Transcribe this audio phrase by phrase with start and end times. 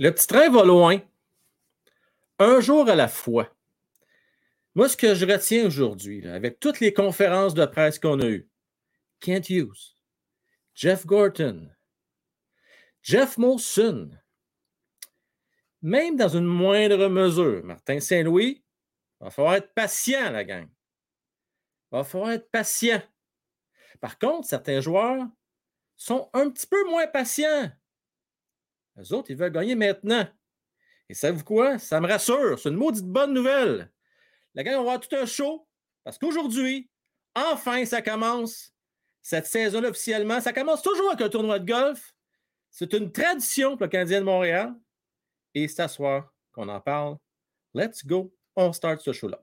[0.00, 0.98] Le petit train va loin.
[2.38, 3.54] Un jour à la fois.
[4.74, 8.48] Moi, ce que je retiens aujourd'hui, avec toutes les conférences de presse qu'on a eues,
[9.20, 9.98] Kent Hughes,
[10.74, 11.68] Jeff Gorton,
[13.02, 14.10] Jeff Molson,
[15.82, 18.64] même dans une moindre mesure, Martin Saint-Louis,
[19.20, 20.66] il va falloir être patient, la gang.
[21.92, 23.02] Il va falloir être patient.
[24.00, 25.26] Par contre, certains joueurs
[25.98, 27.70] sont un petit peu moins patients.
[28.96, 30.26] Les autres, ils veulent gagner maintenant.
[31.08, 31.78] Et savez-vous quoi?
[31.78, 32.58] Ça me rassure.
[32.58, 33.90] C'est une maudite bonne nouvelle.
[34.54, 35.66] La gang, on va avoir tout un show
[36.04, 36.90] parce qu'aujourd'hui,
[37.34, 38.72] enfin, ça commence.
[39.22, 42.14] Cette saison officiellement, ça commence toujours avec un tournoi de golf.
[42.70, 44.74] C'est une tradition pour le Canadien de Montréal.
[45.54, 47.16] Et c'est à soir qu'on en parle.
[47.74, 48.34] Let's go.
[48.56, 49.42] On start ce show-là.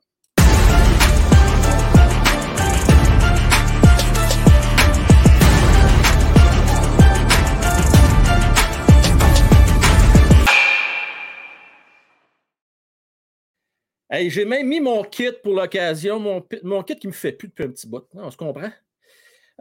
[14.12, 17.70] J'ai même mis mon kit pour l'occasion, mon, kit qui me fait plus depuis un
[17.70, 18.06] petit bout.
[18.14, 18.72] on se comprend?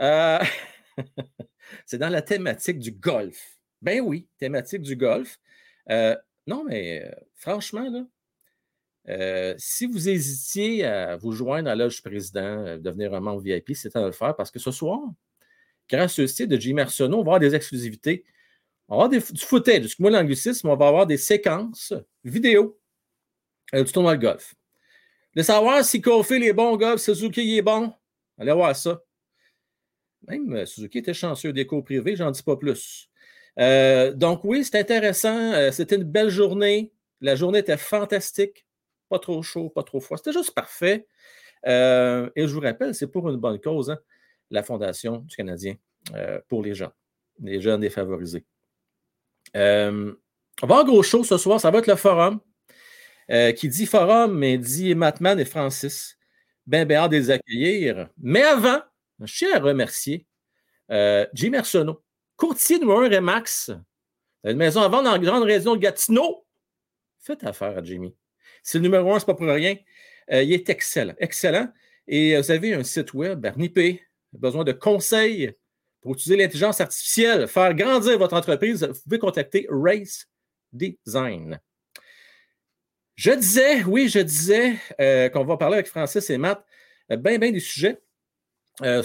[0.00, 0.39] Euh,
[1.86, 3.58] c'est dans la thématique du golf.
[3.83, 5.39] Ben oui, thématique du golf.
[5.91, 12.77] Euh, non, mais euh, franchement, là, si vous hésitiez à vous joindre à l'âge président,
[12.78, 15.00] devenir un membre VIP, c'est à le faire parce que ce soir,
[15.89, 18.24] grâce au site de Jim Arsenault, on va avoir des exclusivités.
[18.89, 21.92] On va avoir du footage, excuse-moi l'anglicisme, on va avoir des séquences
[22.24, 22.78] vidéo
[23.72, 24.55] du tournoi de golf.
[25.34, 27.92] De savoir si Kofi est bon golf, Suzuki est bon,
[28.39, 29.03] allez voir ça.
[30.28, 33.11] Même euh, Suzuki était chanceux des cours privés, j'en dis pas plus.
[33.58, 35.53] Euh, donc oui, c'est intéressant.
[35.53, 36.92] Euh, c'était une belle journée.
[37.20, 38.67] La journée était fantastique.
[39.08, 40.17] Pas trop chaud, pas trop froid.
[40.17, 41.06] C'était juste parfait.
[41.64, 41.69] et
[42.36, 43.98] je vous rappelle, c'est pour une bonne cause, hein,
[44.51, 45.75] la Fondation du Canadien
[46.48, 46.92] pour les gens,
[47.41, 48.45] les jeunes défavorisés.
[49.55, 50.17] on
[50.62, 51.61] va un gros show ce soir.
[51.61, 52.41] Ça va être le forum.
[53.31, 56.17] Euh, qui dit forum, mais dit Matman et Francis.
[56.67, 58.09] Ben, ben, hâte de les accueillir.
[58.19, 58.81] Mais avant,
[59.20, 60.27] je tiens à remercier
[60.91, 62.05] euh, Jimmy Arsenault,
[62.36, 63.73] courtier numéro 1 Remax.
[64.45, 66.47] Une maison à vendre dans la grande région de Gatineau.
[67.19, 68.15] Faites affaire à Jimmy.
[68.63, 69.77] C'est le numéro un, c'est pas pour rien.
[70.31, 71.69] Euh, il est excellent, excellent.
[72.07, 74.01] Et vous avez un site web, Bernipe,
[74.33, 75.53] besoin de conseils
[76.01, 80.29] pour utiliser l'intelligence artificielle, faire grandir votre entreprise, vous pouvez contacter Race
[80.73, 81.59] Design.
[83.17, 86.63] Je disais, oui, je disais euh, qu'on va parler avec Francis et Matt
[87.11, 88.03] euh, bien, bien des sujets.
[88.83, 89.03] Euh,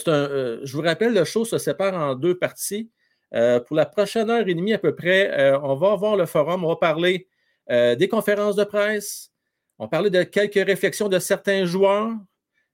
[0.64, 2.92] je vous rappelle, le show se sépare en deux parties.
[3.32, 6.68] pour la prochaine heure et demie à peu près, on va avoir le forum, on
[6.68, 7.30] va parler
[7.70, 9.32] des conférences de presse,
[9.80, 12.12] on va parler de quelques réflexions de certains joueurs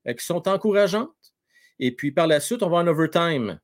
[0.07, 1.11] qui sont encourageantes.
[1.77, 3.59] Et puis par la suite, on va en overtime.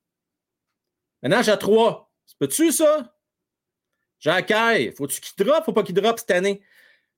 [1.24, 2.12] Maintenant, j'ai trois.
[2.38, 3.16] Peux-tu ça?
[4.20, 4.54] Jacques,
[4.96, 5.66] faut-tu qu'il drop?
[5.66, 6.62] Faut pas qu'il drop cette année?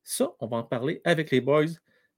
[0.08, 1.66] Ça, on va en parler avec les boys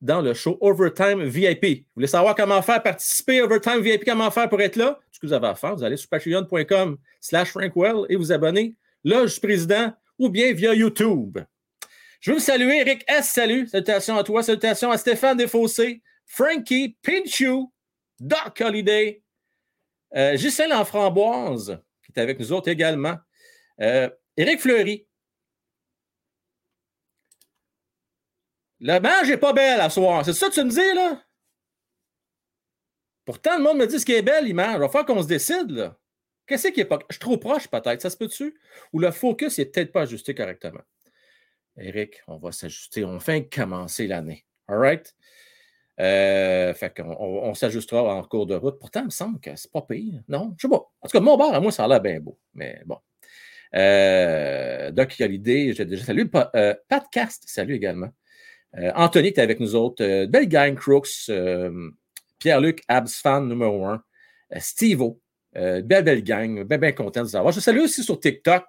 [0.01, 1.63] dans le show Overtime VIP.
[1.63, 4.99] Vous voulez savoir comment faire participer Overtime VIP, comment faire pour être là?
[5.09, 9.27] Ce que vous avez à faire, vous allez sur patreon.com slash frankwell et vous je
[9.27, 11.39] suis président ou bien via YouTube.
[12.19, 13.29] Je veux vous saluer, Eric S.
[13.29, 13.67] Salut.
[13.67, 14.43] Salutations à toi.
[14.43, 17.71] Salutations à Stéphane Desfossés, Frankie, Pinchou,
[18.19, 19.23] Doc Holiday,
[20.13, 23.15] euh, Gisèle Enframboise, qui est avec nous autres également,
[23.79, 25.06] euh, Éric Fleury,
[28.79, 30.23] La manche n'est pas belle à soir.
[30.23, 31.23] C'est ça que tu me dis, là?
[33.25, 34.75] Pourtant, le monde me dit ce qui est belle, l'image.
[34.75, 35.97] Il va falloir qu'on se décide, là.
[36.45, 36.99] Qu'est-ce qui est pas.
[37.09, 38.01] Je suis trop proche, peut-être.
[38.01, 38.57] Ça se peut-tu?
[38.93, 40.81] Ou le focus n'est peut-être pas ajusté correctement?
[41.77, 43.03] Eric, on va s'ajuster.
[43.03, 44.45] On fait commencer l'année.
[44.67, 45.13] All right?
[45.99, 48.79] Euh, fait qu'on on, s'ajustera en cours de route.
[48.79, 50.21] Pourtant, il me semble que c'est pas pire.
[50.27, 50.89] Non, je sais pas.
[51.01, 52.39] En tout cas, mon bar, à moi, ça a l'air bien beau.
[52.53, 52.99] Mais bon.
[53.75, 55.73] Euh, Doc, l'idée.
[55.73, 56.29] J'ai déjà salué.
[56.55, 58.09] Euh, Podcast, salut également.
[58.75, 60.03] Euh, Anthony est avec nous autres.
[60.03, 61.29] Euh, belle gang Crooks.
[61.29, 61.89] Euh,
[62.39, 64.03] Pierre-Luc, Abs fan numéro un.
[64.59, 65.19] Steve-O.
[65.53, 66.63] belle, belle gang.
[66.63, 67.51] Bien, bien content de vous avoir.
[67.51, 68.65] Je salue aussi sur TikTok.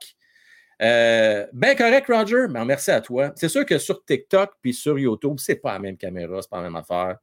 [0.81, 2.47] bien correct, Roger.
[2.49, 3.33] Mais merci à toi.
[3.37, 6.57] C'est sûr que sur TikTok puis sur YouTube, c'est pas la même caméra, c'est pas
[6.59, 7.19] la même affaire.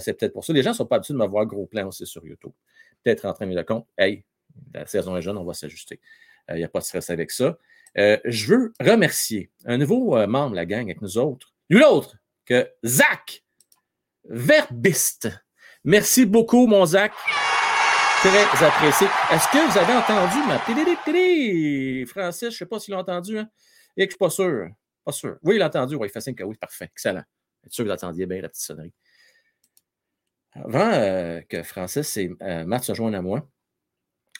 [0.00, 0.52] c'est peut-être pour ça.
[0.52, 2.52] Les gens ne sont pas habitués de me voir gros plan aussi sur YouTube.
[3.02, 3.86] Peut-être en train de compte.
[3.96, 4.22] Hey,
[4.74, 5.98] la saison est jeune, on va s'ajuster.
[6.50, 7.56] Il n'y a pas de stress avec ça.
[7.96, 11.49] je veux remercier un nouveau membre de la gang avec nous autres.
[11.70, 13.44] Nul autre que Zach
[14.24, 15.28] Verbiste.
[15.84, 17.12] Merci beaucoup, mon Zach.
[18.22, 19.06] Très apprécié.
[19.30, 20.58] Est-ce que vous avez entendu ma
[22.06, 23.38] Francis, je ne sais pas s'il l'a entendu.
[23.38, 23.48] Hein?
[23.96, 24.68] Et je ne suis pas sûr.
[25.04, 25.38] Pas sûr.
[25.44, 25.94] Oui, il l'a entendu.
[25.94, 26.56] Oui, il fait signe que oui.
[26.56, 26.86] Parfait.
[26.86, 27.22] Excellent.
[27.64, 28.92] Êtes sûr que vous entendiez bien la petite sonnerie.
[30.52, 33.48] Avant euh, que Francis et euh, Matt se joignent à moi,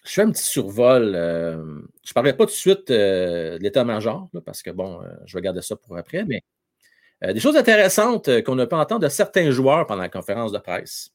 [0.04, 1.12] je fais un petit survol.
[1.12, 5.62] je ne parlerai pas tout de suite de l'état-major, parce que bon, je vais garder
[5.62, 6.42] ça pour après, mais
[7.22, 11.10] des choses intéressantes qu'on ne peut entendre de certains joueurs pendant la conférence de presse.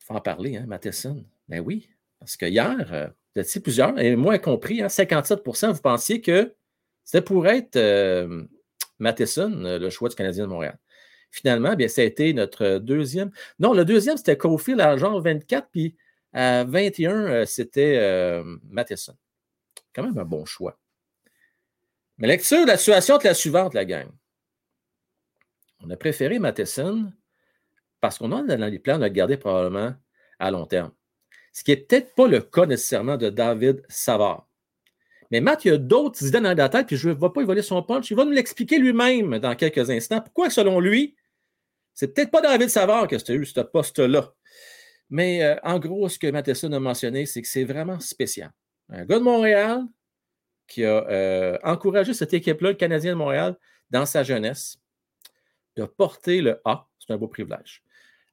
[0.00, 1.24] Il faut en parler, hein, Matheson.
[1.48, 1.88] Ben oui,
[2.18, 6.54] parce que hier, vous étiez plusieurs, et moi compris, hein, 57% vous pensiez que
[7.04, 7.78] c'était pour être
[8.98, 10.78] Matheson, le choix du Canadien de Montréal.
[11.30, 13.30] Finalement, bien, ça a été notre deuxième.
[13.58, 15.94] Non, le deuxième, c'était Cofield à genre 24, puis
[16.32, 19.14] à 21, euh, c'était euh, Matheson.
[19.94, 20.78] Quand même un bon choix.
[22.18, 24.08] Mais lecture la situation est la suivante, la gang.
[25.80, 27.12] On a préféré Matheson
[28.00, 29.94] parce qu'on a dans les plans de le garder probablement
[30.38, 30.92] à long terme.
[31.52, 34.48] Ce qui n'est peut-être pas le cas nécessairement de David Savard.
[35.30, 37.40] Mais Matt, il y a d'autres idées dans la tête, puis je ne vais pas
[37.40, 38.10] évoluer son punch.
[38.10, 40.20] Il va nous l'expliquer lui-même dans quelques instants.
[40.20, 41.16] Pourquoi, selon lui,
[41.94, 44.32] c'est peut-être pas David Savard que as eu ce poste-là?
[45.10, 48.52] Mais euh, en gros, ce que Matheson a mentionné, c'est que c'est vraiment spécial.
[48.88, 49.84] Un gars de Montréal
[50.66, 53.56] qui a euh, encouragé cette équipe-là, le Canadien de Montréal,
[53.90, 54.78] dans sa jeunesse,
[55.76, 56.86] de porter le A.
[56.98, 57.82] C'est un beau privilège.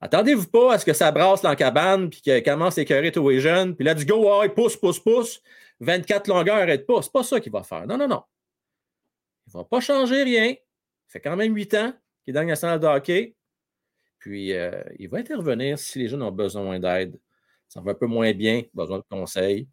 [0.01, 3.12] Attendez-vous pas à ce que ça brasse dans la cabane, puis qu'il commence à écœurer
[3.12, 5.41] tous les jeunes, puis là, du go, ouais, pousse, pousse, pousse.
[5.80, 7.01] 24 longueurs, arrête pas.
[7.01, 7.88] C'est pas ça qu'il va faire.
[7.88, 8.24] Non, non, non.
[9.47, 10.56] Il va pas changer rien.
[11.07, 11.94] Ça fait quand même 8 ans
[12.24, 13.35] qu'il est dans le national de hockey.
[14.19, 17.19] Puis, euh, il va intervenir si les jeunes ont besoin d'aide.
[17.68, 19.68] Ça va un peu moins bien, besoin de conseils.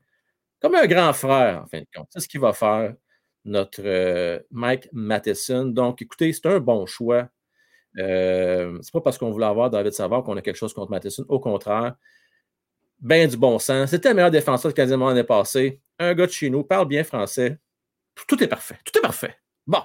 [0.61, 2.09] Comme un grand frère, en fin de compte.
[2.11, 2.95] C'est ce qu'il va faire,
[3.45, 5.67] notre euh, Mike Matheson.
[5.67, 7.29] Donc, écoutez, c'est un bon choix.
[7.99, 11.25] Euh, c'est pas parce qu'on voulait avoir David Savard qu'on a quelque chose contre Matheson.
[11.29, 11.97] Au contraire,
[13.01, 13.91] bien du bon sens.
[13.91, 17.05] C'était le meilleur défenseur que quasiment l'année passée un gars de chez nous, parle bien
[17.05, 17.59] français.
[18.27, 18.79] Tout est parfait.
[18.85, 19.37] Tout est parfait.
[19.67, 19.83] Bon.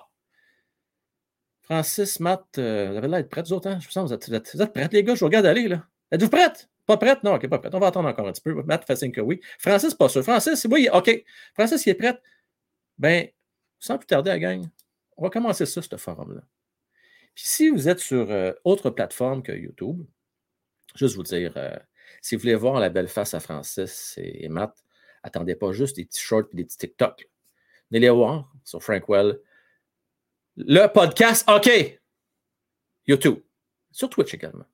[1.61, 3.79] Francis, Matt, euh, vous avez l'air d'être prêts, vous autres, hein?
[3.79, 5.15] Je sens, vous êtes, vous, êtes, prêts, les gars?
[5.15, 5.85] Je vous regarde aller, là.
[6.11, 6.69] Êtes-vous prêtes?
[6.85, 7.23] Pas prête?
[7.23, 7.73] Non, OK, pas prête.
[7.73, 8.53] On va attendre encore un petit peu.
[8.63, 9.41] Matt que oui.
[9.59, 10.23] Francis, pas sûr.
[10.23, 11.23] Francis, oui, OK.
[11.53, 12.19] Francis, il est prêt.
[12.97, 13.27] Ben,
[13.79, 14.65] sans plus tarder, la gang,
[15.17, 16.41] on va commencer ça, ce forum-là.
[17.33, 20.05] Puis si vous êtes sur euh, autre plateforme que YouTube,
[20.95, 21.75] juste vous dire, euh,
[22.21, 24.85] si vous voulez voir la belle face à Francis et Matt,
[25.25, 27.27] Attendez pas juste des petits shorts et des petits TikTok.
[27.89, 29.39] Venez les voir sur Frankwell.
[30.55, 31.99] Le podcast, OK.
[33.07, 33.39] YouTube.
[33.91, 34.65] Sur Twitch également.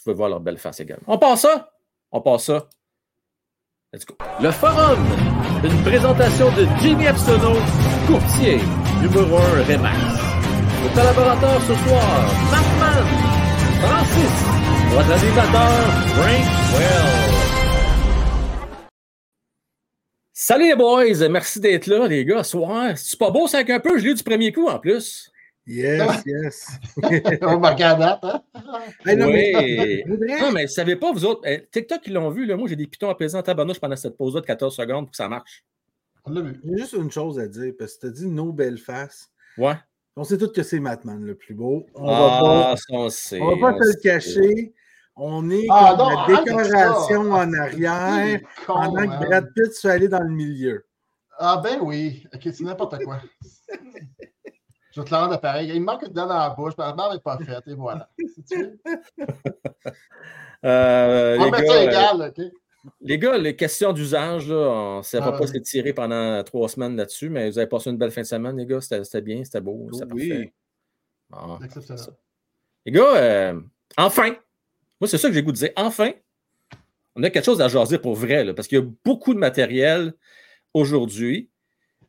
[0.00, 1.04] Vous pouvez voir leur belle face également.
[1.08, 1.72] On passe ça?
[2.10, 2.70] On passe ça.
[3.92, 4.16] Let's go.
[4.40, 4.98] Le forum.
[5.62, 7.52] Une présentation de Jimmy Epsono,
[8.06, 8.60] courtier,
[9.02, 9.98] numéro 1 Remax.
[10.82, 13.04] Le collaborateur ce soir, Markman,
[13.82, 14.36] Francis,
[14.88, 15.70] votre animateur,
[16.16, 17.30] Frankwell.
[20.32, 22.42] Salut les boys, merci d'être là, les gars.
[22.42, 25.29] Soir, c'est pas beau, c'est un peu, je l'ai eu du premier coup en plus.
[25.70, 26.68] Yes, yes.
[27.42, 28.42] On va regarder, hein?
[29.06, 29.52] non, oui.
[29.54, 30.04] mais,
[30.40, 32.74] non, mais vous savez pas, vous autres, eh, TikTok, ils l'ont vu, là, moi j'ai
[32.74, 35.64] des pitons apaisants en tabarnouche pendant cette pause-là de 14 secondes pour que ça marche.
[36.24, 36.60] On l'a vu.
[36.64, 39.30] J'ai juste une chose à dire, parce que tu as dit nos belles faces.
[39.56, 39.76] Ouais.
[40.16, 41.86] On sait tous que c'est Matman le plus beau.
[41.94, 43.08] On ah, va pas, on,
[43.40, 44.74] on va pas te le cacher.
[45.14, 50.22] On est ah, comme la décoration en arrière pendant que Brad Pitt soit allé dans
[50.22, 50.84] le milieu.
[51.38, 52.26] Ah ben oui.
[52.34, 53.20] Ok, c'est n'importe quoi.
[55.00, 55.70] Je vais te rendre pareil.
[55.72, 58.10] Il me manque dedans dans la bouche, ma mère n'est pas faite, et voilà.
[60.64, 62.44] euh, on met ça égal, OK?
[63.00, 67.30] Les gars, les questions d'usage, on ne s'est ah, pas s'étirer pendant trois semaines là-dessus,
[67.30, 68.80] mais vous avez passé une belle fin de semaine, les gars.
[68.80, 69.88] C'était bien, c'était beau.
[69.92, 70.52] C'était oui.
[71.30, 71.68] Parfait.
[72.86, 73.60] Les gars, euh,
[73.96, 74.34] enfin,
[75.00, 75.70] moi, c'est ça que j'ai goût de dire.
[75.76, 76.12] Enfin,
[77.16, 80.14] on a quelque chose à jaser pour vrai, parce qu'il y a beaucoup de matériel
[80.74, 81.50] aujourd'hui.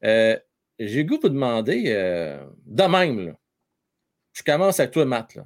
[0.03, 0.37] Euh,
[0.87, 3.35] j'ai goût de vous demander, euh, de même,
[4.33, 5.37] je commence avec toi, Matt.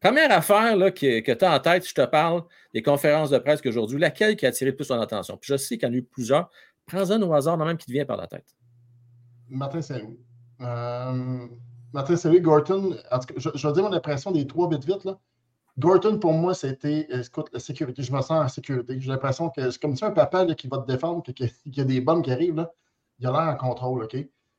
[0.00, 3.60] Première affaire là, que, tu as en tête, je te parle des conférences de presse
[3.60, 5.36] qu'aujourd'hui, laquelle qui a attiré le plus ton attention?
[5.36, 6.50] Puis je sais qu'il y en a eu plusieurs.
[6.86, 8.56] Prends-en au hasard, même qui te vient par la tête.
[9.48, 10.18] Martin Saint-Louis.
[10.60, 11.46] Euh,
[11.92, 14.78] Martin Saint-Louis, Gorton, en tout cas, je, je, vais dire mon impression des trois bits
[14.86, 15.04] vite.
[15.04, 15.18] Là.
[15.78, 18.02] Gorton, pour moi, c'était, écoute, la sécurité.
[18.02, 19.00] Je me sens en sécurité.
[19.00, 21.84] J'ai l'impression que c'est comme si un papa qui va te défendre, qu'il y a
[21.84, 22.72] des bombes qui arrivent, là,
[23.18, 24.16] il a l'air en contrôle, OK?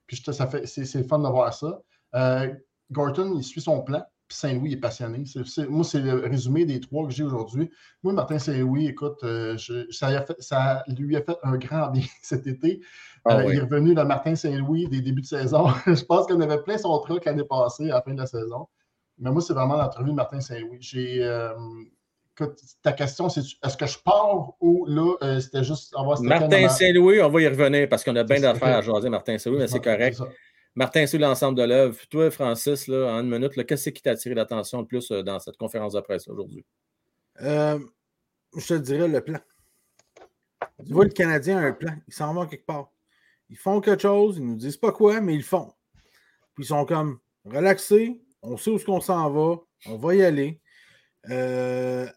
[0.07, 1.81] Puis ça fait, c'est, fun de voir ça.
[2.15, 2.53] Euh,
[2.91, 5.23] Gorton, il suit son plan, puis Saint-Louis est passionné.
[5.69, 7.69] moi, c'est le résumé des trois que j'ai aujourd'hui.
[8.01, 9.57] Moi, Martin Saint-Louis, écoute, euh,
[9.91, 12.81] ça, ça, lui a fait un grand bien cet été.
[13.25, 15.67] Ah euh, il est revenu, le Martin Saint-Louis, des débuts de saison.
[15.85, 18.67] Je pense qu'on avait plein son truc l'année passée, à la fin de la saison.
[19.19, 20.77] Mais moi, c'est vraiment l'entrevue de Martin Saint-Louis.
[20.79, 21.23] J'ai.
[22.41, 22.47] Euh,
[22.81, 27.29] ta question, c'est est-ce que je pars ou là, euh, c'était juste Martin Saint-Louis, on
[27.29, 30.19] va y revenir parce qu'on a bien d'affaires à jaser, Martin Saint-Louis, mais c'est correct.
[30.75, 31.97] Martin Saint-Louis, l'ensemble de l'œuvre.
[32.09, 35.39] Toi, Francis, là, en une minute, qu'est-ce qui t'a attiré l'attention le plus euh, dans
[35.39, 36.65] cette conférence de presse aujourd'hui?
[37.41, 39.39] je te dirais le plan.
[40.85, 41.93] Tu vois, le Canadien a un plan.
[42.07, 42.91] Ils s'en vont quelque part.
[43.49, 45.71] Ils font quelque chose, ils nous disent pas quoi, mais ils le font.
[46.53, 50.23] Puis ils sont comme relaxés, on sait où est-ce qu'on s'en va, on va y
[50.23, 50.61] aller.
[51.29, 52.07] Euh,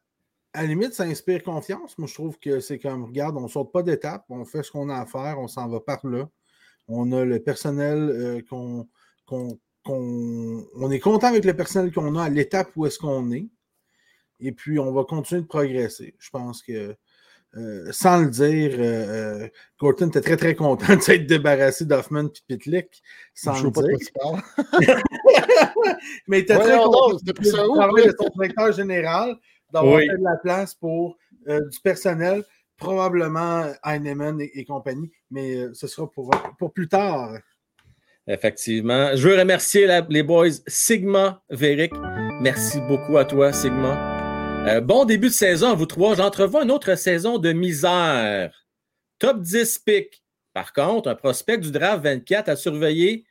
[0.54, 1.96] à la limite, ça inspire confiance.
[1.98, 4.70] Moi, je trouve que c'est comme, regarde, on ne saute pas d'étape, on fait ce
[4.70, 6.28] qu'on a à faire, on s'en va par là.
[6.88, 8.86] On a le personnel euh, qu'on,
[9.86, 13.48] On est content avec le personnel qu'on a à l'étape où est-ce qu'on est.
[14.40, 16.16] Et puis, on va continuer de progresser.
[16.18, 16.96] Je pense que,
[17.56, 19.48] euh, sans le dire, euh,
[19.80, 23.02] Gorton était très, très content de s'être débarrassé d'Hoffman et Pitlick.
[23.34, 24.08] Sans je le dire.
[24.14, 25.02] Pas
[26.26, 29.38] Mais il était très content de son directeur général
[29.72, 32.44] d'avoir fait de la place pour du personnel
[32.82, 37.38] probablement Heinemann et, compagnie, mais euh, ce sera pour, pour plus tard.
[38.26, 39.14] Effectivement.
[39.14, 41.92] Je veux remercier les boys Sigma, Veric.
[42.40, 44.68] Merci beaucoup à toi, Sigma.
[44.68, 46.14] Euh, bon début de saison à vous trois.
[46.14, 48.66] J'entrevois une autre saison de misère.
[49.18, 50.24] Top 10 pick.
[50.52, 53.24] Par contre, un prospect du draft 24 à surveiller.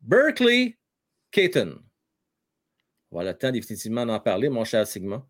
[0.00, 0.78] Berkeley
[1.30, 1.78] Caton.
[3.10, 5.26] Voilà le temps définitivement d'en parler, mon cher Sigma.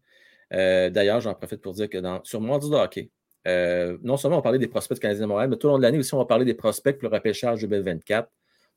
[0.53, 3.11] Euh, d'ailleurs, j'en profite pour dire que dans, sur Monde du hockey,
[3.47, 5.79] euh, non seulement on parlait des prospects du Canadien de Montréal, mais tout au long
[5.79, 8.29] de l'année aussi, on va parler des prospects pour le repêchage 2024.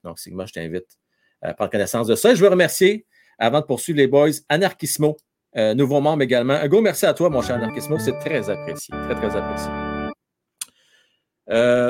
[0.03, 0.97] Donc, Sigma, je t'invite
[1.41, 2.33] à prendre connaissance de ça.
[2.33, 3.05] je veux remercier,
[3.37, 5.17] avant de poursuivre les boys, Anarchismo,
[5.57, 6.53] euh, nouveau membre également.
[6.53, 7.99] Un gros merci à toi, mon cher Anarchismo.
[7.99, 8.93] C'est très apprécié.
[8.93, 9.71] Très, très apprécié.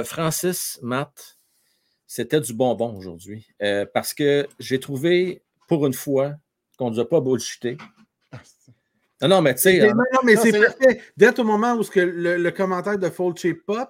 [0.03, 1.37] Francis, Matt,
[2.07, 3.47] c'était du bonbon aujourd'hui.
[3.93, 6.33] parce que j'ai trouvé, pour une fois,
[6.77, 7.77] qu'on ne nous a pas bullshité.
[9.21, 9.87] Non, non, mais tu sais.
[9.87, 11.01] Non, mais c'est parfait.
[11.15, 13.89] Dès au moment où que le, commentaire de Fulci pop,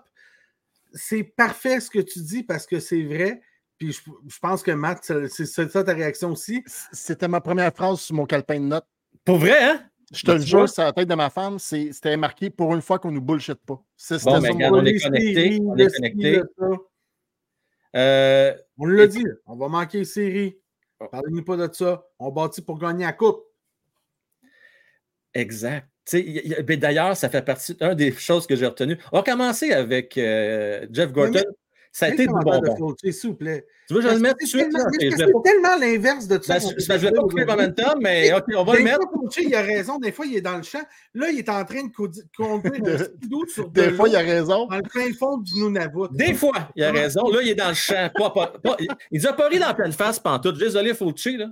[0.93, 3.41] c'est parfait ce que tu dis parce que c'est vrai.
[3.77, 6.63] Puis je, pense que Matt, c'est ça ta réaction aussi.
[6.91, 8.87] C'était ma première phrase sur mon calepin de notes.
[9.25, 9.81] Pour vrai, hein?
[10.13, 12.99] Je te le jure, c'est la tête de ma femme, c'était marqué pour une fois
[12.99, 13.81] qu'on nous bullshit pas.
[14.23, 15.59] Bon, mais regarde, on est connecté.
[15.63, 16.41] On est connecté.
[17.95, 20.57] Euh, on l'a dit, on va manquer série.
[20.99, 21.07] Oh.
[21.11, 22.07] Parlez-nous pas de ça.
[22.19, 23.44] On bâtit pour gagner la coupe.
[25.35, 25.87] Exact.
[26.13, 28.97] Ben, d'ailleurs, ça fait partie d'une des choses que j'ai retenues.
[29.11, 31.41] On va commencer avec euh, Jeff Gorton.
[31.91, 32.95] ça a été du bonbon.
[33.03, 33.65] S'il vous plaît.
[33.87, 34.67] Tu veux que je le mette tout de suite?
[35.01, 36.59] C'est tellement l'inverse de tout ça.
[36.59, 38.99] Ben, je ne vais pas couper le momentum, mais OK, on va le mettre.
[39.37, 39.97] il a raison.
[39.97, 40.83] Des fois, il est dans le champ.
[41.15, 44.67] Là, il est en train de conduire le doute sur Des fois, il a raison.
[44.67, 46.07] Dans le fin fond du Nunavut.
[46.11, 47.27] Des fois, il a raison.
[47.29, 48.09] Là, il est dans le champ.
[49.11, 50.51] il n'a pas ri dans la pleine face tout.
[50.51, 51.37] Désolé, Fauci.
[51.37, 51.47] Là.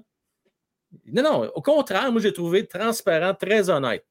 [1.06, 4.06] Non, non, au contraire, moi, j'ai trouvé transparent, très honnête.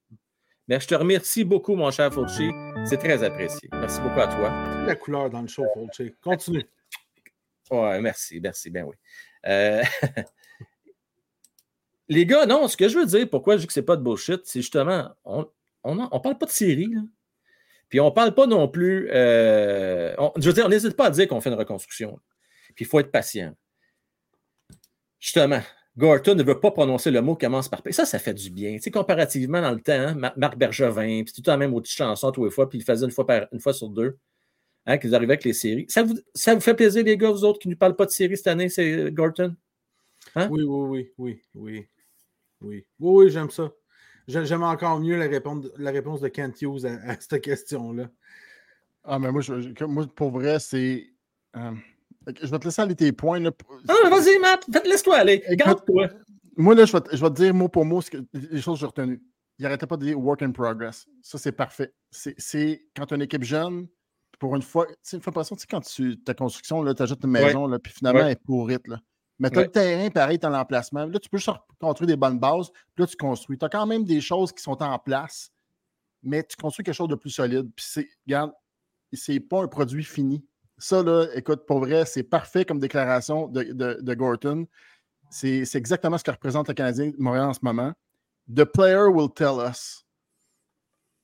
[0.69, 2.51] Mais je te remercie beaucoup, mon cher Fulci.
[2.85, 3.69] C'est très apprécié.
[3.73, 4.51] Merci beaucoup à toi.
[4.87, 6.15] La couleur dans le show, Fulci.
[6.23, 6.65] Continue.
[7.71, 8.95] Ouais, merci, merci, bien oui.
[9.47, 9.83] Euh,
[12.09, 14.03] les gars, non, ce que je veux dire, pourquoi je dis que c'est pas de
[14.03, 15.47] bullshit, c'est justement, on
[15.87, 17.01] ne parle pas de série, là.
[17.93, 19.11] Puis on ne parle pas non plus.
[19.13, 22.19] Euh, je veux dire, on n'hésite pas à dire qu'on fait une reconstruction.
[22.75, 23.55] Puis il faut être patient.
[25.21, 25.61] Justement,
[25.97, 27.93] Gorton ne veut pas prononcer le mot qui commence par P.
[27.93, 28.75] Ça, ça fait du bien.
[28.77, 32.33] Tu sais, comparativement dans le temps, hein, Marc Bergevin, puis tout le même autre chanson
[32.33, 34.17] tous les fois, puis il faisait une fois, par, une fois sur deux,
[34.87, 35.85] hein, qu'ils arrivaient avec les séries.
[35.89, 38.11] Ça vous, ça vous fait plaisir, les gars, vous autres, qui ne parlent pas de
[38.11, 39.55] séries cette année, c'est euh, Gorton?
[40.35, 40.49] Hein?
[40.51, 41.89] Oui, oui, oui, oui, oui.
[42.63, 43.73] Oui, oui, j'aime ça.
[44.29, 48.09] J'aime encore mieux la réponse, la réponse de Kent Hughes à, cette question-là.
[49.05, 49.43] Ah, mais moi,
[49.89, 51.09] moi pour vrai, c'est.
[51.57, 51.73] Euh,
[52.27, 53.41] je vais te laisser aller tes points.
[53.41, 53.51] Là.
[53.89, 55.43] Ah, vas-y, Matt, laisse-toi aller.
[55.51, 56.09] Garde-toi.
[56.57, 58.61] Moi, là, je vais, te, je vais, te dire mot pour mot ce que, les
[58.61, 59.23] choses que j'ai retenues.
[59.59, 61.07] Il n'arrêtait pas de dire work in progress.
[61.23, 61.95] Ça, c'est parfait.
[62.11, 63.87] C'est quand tu as une équipe jeune,
[64.39, 67.25] pour une fois, tu sais, fois passée, tu sais, quand tu, ta construction, tu ajoutes
[67.25, 68.89] une maison, là, puis finalement, elle est pourrite.
[68.89, 68.99] Là.
[69.39, 71.07] Mais tu as le terrain pareil, tu l'emplacement.
[71.07, 71.51] Là, tu peux juste
[71.81, 73.57] construire des bonnes bases, puis là, tu construis.
[73.57, 75.51] Tu as quand même des choses qui sont en place,
[76.23, 77.71] mais tu construis quelque chose de plus solide.
[77.75, 78.53] Puis c'est, regarde,
[79.13, 80.45] c'est pas un produit fini.
[80.83, 83.63] Ça, là, écoute, pour vrai, c'est parfait comme déclaration de,
[84.01, 84.67] de, Gorton.
[85.31, 87.93] C'est exactement ce que représente le Canadien de Montréal en ce moment.
[88.53, 90.05] The player will tell us.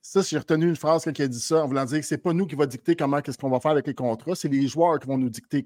[0.00, 2.32] Ça, j'ai retenu une phrase qui a dit ça en voulant dire que c'est pas
[2.32, 5.00] nous qui va dicter comment qu'est-ce qu'on va faire avec les contrats, c'est les joueurs
[5.00, 5.64] qui vont nous dicter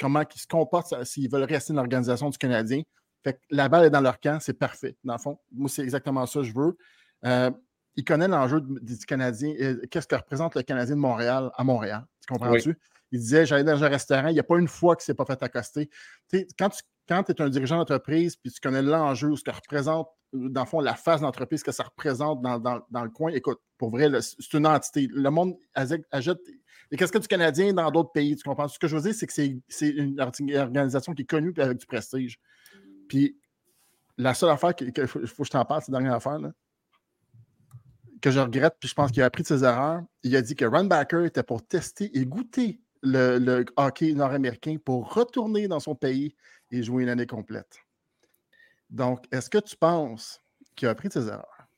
[0.00, 2.82] comment ils se comportent s'ils veulent rester dans l'organisation du Canadien.
[3.24, 4.96] Fait que la balle est dans leur camp, c'est parfait.
[5.02, 6.76] Dans le fond, moi, c'est exactement ça que je veux.
[7.24, 7.50] Euh,
[7.96, 12.06] il connaît l'enjeu du Canadien, euh, qu'est-ce que représente le Canadien de Montréal à Montréal.
[12.20, 12.78] Tu comprends-tu?
[13.14, 15.14] Il disait J'allais dans un restaurant, il n'y a pas une fois qu'il ne s'est
[15.14, 15.88] pas fait accoster.
[16.58, 20.48] quand tu quand es un dirigeant d'entreprise puis tu connais l'enjeu, ce que représente, euh,
[20.48, 24.10] dans le fond, la face d'entreprise que ça représente dans, le coin, écoute, pour vrai,
[24.20, 25.06] c'est une entité.
[25.12, 25.54] Le monde
[26.10, 26.40] ajoute
[26.90, 28.34] les casquettes du Canadien dans d'autres pays.
[28.34, 28.66] Tu comprends?
[28.66, 29.32] Ce que je veux dire, c'est que
[29.68, 32.40] c'est une organisation qui est connue avec du prestige.
[33.08, 33.38] Puis
[34.16, 36.38] la seule affaire qu'il faut, que je t'en parle, c'est dernière affaire.
[38.20, 40.02] que je regrette, puis je pense qu'il a appris de ses erreurs.
[40.24, 45.68] Il a dit que Runbacker était pour tester et goûter le, hockey nord-américain pour retourner
[45.68, 46.34] dans son pays
[46.70, 47.78] et jouer une année complète.
[48.90, 50.40] Donc, est-ce que tu penses
[50.74, 51.68] qu'il a appris de ses erreurs?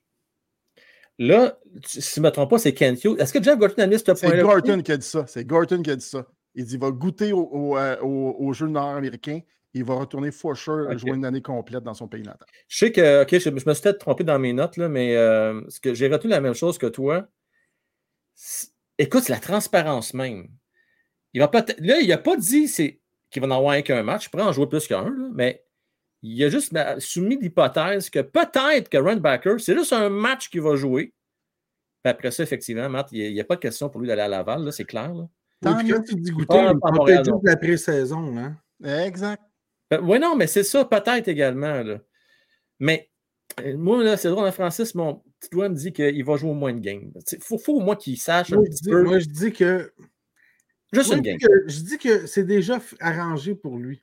[1.18, 3.99] Là, si je ne me trompe pas, c'est Kent Est-ce que Jeff Gorton a mis
[3.99, 5.26] ce point C'est Gorton qui a dit ça.
[5.26, 6.26] C'est Gorton qui a dit ça.
[6.54, 9.40] Il dit qu'il va goûter au, euh, jeu nord-américain
[9.76, 12.49] il va retourner for sure jouer une année complète dans son pays natal.
[12.66, 15.61] Je sais que, OK, je, me suis peut-être trompé dans mes notes, là, mais euh,
[15.68, 17.28] ce que j'ai retenu la même chose que toi.
[18.97, 20.49] Écoute, c'est la transparence même.
[21.36, 24.24] Il va là, il n'a pas dit qu'il va en avoir qu'un match.
[24.24, 25.62] Il pourrait en jouer plus qu'un, mais
[26.22, 30.76] il a juste soumis l'hypothèse que peut-être que Runbacker, c'est juste un match qu'il va
[30.76, 31.12] jouer.
[32.02, 34.28] Puis après ça, effectivement, Matt, il n'y a, pas de question pour lui d'aller à
[34.28, 35.12] Laval, c'est clair.
[35.12, 35.28] Là.
[35.62, 38.34] quand tu dis goûter, il peut-être la pré-saison.
[38.38, 38.56] Hein?
[39.04, 39.42] Exact.
[39.90, 41.82] Ben, oui, non, mais c'est ça, peut-être également.
[41.82, 41.98] Là.
[42.80, 43.10] Mais
[43.60, 46.50] euh, moi, là, c'est drôle, hein, Francis, mon petit doigt me dit qu'il va jouer
[46.50, 47.12] au moins de game.
[47.30, 49.02] Il faut, faut, au moins qu'il sache moi, un petit peu.
[49.02, 49.92] Moi, je dis que.
[50.92, 51.38] Juste une game.
[51.66, 54.02] je dis que c'est déjà arrangé pour lui.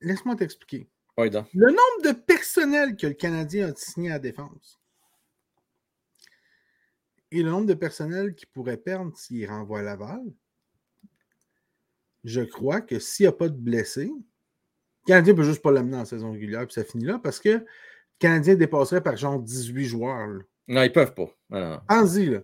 [0.00, 0.88] Laisse-moi t'expliquer.
[1.18, 4.78] Le nombre de personnel que le Canadien a signé à défense
[7.30, 10.22] et le nombre de personnel qu'il pourrait perdre s'il renvoie à Laval,
[12.24, 15.72] je crois que s'il n'y a pas de blessés, le Canadien ne peut juste pas
[15.72, 17.66] l'amener en saison régulière, puis ça finit là, parce que le
[18.18, 20.28] Canadien dépasserait par genre 18 joueurs.
[20.68, 21.80] Non, ils ne peuvent pas.
[21.88, 22.40] Pense-y, là.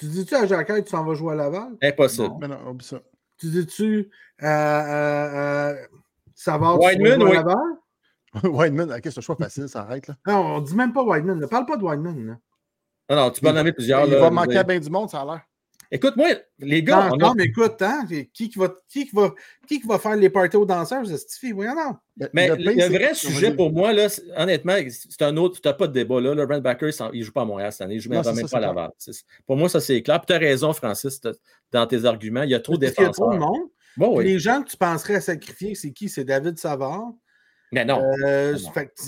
[0.00, 1.76] Tu dis-tu à Jacques, tu s'en vas jouer à Laval?
[1.82, 2.34] Impossible.
[2.40, 3.02] Mais non, ça.
[3.36, 5.86] Tu dis-tu à euh, euh, euh,
[6.34, 7.32] Savard, Wideman, oui.
[7.32, 7.56] à Laval?
[8.44, 10.06] Wideman, ok, c'est un choix facile, ça arrête.
[10.06, 10.14] Là.
[10.26, 11.38] Non, on ne dit même pas Wideman.
[11.38, 12.38] Ne parle pas de Wideman.
[13.10, 14.06] Non, non, tu peux en nommer plusieurs.
[14.06, 15.42] Il va manquer à bien du monde, ça a l'air.
[15.92, 16.28] Écoute, moi,
[16.60, 17.10] les gars.
[17.18, 19.34] Non, mais écoute, hein, qui, qui, va, qui, va,
[19.66, 21.50] qui va faire les parties aux danseurs, c'est Stiffy?
[21.50, 22.28] Voyons non.
[22.32, 24.06] Mais le, vrai sujet pour moi, là,
[24.36, 25.60] honnêtement, c'est un autre.
[25.60, 26.20] Tu n'as pas de débat.
[26.20, 26.34] Là.
[26.34, 27.94] Le Brent Backer, il ne joue pas à Montréal cette année.
[27.94, 28.90] Il ne joue même, pas à Laval.
[29.46, 30.20] Pour moi, ça, c'est clair.
[30.20, 31.20] Puis tu as raison, Francis,
[31.72, 32.42] dans tes arguments.
[32.42, 33.02] Il y a trop de défenseurs.
[33.02, 33.68] Il y a trop de monde.
[33.96, 34.24] Bon, oui.
[34.24, 36.08] Les gens que tu penserais à sacrifier, c'est qui?
[36.08, 37.12] C'est David Savard.
[37.72, 38.02] Mais non.
[38.24, 38.56] Euh,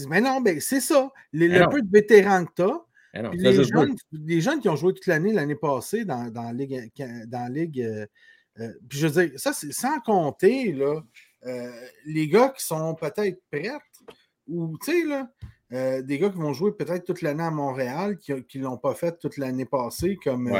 [0.08, 1.10] mais non, mais c'est ça.
[1.32, 2.80] le peu de vétérans que tu as,
[3.14, 6.90] les, jeunes, qui ont joué toute l'année l'année passée dans, dans la Ligue.
[7.26, 8.06] Dans Ligue euh,
[8.60, 11.02] euh, puis je veux dire, ça, c'est sans compter là,
[11.46, 11.70] euh,
[12.06, 13.70] les gars qui sont peut-être prêts
[14.46, 18.32] ou, tu sais, là, des gars qui vont jouer peut-être toute l'année à Montréal, qui
[18.32, 20.52] ne l'ont pas fait toute l'année passée, comme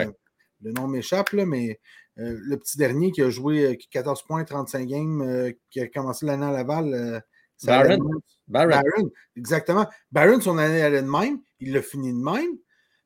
[0.62, 1.81] le nom m'échappe, mais
[2.17, 6.53] le petit dernier qui a joué 14 points, 35 games, qui a commencé l'année à
[6.53, 7.23] Laval.
[7.65, 7.99] Baron.
[8.49, 9.11] Baron.
[9.37, 9.87] Exactement.
[10.11, 11.41] Baron, son année allait de même.
[11.62, 12.59] Il l'a fini de même.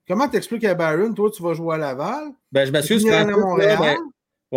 [0.09, 2.33] Comment t'expliques à Baron, toi, tu vas jouer à Laval?
[2.51, 3.79] Ben, je m'assure que à Montréal.
[3.81, 3.97] Mais...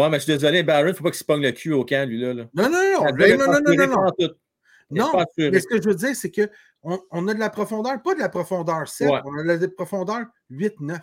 [0.01, 2.07] Ouais, mais je suis désolé, ne faut pas qu'il se pogne le cul au camp,
[2.07, 2.33] lui, là.
[2.33, 3.12] Non, non, non.
[3.13, 4.29] Ben, non, non, non, non, non.
[4.91, 8.15] Non, mais ce que je veux dire, c'est qu'on on a de la profondeur, pas
[8.15, 10.99] de la profondeur 7, on a de la profondeur 8-9.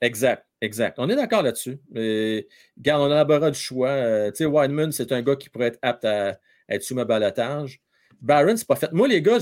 [0.00, 0.98] Exact, exact.
[0.98, 1.78] On est d'accord là-dessus.
[1.94, 3.88] Regarde, on a bras du choix.
[3.88, 7.04] Euh, tu sais, Wineman, c'est un gars qui pourrait être apte à être sous ma
[7.04, 7.80] balotage.
[8.20, 8.92] Baron, c'est pas fait.
[8.92, 9.38] Moi, les gars,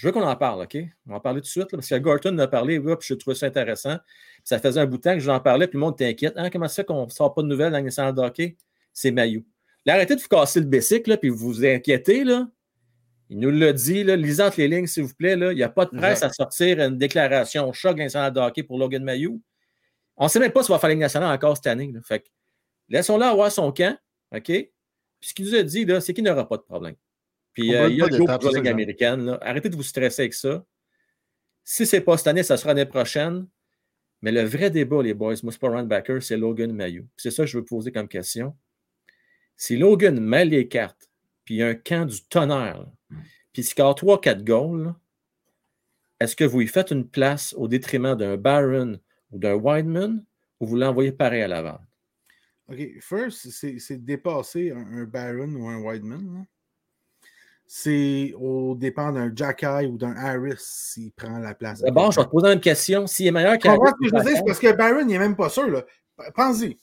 [0.00, 0.76] je, veux qu'on en parle, OK?
[1.06, 3.14] On va en parler tout de suite, parce que Gorton en a parlé, puis je
[3.14, 3.96] trouvais ça intéressant.
[4.44, 6.34] ça faisait un bout de temps que j'en parlais, puis le monde t'inquiète.
[6.36, 8.56] Hein, comment ça fait qu'on ne sort pas de nouvelles dans nationale de hockey?
[8.92, 9.44] C'est Mayou.
[9.84, 12.48] Là, arrêtez de vous casser le bicycle, puis vous vous inquiétez, là.
[13.30, 15.36] Il nous l'a dit, là, lisez entre les lignes, s'il vous plaît.
[15.36, 15.52] Là.
[15.52, 18.78] Il n'y a pas de presse à sortir une déclaration choc national de hockey pour
[18.78, 19.42] Logan Mayou.
[20.16, 21.92] On ne sait même pas si va faire la nationale encore cette année.
[22.04, 22.24] Fait
[22.88, 23.96] laissons-le avoir son camp.
[24.34, 24.44] OK?
[24.44, 24.70] Puis
[25.20, 26.94] ce qu'il nous a dit, c'est qu'il n'aura pas de problème.
[27.58, 29.36] Puis euh, il y a le groupe de américaine.
[29.40, 30.64] Arrêtez de vous stresser avec ça.
[31.64, 33.48] Si ce n'est pas cette année, ça sera l'année prochaine.
[34.22, 37.08] Mais le vrai débat, les boys, moi, c'est pas Runbacker, c'est Logan Mayou.
[37.16, 38.56] C'est ça que je veux poser comme question.
[39.56, 41.10] Si Logan met les cartes,
[41.44, 42.86] puis il y a un camp du tonnerre,
[43.52, 44.94] puis il score 3-4 goals,
[46.20, 49.00] est-ce que vous y faites une place au détriment d'un Baron
[49.32, 50.24] ou d'un Wideman
[50.60, 51.80] ou vous l'envoyez pareil à l'avant?
[52.68, 52.78] OK.
[53.00, 56.46] First, c'est dépasser un, Baron ou un Wideman
[57.70, 61.82] c'est au dépend d'un Jacky ou d'un Harris s'il prend la place.
[61.82, 63.06] D'abord, je vais te poser une question.
[63.06, 63.78] S'il est meilleur qu'Harris.
[63.84, 65.84] ce que je veux dire, c'est parce que Barron, il n'est même pas sûr.
[66.34, 66.78] Pense-y.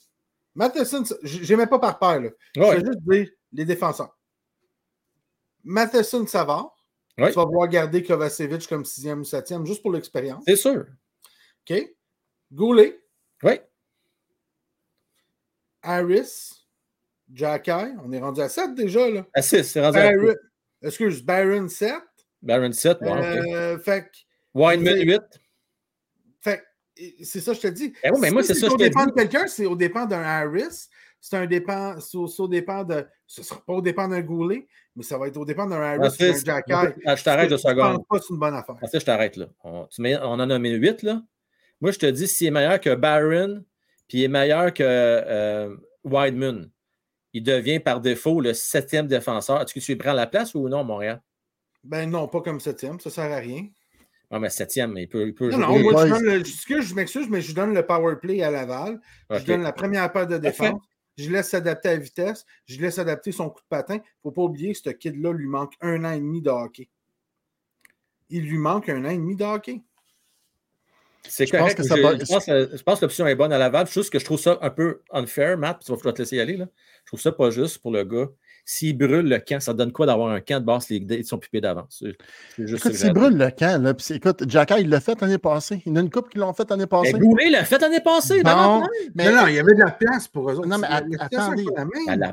[0.54, 2.20] Matheson, je n'aimais pas par paire.
[2.20, 2.30] Là.
[2.54, 4.16] Je vais juste dire les défenseurs.
[5.64, 6.72] Matheson Savard.
[7.18, 7.30] Ouais.
[7.30, 10.44] Tu vas pouvoir garder Kovacevic comme sixième ou septième, juste pour l'expérience.
[10.46, 10.86] C'est sûr.
[11.68, 11.94] OK.
[12.52, 13.02] Goulet.
[13.42, 13.58] Oui.
[15.82, 16.64] Harris.
[17.32, 17.72] Jacky.
[18.04, 19.10] On est rendu à 7 déjà.
[19.10, 19.26] Là.
[19.34, 20.12] À 6, c'est rendu à
[20.82, 21.94] Excuse, Baron 7.
[22.42, 24.08] Baron 7, bon, euh, Fait
[24.54, 25.20] Wineman 8.
[26.40, 26.62] Fait
[27.22, 27.92] c'est ça, je te dis.
[28.02, 28.84] Eh oui, mais moi, c'est ça, je te dis.
[28.84, 30.88] Au dépend de quelqu'un, c'est au dépend d'un Harris.
[31.20, 33.06] c'est un dépend, c'est au dépend de.
[33.26, 35.80] Ce ne sera pas au dépend d'un Goulet, mais ça va être au dépend d'un
[35.80, 36.64] Harris que d'un c'est- Jack
[37.04, 38.76] Ah, Je t'arrête de Je pense pas que c'est une bonne affaire.
[38.80, 39.46] Ah, ça, je t'arrête là.
[39.64, 41.22] On, tu mets- on en a mis 8 là.
[41.80, 43.64] Moi, je te dis, s'il est meilleur que Barron,
[44.08, 46.70] puis il est meilleur que euh, Wideman,
[47.36, 49.60] il devient par défaut le septième défenseur.
[49.60, 51.20] Est-ce que tu lui prends la place ou non, Montréal?
[51.84, 53.68] Ben non, pas comme septième, ça sert à rien.
[54.30, 55.82] Non, mais septième, il peut, il peut Non, jouer.
[55.82, 56.18] non, moi, je, boys.
[56.18, 59.02] donne le, excuse, je m'excuse, mais je donne le power play à Laval.
[59.28, 59.40] Ok.
[59.40, 60.80] Je donne la première paire de défense.
[61.18, 62.46] Je laisse s'adapter à la vitesse.
[62.64, 63.96] Je laisse adapter son coup de patin.
[63.96, 66.48] Il ne faut pas oublier que ce kid-là lui manque un an et demi de
[66.48, 66.88] hockey.
[68.30, 69.82] Il lui manque un an et demi de hockey.
[71.28, 73.86] C'est pense que ça je, pense, que- je pense que l'option est bonne à Laval.
[73.86, 76.40] Juste que je trouve ça un peu unfair, Matt, tu vas falloir te laisser y
[76.40, 76.56] aller.
[76.56, 76.66] Là.
[77.04, 78.26] Je trouve ça pas juste pour le gars.
[78.68, 81.38] S'il brûle le camp, ça donne quoi d'avoir un camp de basse ligue de son
[81.38, 82.02] pipé d'avance?
[82.58, 85.82] Écoute, s'il brûle le camp, là, écoute, Jacka, il l'a fait l'année passée.
[85.86, 87.12] Il y en a une couple qui l'ont fait l'année passée.
[87.12, 88.42] Mais Goulet l'a fait l'année passée.
[88.42, 88.88] Bon, davantage.
[89.14, 90.66] mais non, non, il y avait de la place pour eux autres.
[90.66, 90.88] Non, mais
[91.20, 91.64] attendez.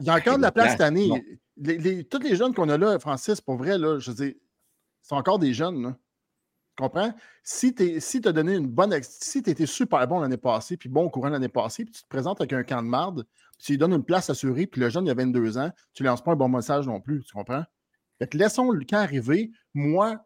[0.01, 1.07] il y a encore de la place cette année.
[1.07, 1.19] Non.
[1.57, 4.33] Les, les- tous les jeunes qu'on a là, Francis, pour vrai, là, je veux dire,
[5.03, 5.83] c'est encore des jeunes.
[5.83, 5.95] Là.
[6.75, 7.13] Tu comprends?
[7.43, 8.97] Si tu si as donné une bonne.
[9.03, 12.01] Si tu été super bon l'année passée, puis bon au courant l'année passée, puis tu
[12.01, 13.25] te présentes avec un camp de marde,
[13.57, 16.01] puis tu lui donnes une place assurée, puis le jeune, il a 22 ans, tu
[16.03, 17.23] ne lances pas un bon message non plus.
[17.23, 17.63] Tu comprends?
[18.19, 19.51] Fait que laissons le camp arriver.
[19.75, 20.17] Moi,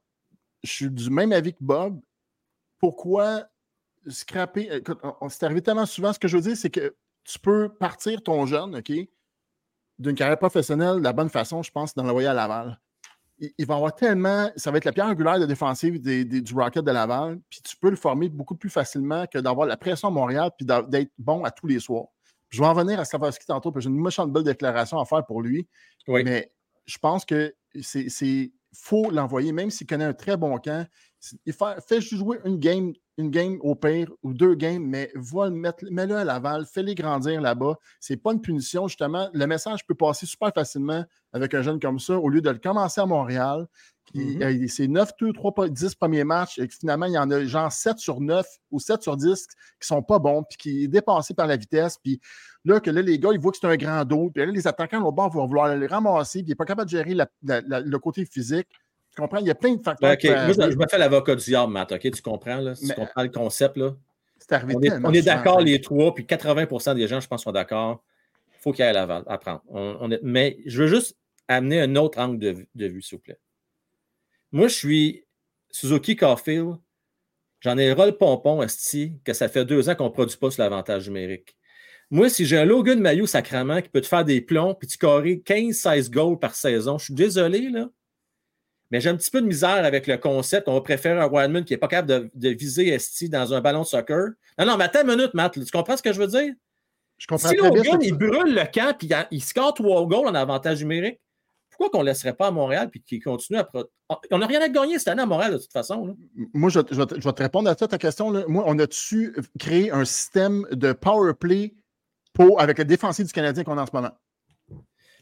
[0.63, 1.99] je suis du même avis que Bob.
[2.79, 3.45] Pourquoi
[4.07, 4.69] scraper?
[4.71, 6.13] Écoute, on- c'est arrivé tellement souvent.
[6.13, 8.91] Ce que je veux dire, c'est que tu peux partir ton jeune, OK,
[9.99, 12.79] d'une carrière professionnelle de la bonne façon, je pense, dans l'envoyer à Laval.
[13.39, 14.49] Il, il va avoir tellement.
[14.55, 17.61] Ça va être la pierre angulaire de défensive des- des- du Rocket de Laval, puis
[17.61, 21.11] tu peux le former beaucoup plus facilement que d'avoir la pression à Montréal, puis d'être
[21.17, 22.07] bon à tous les soirs.
[22.49, 25.05] Je vais en venir à Slavovski tantôt, parce que j'ai une méchante belle déclaration à
[25.05, 25.67] faire pour lui.
[26.07, 26.23] Oui.
[26.23, 26.51] Mais
[26.85, 30.87] je pense que c'est faut l'envoyer, même s'il connaît un très bon camp.
[31.45, 35.11] Il fait, fait juste jouer une game, une game au pire ou deux games, mais
[35.15, 37.75] va le mettre, mets-le à Laval, fais-les grandir là-bas.
[37.99, 39.29] C'est pas une punition, justement.
[39.33, 41.03] Le message peut passer super facilement
[41.33, 43.65] avec un jeune comme ça, au lieu de le commencer à Montréal.
[44.05, 44.41] Qui, Mhm.
[44.41, 47.43] euh, c'est 9, 2, 3, 10 premiers matchs, et que finalement, il y en a
[47.43, 49.47] genre 7 sur 9 ou 7 sur 10
[49.81, 51.97] qui sont pas bons, puis qui est dépassé par la vitesse.
[52.01, 52.21] Puis
[52.63, 54.65] là, que là, les gars, ils voient que c'est un grand dos, puis là, les
[54.65, 57.59] attaquants bord vont vouloir les ramasser, puis il n'est pas capable de gérer la- la-
[57.61, 58.69] la- le côté physique.
[59.17, 59.39] Tu comprends?
[59.39, 60.15] Il y a plein de facteurs.
[60.15, 61.91] Ben, moi, je, me fais l'avocat du diable, Matt.
[61.91, 62.75] OK, tu comprends, là?
[62.75, 63.95] Si Mais- tu comprends le concept, là.
[64.37, 67.41] C'est arrivé On est, on est d'accord, les trois, puis 80% des gens, je pense,
[67.41, 68.03] sont d'accord.
[68.53, 69.63] Il faut qu'il y ait à Laval, à prendre.
[69.69, 73.17] On- on est- mais je veux juste amener un autre angle de, de vue, s'il
[73.17, 73.39] vous plaît.
[74.51, 75.25] Moi, je suis
[75.71, 76.75] Suzuki Caulfield.
[77.61, 80.51] J'en ai ras le pompon, Esti, que ça fait deux ans qu'on ne produit pas
[80.51, 81.57] sur l'avantage numérique.
[82.11, 84.99] Moi, si j'ai un Logan Mayo sacrament qui peut te faire des plombs puis tu
[84.99, 87.89] carrer 15-16 goals par saison, je suis désolé, là.
[88.91, 90.67] Mais j'ai un petit peu de misère avec le concept.
[90.69, 93.59] On va préférer un Wildman qui n'est pas capable de, de viser Esti dans un
[93.61, 94.29] ballon de soccer.
[94.57, 95.53] Non, non, mais attends une minute, Matt.
[95.53, 96.53] Tu comprends ce que je veux dire?
[97.17, 97.69] Je comprends Si bien.
[97.69, 101.19] Logan, que il brûle le camp puis il- score trois goals en avantage numérique,
[101.69, 103.63] pourquoi qu'on ne laisserait pas à Montréal puis qu'il continue à.
[103.65, 103.89] pro-
[104.31, 106.05] On n'a rien à gagner cette année à Montréal, de toute façon.
[106.07, 106.13] là.
[106.53, 108.31] Moi, je, je vais te, je vais te répondre à ça, ta question.
[108.31, 108.45] là.
[108.47, 111.75] Moi, on a-tu créé un système de power play
[112.33, 114.11] pour, avec le défensif du Canadien qu'on a en ce moment?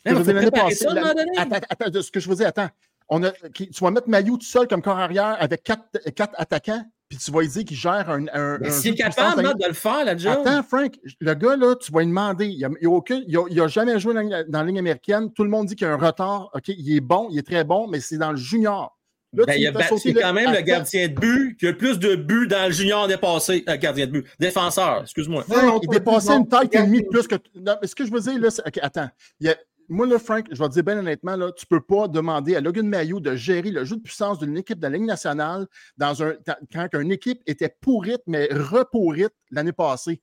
[0.06, 1.14] Mais Je veux dire, ça la-.
[1.38, 2.70] Attends, attends, ce que je veux dire, attends.
[3.10, 5.84] On a, tu vas mettre Maillot tout seul comme corps arrière avec quatre,
[6.16, 8.26] quatre attaquants, puis tu vas lui dire qu'il gère un.
[8.34, 10.40] un, Mais s'il est capable de le faire, la job.
[10.44, 12.48] Attends, Frank, le gars, là, tu vas lui demander.
[12.48, 15.32] Il n'a aucun, il a, il a jamais joué dans, la- dans la ligne américaine.
[15.32, 16.50] Tout le monde dit qu'il y a un retard.
[16.56, 18.98] OK, il est bon, il est très bon, mais c'est dans le junior.
[19.34, 21.14] Là, Ben, il a lui fais ba- sauter c'est le- quand même le gardien de
[21.14, 23.64] but qui a le plus de buts dans le junior dépassé.
[23.70, 24.26] Euh, gardien de but.
[24.40, 25.44] Défenseur, excuse-moi.
[25.50, 27.36] Non, non, il dépassait une taille et demie de plus que.
[27.54, 28.66] Non, mais ce que je veux dire, là, c'est.
[28.66, 29.10] OK, attends.
[29.42, 31.78] Il y a- Moi, là, Frank, je vais te dire bien honnêtement, là, tu ne
[31.78, 34.88] peux pas demander à Logan Mayo de gérer le jeu de puissance d'une équipe de
[34.88, 35.68] la Ligue nationale
[35.98, 36.34] dans un,
[36.72, 40.22] quand une équipe était pourrite, mais repourrite l'année passée.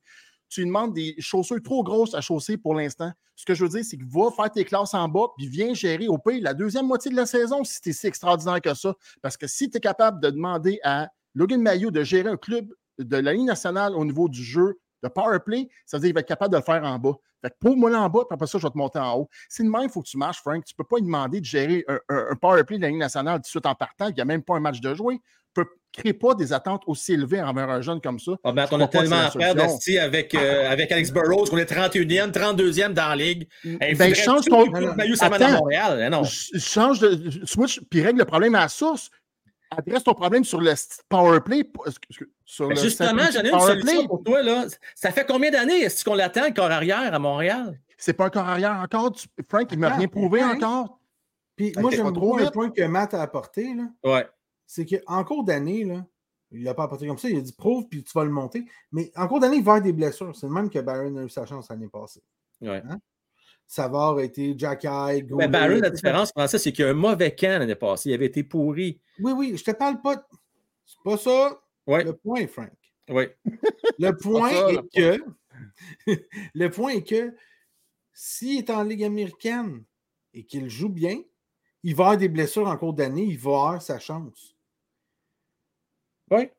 [0.49, 3.11] Tu lui demandes des chaussures trop grosses à chausser pour l'instant.
[3.35, 5.73] Ce que je veux dire, c'est que va faire tes classes en bas, puis viens
[5.73, 8.73] gérer au pays la deuxième moitié de la saison si tu es si extraordinaire que
[8.73, 8.93] ça.
[9.21, 12.67] Parce que si tu es capable de demander à Logan Mayo de gérer un club
[12.99, 16.13] de la Ligue nationale au niveau du jeu de power play, ça veut dire qu'il
[16.15, 17.13] va être capable de le faire en bas.
[17.41, 19.15] Fait que pour moi là en bas, puis après ça, je vais te monter en
[19.17, 19.29] haut.
[19.49, 20.63] C'est de même, il faut que tu marches, Frank.
[20.65, 22.87] Tu ne peux pas lui demander de gérer un, un- un power play de la
[22.89, 24.07] Ligue nationale tout de suite en partant.
[24.07, 25.19] Il n'y a même pas un match de jouer.
[25.53, 28.31] Tu ne crées pas des attentes aussi élevées envers un jeune comme ça.
[28.43, 31.65] Ah, ben, on a tellement à faire d'Asti avec, euh, avec Alex Burrows, qu'on est
[31.71, 33.47] 31e, 32e dans la ligue.
[33.81, 35.57] Hey, Ben, change ton- s'amène à Attends.
[35.59, 36.03] Montréal.
[36.05, 36.23] Eh non.
[36.23, 39.09] Ch- Change de switch puis règle le problème à la source.
[39.77, 41.63] Adresse ton problème sur le st- power play.
[41.63, 44.07] p- excuse- Sur Ben, le Justement, j'en ai une solution play?
[44.07, 44.41] pour toi.
[44.41, 44.65] Là.
[44.95, 47.79] Ça fait combien d'années est-ce qu'on l'attend, le corps arrière à Montréal?
[47.97, 49.11] C'est pas un corps arrière encore.
[49.13, 50.99] Tu- Frank, il m'a rien prouvé encore.
[51.55, 52.51] Puis moi, j'aime trop vite.
[52.51, 53.83] point que Matt a apporté, là.
[54.03, 54.27] Ouais.
[54.65, 56.03] c'est qu'en cours d'année, là,
[56.51, 58.31] il ne l'a pas apporté comme ça, il a dit prouve, puis tu vas le
[58.31, 58.65] monter.
[58.91, 60.35] Mais en cours d'année, il va y avoir des blessures.
[60.35, 62.21] C'est le même que Barron a eu sa chance l'année passée.
[62.61, 62.81] ouais.
[63.67, 65.25] Savard a été Jack High.
[65.31, 68.09] Mais Barron, la différence, ça, c'est qu'il y a un mauvais camp l'année passée.
[68.09, 68.99] Il avait été pourri.
[69.19, 70.27] Oui, oui, je te parle pas.
[70.85, 72.03] C'est pas ça ouais.
[72.03, 72.71] le point, Frank.
[73.09, 73.25] Oui.
[73.99, 75.23] Le point est que.
[76.53, 77.33] le point est que
[78.13, 79.83] s'il est en Ligue américaine
[80.33, 81.17] et qu'il joue bien,
[81.83, 84.55] il va avoir des blessures en cours d'année, il va avoir sa chance.
[86.31, 86.49] Oui.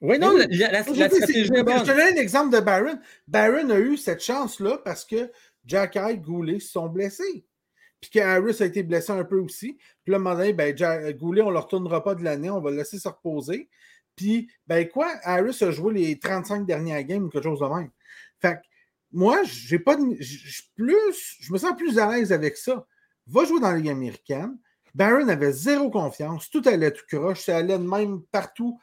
[0.00, 1.78] oui, non, la, la, stratégie est bonne.
[1.78, 2.98] Je te donne un exemple de Barron.
[3.28, 5.30] Barron a eu cette chance-là parce que
[5.64, 7.46] Jack Hyde, Goulet sont blessés.
[8.00, 9.78] Puis que Harris a été blessé un peu aussi.
[10.04, 10.74] Puis là, à un moment donné, ben,
[11.12, 13.68] Goulet, on ne le retournera pas de l'année, on va le laisser se reposer.
[14.16, 17.90] Puis, ben quoi, Harris a joué les 35 dernières games ou quelque chose de même.
[18.40, 18.60] Fait que
[19.12, 22.86] moi, j'ai pas de, je me sens plus à l'aise avec ça.
[23.26, 24.58] Va jouer dans la Ligue américaine.
[24.94, 26.50] Barron avait zéro confiance.
[26.50, 27.40] Tout allait tout croche.
[27.44, 28.78] Ça allait de même partout.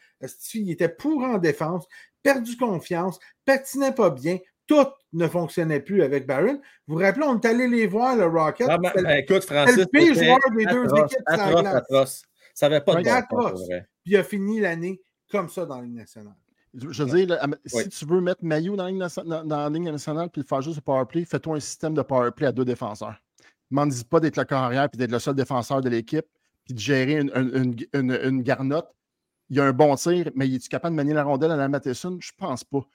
[0.53, 1.85] Il était pour en défense,
[2.23, 4.39] perdu confiance, patinait pas bien.
[4.69, 6.61] Tout ne fonctionnait plus avec Barron.
[6.85, 8.67] Vous vous rappelez, on est allé les voir, le Rocket.
[8.69, 9.75] Ah, ben, ben, écoute, Francis.
[9.75, 11.23] le pire joueur des deux équipes.
[11.25, 12.23] Atroce, atroce.
[12.53, 15.01] Ça n'avait pas de bon Puis il a fini l'année
[15.31, 16.35] comme ça dans la Ligue nationale.
[16.75, 20.75] Je veux dire, si tu veux mettre Maillot dans la Ligue, nationale puis faire juste
[20.75, 23.19] le powerplay, fais-toi un système de powerplay à deux défenseurs.
[23.71, 26.27] Ne m'en dis pas d'être le carrière puis d'être le seul défenseur de l'équipe
[26.65, 28.93] puis de gérer une, une, garnotte.
[29.49, 31.67] Il y a un bon tir, mais es-tu capable de manier la rondelle à la
[31.67, 32.19] Matheson?
[32.21, 32.85] Je pense pas.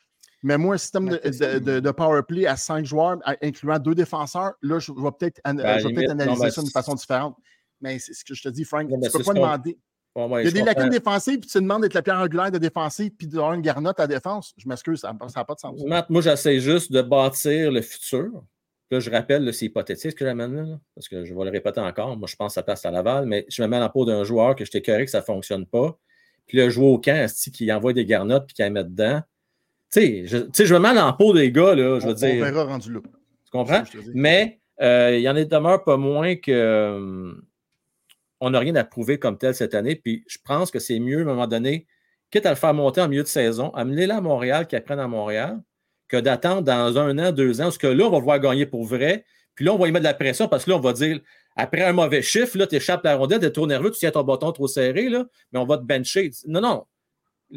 [0.45, 4.79] Mais moi, un système de, de, de, powerplay à cinq joueurs, incluant deux défenseurs, là,
[4.79, 7.35] je vais peut-être ben, analyser ça d'une façon différente.
[7.81, 8.87] Mais c'est ce que je te dis, Frank.
[8.87, 9.79] tu ne peux pas demander.
[10.17, 13.11] il y a des lacunes défensives, puis tu demandes d'être la pierre angulaire de défensive,
[13.17, 14.53] puis d'avoir une garnotte à défense.
[14.59, 15.83] Je m'excuse, ça n'a pas de sens.
[16.11, 18.45] moi, j'essaie juste de bâtir le futur.
[18.91, 21.81] Là, je rappelle, c'est hypothétique ce que j'amène là, parce que je vais le répéter
[21.81, 22.19] encore.
[22.19, 24.25] Moi, je pense que ça passe à Laval, mais je me mets en peau d'un
[24.25, 25.99] joueur que je t'ai que ça ne fonctionne pas.
[26.47, 29.23] Puis le joueur au camp, qui envoie des garnottes puis qui la met dedans.
[29.95, 32.35] Tu sais, je, je me mets en peau des gars, là, je veux dire.
[32.39, 33.01] On verra rendu là.
[33.03, 33.85] Tu comprends?
[34.13, 37.33] Mais euh, il y en a demeure pas moins que euh,
[38.41, 39.95] on n'a rien à prouver comme tel cette année.
[39.95, 41.87] Puis je pense que c'est mieux, à un moment donné,
[42.33, 45.07] quitte à le faire monter en milieu de saison, amener-le à Montréal, qu'il apprenne à
[45.07, 45.63] Montréal,
[46.09, 48.85] que d'attendre dans un an, deux ans, parce que là, on va voir gagner pour
[48.85, 49.25] vrai.
[49.55, 51.21] Puis là, on va y mettre de la pression parce que là, on va dire,
[51.55, 54.11] après un mauvais chiffre, là, tu échappes la rondelle, tu es trop nerveux, tu tiens
[54.11, 56.33] ton bâton trop serré, là, mais on va te bencher.
[56.49, 56.85] Non, non.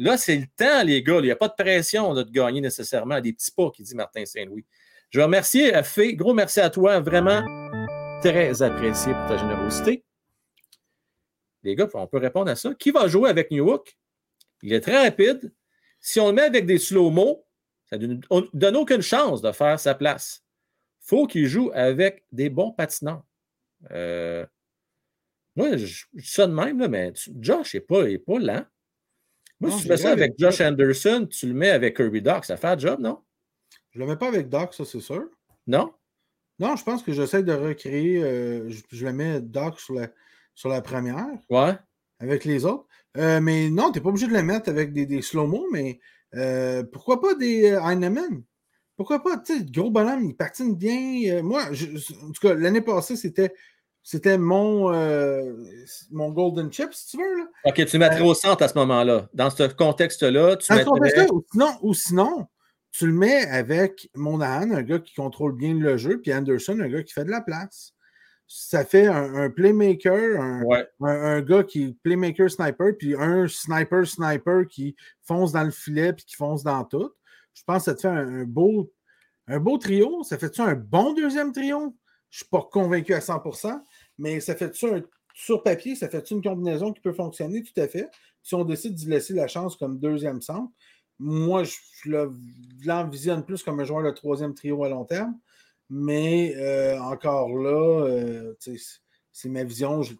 [0.00, 1.18] Là, c'est le temps, les gars.
[1.18, 3.20] Il n'y a pas de pression de te gagner nécessairement.
[3.20, 4.64] Des petits pas, qui dit Martin Saint-Louis.
[5.10, 6.14] Je veux remercier euh, Fé.
[6.14, 7.00] Gros merci à toi.
[7.00, 7.42] Vraiment
[8.22, 10.04] très apprécié pour ta générosité.
[11.64, 12.72] Les gars, on peut répondre à ça.
[12.74, 13.98] Qui va jouer avec New York?
[14.62, 15.52] Il est très rapide.
[15.98, 17.44] Si on le met avec des slow-mo,
[17.90, 18.14] ça ne
[18.52, 20.44] donne aucune chance de faire sa place.
[21.02, 23.24] Il faut qu'il joue avec des bons patineurs.
[23.90, 24.46] Euh,
[25.56, 28.64] moi, je, ça de même, là, mais Josh n'est pas, pas lent.
[29.60, 32.56] Moi, si tu fais ça avec Josh Anderson, tu le mets avec Kirby Doc, ça
[32.56, 33.18] fait un job, non?
[33.90, 35.24] Je ne le mets pas avec Doc, ça, c'est sûr.
[35.66, 35.92] Non?
[36.58, 38.22] Non, je pense que j'essaie de recréer.
[38.22, 40.08] Euh, je, le mets Doc sur la,
[40.54, 41.26] sur la première.
[41.50, 41.76] Ouais.
[42.20, 42.86] Avec les autres.
[43.16, 46.00] Euh, mais non, tu n'es pas obligé de le mettre avec des, des slow-mo, mais
[46.34, 48.42] euh, pourquoi pas des Heinemann?
[48.96, 51.40] Pourquoi pas, tu sais, gros bonhomme, il patine bien.
[51.42, 53.54] Moi, en tout cas, l'année passée, c'était.
[54.10, 54.90] C'était mon,
[56.10, 57.38] mon Golden Chip, si tu veux.
[57.40, 57.44] Là.
[57.66, 59.28] OK, tu mettrais au centre à ce moment-là.
[59.34, 60.86] Dans ce contexte-là, tu mettrais...
[60.86, 62.46] Contexte ou, sinon, ou sinon,
[62.90, 66.88] tu le mets avec Monahan, un gars qui contrôle bien le jeu, puis Anderson, un
[66.88, 67.92] gars qui fait de la place
[68.50, 70.40] ça fait un, playmaker,
[71.00, 76.14] un, gars qui est playmaker sniper, puis un sniper sniper qui fonce dans le filet
[76.14, 77.12] puis qui fonce dans tout.
[77.52, 78.90] Je pense que ça te fait un, beau,
[79.48, 80.22] un beau trio.
[80.22, 81.94] Ça fait-tu un bon deuxième trio?
[82.30, 83.82] Je ne suis pas convaincu à 100%,
[84.18, 85.02] mais ça fait-tu un
[85.34, 87.62] sur papier, ça fait une combinaison qui peut fonctionner?
[87.62, 88.08] Tout à fait.
[88.42, 90.72] Si on décide d'y laisser la chance comme deuxième centre,
[91.20, 91.76] moi, je
[92.84, 95.38] l'envisionne plus comme un joueur de troisième trio à long terme.
[95.90, 98.54] Mais euh, encore là, euh,
[99.32, 100.02] c'est ma vision.
[100.02, 100.14] Je,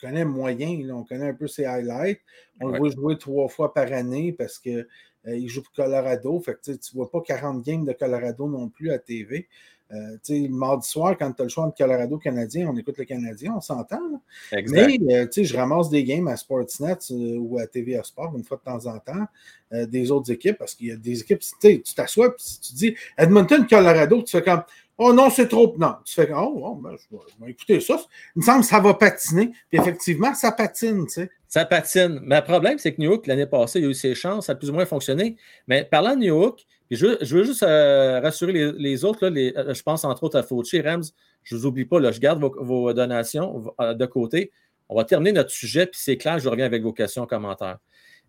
[0.00, 2.20] connais moyen, on connaît un peu ses highlights.
[2.60, 4.86] On le voit jouer trois fois par année parce qu'il
[5.26, 6.40] euh, joue pour Colorado.
[6.40, 9.48] Fait tu ne vois pas 40 games de Colorado non plus à TV.
[9.90, 13.04] Euh, le mardi soir, quand tu as le choix entre Colorado Canadien, on écoute le
[13.04, 14.20] Canadien, on s'entend.
[14.52, 18.58] Mais euh, je ramasse des games à Sportsnet euh, ou à TVA Sport une fois
[18.58, 19.26] de temps en temps,
[19.70, 22.30] des autres équipes, parce qu'il y a des équipes, tu t'assois et
[22.62, 24.62] tu dis Edmonton, Colorado, tu fais comme
[25.00, 25.76] Oh non, c'est trop.
[25.78, 28.00] Non, tu fais Oh, oh ben, je, vais, écouter ça.
[28.34, 29.52] Il me semble que ça va patiner.
[29.70, 31.06] Puis effectivement, ça patine.
[31.06, 31.30] Tu sais.
[31.46, 32.18] Ça patine.
[32.24, 34.52] Mais le problème, c'est que New York, l'année passée, il a eu ses chances, ça
[34.52, 35.36] a plus ou moins fonctionné.
[35.68, 39.28] Mais parlant de New York, je, veux, juste euh, rassurer les, autres.
[39.28, 41.04] Là, euh, je pense entre autres à Fauci, Rams.
[41.44, 44.50] Je ne vous oublie pas, là, je garde vos, donations euh, de côté.
[44.88, 47.78] On va terminer notre sujet, puis c'est clair, je reviens avec vos questions, commentaires.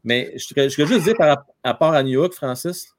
[0.03, 2.93] Mais je, je veux juste dire par rapport à New York, Francis,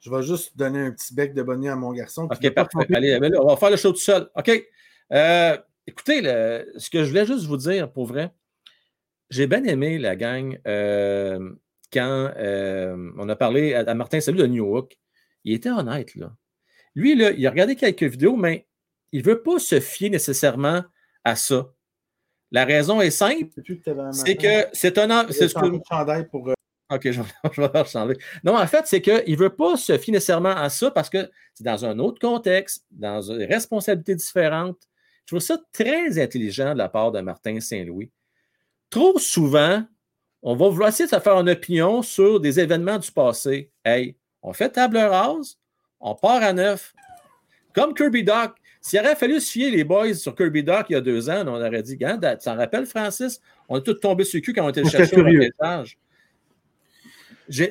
[0.00, 2.24] Je vais juste donner un petit bec de bonnet à mon garçon.
[2.24, 2.86] OK, parfait.
[2.94, 4.30] Allez, on va faire le show tout seul.
[4.34, 4.50] OK.
[5.12, 8.32] Euh, écoutez, ce que je voulais juste vous dire, pour vrai,
[9.30, 11.52] j'ai bien aimé la gang euh,
[11.92, 14.98] quand euh, on a parlé à, Martin Salut de New York.
[15.44, 16.32] Il était honnête, là.
[16.94, 18.66] Lui, là, il a regardé quelques vidéos, mais
[19.12, 20.82] il ne veut pas se fier nécessairement
[21.24, 21.72] à ça.
[22.50, 23.60] La raison est simple.
[24.12, 25.26] C'est que c'est un.
[25.30, 26.24] C'est ce que...
[26.28, 26.52] pour.
[26.90, 28.16] OK, je, vais changer.
[28.42, 31.30] Non, en fait, c'est qu'il ne veut pas se fier nécessairement à ça parce que
[31.54, 34.78] c'est dans un autre contexte, dans des responsabilités différentes.
[35.26, 38.10] Je trouve ça très intelligent de la part de Martin Saint-Louis.
[38.90, 39.84] Trop souvent,
[40.42, 43.70] on va vouloir essayer de se faire une opinion sur des événements du passé.
[43.84, 45.58] Hey, on fait table rase,
[46.00, 46.92] on part à neuf.
[47.72, 50.96] Comme Kirby Doc, s'il aurait fallu se fier les boys sur Kirby Doc il y
[50.96, 52.04] a deux ans, on aurait dit, tu
[52.44, 53.40] t'en rappelles, Francis?
[53.68, 55.96] On est tous tombés sur le cul quand on était chercher au message.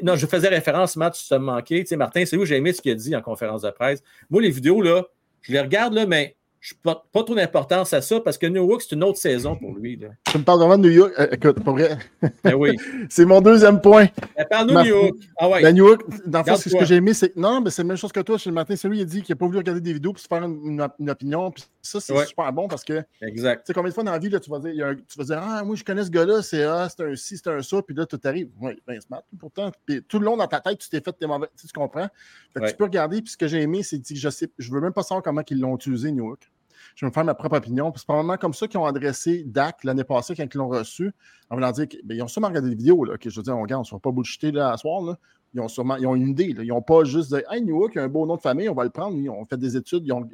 [0.03, 1.81] Non, je faisais référence, Matt, tu te manqué.
[1.81, 4.03] Tu sais, Martin, c'est où j'ai aimé ce qu'il a dit en conférence de presse?
[4.29, 5.05] Moi, les vidéos, là,
[5.41, 8.67] je les regarde, là, mais je n'ai pas, trop d'importance à ça parce que New
[8.67, 9.95] York, c'est une autre saison pour lui.
[9.95, 10.09] Là.
[10.29, 11.13] Tu me parles vraiment de New York?
[11.17, 11.97] Euh, écoute, pour vrai.
[12.43, 12.75] Ben oui.
[13.09, 14.07] c'est mon deuxième point.
[14.35, 15.15] Ben, parle-nous de New York.
[15.37, 15.61] Ah ouais.
[15.61, 17.35] Ben, New York, dans le fond, ce que j'ai aimé, c'est.
[17.37, 18.37] Non, mais c'est la même chose que toi.
[18.37, 20.11] Chez le matin, c'est lui, il a dit qu'il n'a pas voulu regarder des vidéos
[20.11, 21.51] pour se faire une, opinion.
[21.51, 23.03] Puis ça, c'est super bon parce que.
[23.21, 23.63] Exact.
[23.65, 25.39] Tu sais, combien de fois dans la vie, là, tu, vas dire, tu vas dire
[25.41, 27.81] Ah, moi, je connais ce gars-là, c'est ah, c'est un ci, c'est un ça.
[27.81, 28.49] Puis là, tout arrive.
[28.61, 29.23] Oui, ben smart.
[29.39, 31.47] Pourtant, puis, tout le long dans ta tête, tu t'es fait tes mauvais.
[31.59, 32.07] Tu comprends?
[32.53, 33.21] Fait que tu peux regarder.
[33.21, 35.41] Puis ce que j'ai aimé, c'est que je sais, je veux même pas savoir comment
[35.49, 36.49] ils l'ont utilisé, New York
[36.95, 37.91] je vais me faire ma propre opinion.
[37.95, 41.13] C'est probablement comme ça qu'ils ont adressé DAC l'année passée quand ils l'ont reçu,
[41.49, 43.03] en voulant dire qu'ils ben, ont sûrement regardé des vidéos.
[43.05, 45.01] Là, que je veux dire, on regarde, on ne sera pas bullshité là, à soir.
[45.01, 45.17] Là.
[45.53, 46.55] Ils ont sûrement ils ont une idée.
[46.57, 48.69] Ils n'ont pas juste dit Hey, New York, il a un beau nom de famille,
[48.69, 49.17] on va le prendre.
[49.17, 50.27] Ils ont fait des études, ils ont,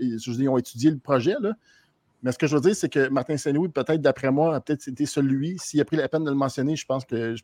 [0.54, 1.36] ont étudié le projet.
[2.22, 4.88] Mais ce que je veux dire, c'est que Martin Saint-Louis, peut-être d'après moi, a peut-être
[4.88, 7.36] été celui, s'il a pris la peine de le mentionner, je pense que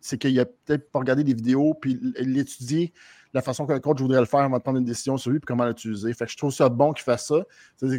[0.00, 2.92] c'est qu'il a peut-être pas regardé des vidéos puis l'étudier
[3.34, 5.40] la façon qu'un coach voudrait le faire avant de prendre une décision sur lui et
[5.40, 6.12] comment l'utiliser.
[6.14, 7.44] Fait que je trouve ça bon qu'il fasse ça.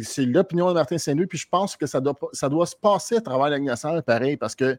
[0.02, 3.48] C'est l'opinion de Martin Saint-Louis, puis je pense que ça doit, se passer à travers
[3.48, 4.76] la pareil, parce que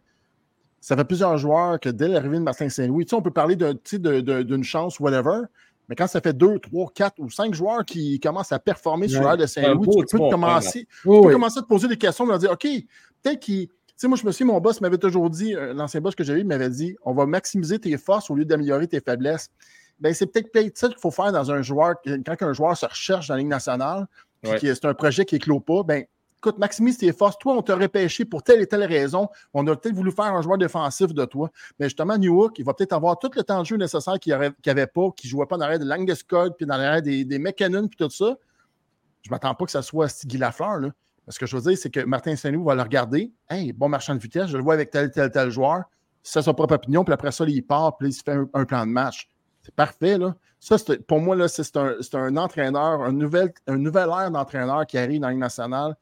[0.81, 4.99] ça fait plusieurs joueurs que dès l'arrivée de Martin Saint-Louis, on peut parler d'une chance,
[4.99, 5.43] whatever,
[5.87, 9.21] mais quand ça fait deux, trois, quatre ou cinq joueurs qui commencent à performer sur
[9.21, 12.67] l'air de Saint-Louis, tu peux, commencer, commencer à te poser des questions, de dire OK,
[13.21, 13.67] peut-être qu'il.
[13.67, 16.23] Tu sais, moi, je me suis mon boss m'avait toujours dit, euh, l'ancien boss que
[16.23, 19.49] j'avais, m'avait dit on va maximiser tes forces au lieu d'améliorer tes faiblesses.
[19.99, 23.27] Ben, c'est peut-être ça qu'il faut faire dans un joueur, quand un joueur se recherche
[23.27, 24.07] dans la Ligue nationale,
[24.41, 26.05] puis c'est un projet qui éclot pas, ben,
[26.41, 27.37] écoute, maximise tes forces.
[27.37, 29.29] Toi, on t'a repêché pour telle et telle raison.
[29.53, 31.51] On a peut-être voulu faire un joueur défensif de toi.
[31.79, 34.87] Mais justement, Newhook, il va peut-être avoir tout le temps de jeu nécessaire qu'il n'avait
[34.87, 37.87] pas, qu'il ne jouait pas dans l'arrêt de Langeskog, puis dans l'arrêt des, des McKinnon,
[37.87, 38.35] puis tout ça.
[39.21, 40.79] Je ne m'attends pas que ça soit Guy Lafleur.
[40.79, 40.89] Là.
[41.27, 43.31] Ce que je veux dire, c'est que Martin Saint-Louis va le regarder.
[43.47, 45.83] Hey, bon marchand de vitesse, je le vois avec tel, tel, tel joueur.
[46.23, 48.85] C'est sa propre opinion, puis après ça, il part, puis il se fait un plan
[48.87, 49.29] de match.
[49.61, 50.35] C'est parfait, là.
[50.59, 50.75] Ça,
[51.07, 55.29] pour moi, c'est un, un, entraîneur, un nouvel, un nouvel air d'entraîneur qui arrive dans
[55.29, 55.95] la nationale.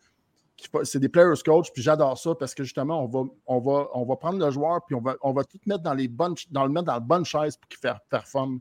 [0.84, 4.06] C'est des players coach, puis j'adore ça parce que justement, on va, on, va, on
[4.06, 6.66] va prendre le joueur, puis on va, on va tout mettre dans, les bonnes, dans
[6.66, 8.60] le mettre dans la bonne chaise pour qu'il performe.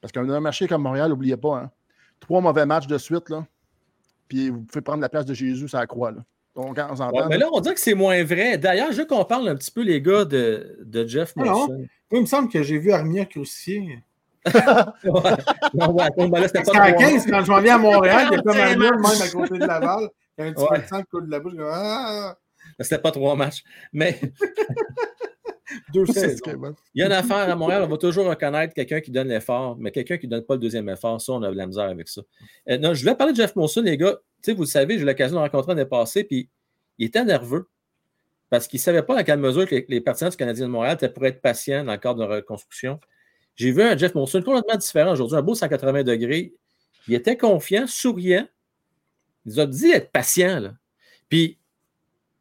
[0.00, 1.70] Parce qu'un marché comme Montréal, n'oubliez pas, hein,
[2.20, 3.46] trois mauvais matchs de suite, là,
[4.28, 6.10] puis vous pouvez prendre la place de Jésus à la croix.
[6.10, 6.24] Là.
[6.54, 6.74] On,
[7.28, 8.58] mais là, on dit que c'est moins vrai.
[8.58, 11.86] D'ailleurs, je veux qu'on parle un petit peu, les gars, de, de Jeff ah Molson.
[12.10, 13.90] il me semble que j'ai vu Armia aussi
[15.74, 18.38] non, ouais, ben là, c'était pas 15, quand je m'en viens à Montréal, il y
[18.38, 20.08] a comme un mur même à côté de Laval.
[20.38, 21.54] Il y a un petit peu de sang qui coule de la bouche.
[21.60, 22.36] Ah!
[22.80, 23.62] C'était pas trois matchs.
[23.92, 24.20] Mais.
[25.92, 26.04] Deux
[26.94, 29.76] Il y a une affaire à Montréal, on va toujours reconnaître quelqu'un qui donne l'effort,
[29.78, 31.84] mais quelqu'un qui ne donne pas le deuxième effort, ça, on a de la misère
[31.84, 32.22] avec ça.
[32.70, 34.18] Euh, non, je voulais parler de Jeff Monson, les gars.
[34.46, 36.48] Vous le savez, j'ai eu l'occasion de le rencontrer l'année passée, puis
[36.98, 37.68] il était nerveux
[38.50, 40.94] parce qu'il ne savait pas dans quelle mesure que les partisans du Canadien de Montréal
[40.94, 42.98] étaient pour être patients dans le cadre de reconstruction.
[43.56, 46.54] J'ai vu un Jeff Monson complètement différent aujourd'hui, un beau 180 degrés.
[47.08, 48.46] Il était confiant, souriant.
[49.48, 50.60] Il nous a dit être patient.
[50.60, 50.74] Là.
[51.30, 51.58] Puis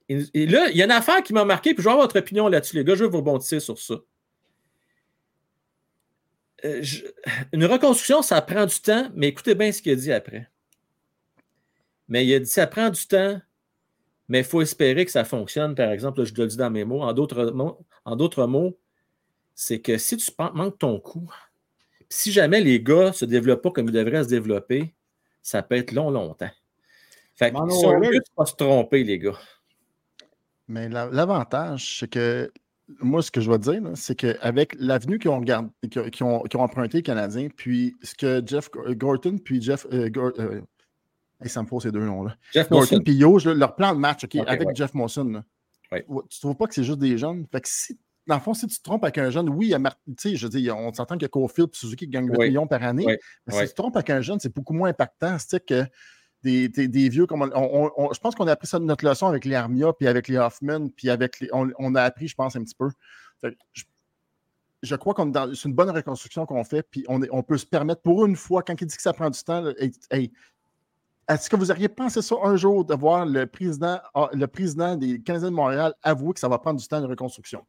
[0.10, 2.50] là, il y a une affaire qui m'a marqué, puis je veux avoir votre opinion
[2.50, 2.96] là-dessus, les gars.
[2.96, 3.96] Je veux vous rebondir sur ça.
[6.65, 6.84] Euh,
[7.54, 10.50] une reconstruction, ça prend du temps, mais écoutez bien ce qu'il a dit après.
[12.10, 13.39] Mais il a dit ça prend du temps,
[14.28, 15.76] mais il faut espérer que ça fonctionne.
[15.76, 17.04] Par exemple, je le dis dans mes mots.
[17.04, 18.78] En d'autres mots,
[19.56, 21.32] c'est que si tu manques ton coup,
[22.10, 24.94] si jamais les gars ne se développent pas comme ils devraient se développer,
[25.42, 26.52] ça peut être long, longtemps.
[27.38, 29.38] Fait que si on veut pas se tromper, les gars.
[30.67, 32.52] Mais l'avantage, c'est que
[33.00, 36.98] moi, ce que je vais dire, c'est qu'avec l'avenue qu'ils ont, qui ont, ont, emprunté
[36.98, 39.85] les Canadiens, puis ce que Jeff Gorton, puis Jeff.
[39.92, 40.10] Euh,
[40.40, 40.62] euh
[41.46, 42.35] ça me faut ces deux noms-là.
[42.52, 45.44] Jeff Gorton, puis Yo, leur plan de match, avec Jeff Monson.
[45.92, 47.46] Tu ne trouves pas que c'est juste des jeunes?
[47.52, 49.73] Fait que si dans le fond, si tu te trompes avec un jeune, oui,
[50.17, 53.06] sais, je dis, on s'entend que Cofield et Suzuki gagnent 8 millions par année.
[53.46, 55.85] Mais si tu te trompes avec un jeune, c'est beaucoup moins impactant que
[56.44, 57.25] des, des, vieux.
[57.25, 60.27] Comme je pense qu'on a appris ça de notre leçon avec les Armia, puis avec
[60.27, 61.50] les Hoffman, puis avec les.
[61.54, 62.90] On, a appris, je pense, un petit peu.
[64.81, 65.21] je, crois que
[65.56, 68.63] c'est une bonne reconstruction qu'on fait, puis on, on, peut se permettre, pour une fois,
[68.63, 69.63] quand il dit que ça prend du temps,
[71.29, 74.96] est-ce que vous auriez pensé ça un jour de voir le président, ah, le président
[74.96, 77.65] des Canadiens de Montréal avouer que ça va prendre du temps de reconstruction?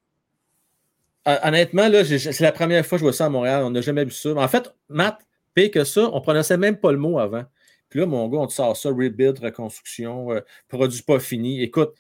[1.26, 3.62] Honnêtement, c'est la première fois que je vois ça à Montréal.
[3.64, 4.30] On n'a jamais vu ça.
[4.34, 5.18] En fait, Matt,
[5.52, 7.44] pire que ça, on ne prononçait même pas le mot avant.
[7.88, 11.62] Puis là, mon gars, on te sort ça, rebuild, reconstruction, euh, produit pas fini.
[11.62, 11.94] Écoute,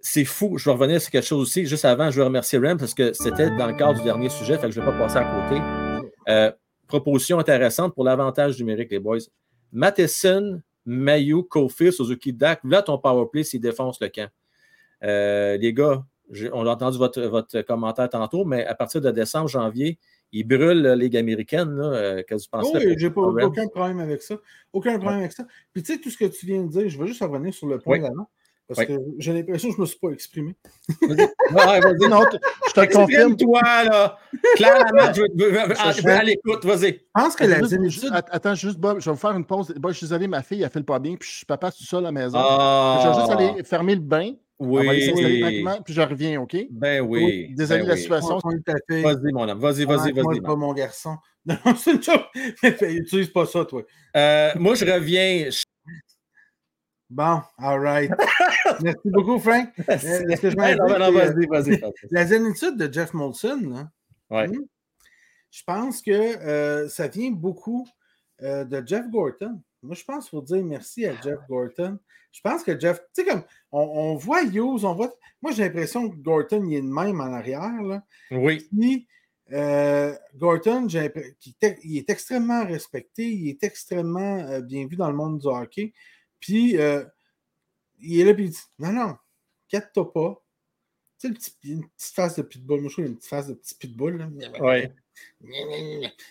[0.00, 0.58] c'est fou.
[0.58, 1.66] Je vais revenir sur quelque chose aussi.
[1.66, 4.58] Juste avant, je veux remercier Rem parce que c'était dans le cadre du dernier sujet,
[4.58, 5.60] fait je ne vais pas passer à côté.
[6.28, 6.52] Euh,
[6.86, 9.18] proposition intéressante pour l'avantage numérique, les boys.
[9.72, 14.28] Matheson, Mayu, Kofi, Suzuki, Dak, là ton powerplay s'il défonce le camp.
[15.02, 16.04] Euh, les gars,
[16.52, 19.98] on a entendu votre, votre, commentaire tantôt, mais à partir de décembre, janvier,
[20.34, 21.76] ils brûlent la Ligue américaine.
[21.76, 24.36] Là, euh, que vous pensez oui, j'ai pas, aucun problème avec ça.
[24.72, 25.46] Aucun problème avec ça.
[25.72, 27.68] Puis tu sais, tout ce que tu viens de dire, je veux juste revenir sur
[27.68, 28.28] le point d'avant.
[28.66, 30.56] Parce que j'ai l'impression que je ne me suis pas exprimé.
[31.02, 31.16] Vas-y.
[31.52, 32.08] vas-y.
[32.08, 32.22] Non,
[32.66, 33.36] je te confirme.
[33.36, 34.18] toi, là.
[34.56, 36.92] Clairement, je veux à l'écoute, vas-y.
[36.92, 38.10] Je pense que la zénitude...
[38.12, 39.72] Attends, juste, Bob, je vais vous faire une pause.
[39.76, 41.70] Bob, je suis désolé, ma fille, elle ne file pas bien, puis je suis papa
[41.70, 42.38] tout seul à la maison.
[42.38, 43.34] Je vais juste ah.
[43.34, 44.32] aller fermer le bain.
[44.58, 45.62] Oui.
[45.64, 46.56] On va puis je reviens, OK?
[46.70, 47.54] Ben oui.
[47.54, 48.38] Désolé ben de la situation.
[48.38, 49.58] Vas-y, mon homme.
[49.58, 50.22] Vas-y, vas-y, vas-y.
[50.22, 51.16] Moi, pas mon garçon.
[51.46, 52.24] Non, c'est une chose.
[52.62, 53.82] Utilise pas ça, toi.
[54.16, 55.50] Euh, moi, je reviens.
[57.10, 58.10] Bon, all right.
[58.82, 59.68] Merci beaucoup, Frank.
[59.86, 61.80] Est-ce que je vas-y, vas-y.
[62.10, 63.88] La zénitude de Jeff Molson,
[64.30, 64.48] ouais.
[64.48, 64.64] Hmm,
[65.50, 67.86] je pense que euh, ça vient beaucoup
[68.42, 69.60] euh, de Jeff Gorton.
[69.84, 71.98] Moi, je pense qu'il faut dire merci à Jeff Gorton.
[72.32, 75.12] Je pense que Jeff, tu sais, comme on, voit Hughes, on voit.
[75.42, 77.82] Moi, j'ai l'impression que Gorton, il est de même en arrière.
[77.82, 78.02] Là.
[78.30, 78.66] Oui.
[78.76, 79.06] Puis,
[79.52, 85.46] euh, Gorton, il est extrêmement respecté, il est extrêmement bien vu dans le monde du
[85.46, 85.92] hockey.
[86.40, 87.04] Puis, euh,
[88.00, 89.16] il est là, puis il dit Non, non,
[89.68, 90.42] quête-toi pas.
[91.20, 92.80] Tu sais, le petit, une petite face de pitbull.
[92.80, 94.16] Moi, je trouve une petite face de petit pitbull.
[94.18, 94.28] Là.
[94.60, 94.92] Ouais.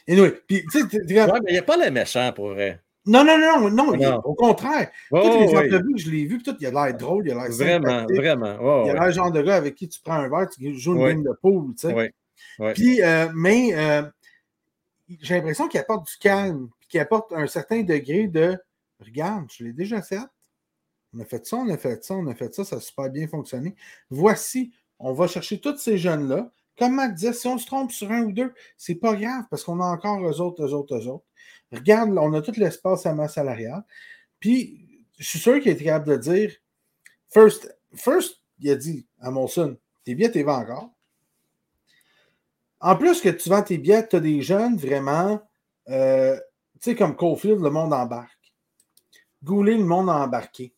[0.07, 2.82] Et oui, puis, tu sais, ouais, mais il n'y a pas les méchants pour vrai.
[3.05, 4.15] Non, non, non, non, non.
[4.23, 4.89] au contraire.
[5.11, 7.35] Oh, Toutes les entrevues que je l'ai vu, tout, il a l'air drôle, il a
[7.35, 8.85] l'air Vraiment, vraiment.
[8.85, 11.07] il a l'air genre de gars avec qui tu prends un verre, tu joues une
[11.07, 12.13] game de poule, tu sais.
[12.73, 14.03] Puis, euh, mais euh,
[15.21, 18.57] j'ai l'impression qu'il apporte du calme, puis qu'il apporte un certain degré de
[18.99, 20.19] Regarde, je l'ai déjà fait.
[21.13, 23.09] On a fait ça, on a fait ça, on a fait ça, ça a super
[23.09, 23.75] bien fonctionné.
[24.09, 26.51] Voici, on va chercher tous ces jeunes-là.
[26.77, 29.63] Comme Matt disait, si on se trompe sur un ou deux, c'est pas grave parce
[29.63, 31.25] qu'on a encore eux autres, eux autres, eux autres.
[31.71, 33.83] Regarde, on a tout l'espace à masse salariale.
[34.39, 36.51] Puis, je suis sûr qu'il est capable de dire
[37.29, 40.89] First, first il a dit à Monson, tes billets, t'es encore.
[42.79, 45.41] En plus que tu vends tes billets, tu as des jeunes vraiment,
[45.89, 48.53] euh, tu sais, comme Cofield, le monde embarque.
[49.43, 50.72] Goulet, le monde a embarqué.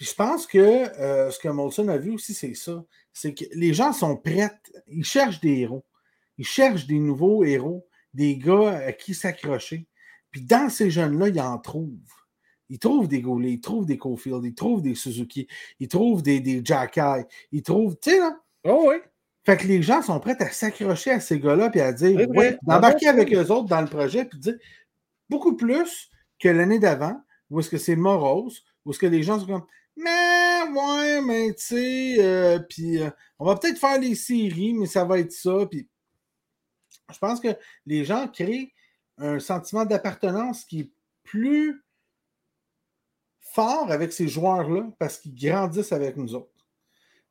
[0.00, 2.82] Puis je pense que euh, ce que Molson a vu aussi, c'est ça.
[3.12, 4.50] C'est que les gens sont prêts.
[4.88, 5.84] Ils cherchent des héros.
[6.38, 9.86] Ils cherchent des nouveaux héros, des gars à qui s'accrocher.
[10.30, 12.14] Puis dans ces jeunes-là, ils en trouvent.
[12.70, 15.46] Ils trouvent des Goulet, ils trouvent des Cofield, ils trouvent des Suzuki,
[15.78, 18.40] ils trouvent des, des Jacky, ils trouvent, tu sais, là.
[18.64, 18.94] Oh oui.
[19.44, 22.26] Fait que les gens sont prêts à s'accrocher à ces gars-là puis à dire,
[22.62, 24.56] d'embarquer avec eux autres dans le projet puis dire
[25.28, 27.20] beaucoup plus que l'année d'avant
[27.50, 29.66] ou est-ce que c'est morose, ou est-ce que les gens sont comme
[30.02, 34.86] mais ouais, mais tu sais, euh, puis euh, on va peut-être faire des séries, mais
[34.86, 35.66] ça va être ça.
[35.70, 35.88] Puis
[37.12, 37.48] je pense que
[37.86, 38.72] les gens créent
[39.18, 40.90] un sentiment d'appartenance qui est
[41.22, 41.84] plus
[43.40, 46.50] fort avec ces joueurs-là parce qu'ils grandissent avec nous autres.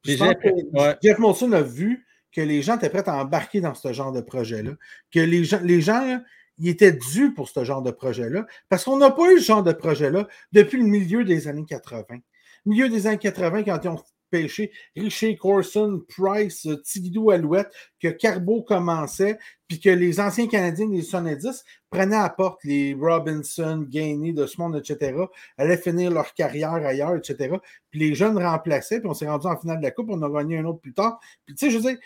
[0.05, 4.21] Jeff Molson a vu que les gens étaient prêts à embarquer dans ce genre de
[4.21, 4.73] projet-là,
[5.11, 6.21] que les gens, les gens
[6.59, 9.63] il était dû pour ce genre de projet-là, parce qu'on n'a pas eu ce genre
[9.63, 12.19] de projet-là depuis le milieu des années 80.
[12.65, 18.61] Milieu des années 80, quand ils ont pêché Richer, Corson, Price, Tigidou, Alouette, que Carbo
[18.61, 19.37] commençait,
[19.67, 24.59] puis que les anciens Canadiens des 70 prenaient à porte les Robinson, Gainey, de ce
[24.59, 25.15] monde, etc.,
[25.57, 27.55] allaient finir leur carrière ailleurs, etc.
[27.89, 30.29] Puis les jeunes remplaçaient, puis on s'est rendu en finale de la Coupe, on a
[30.29, 31.19] gagné un autre plus tard.
[31.45, 31.99] Puis tu sais, je veux dire,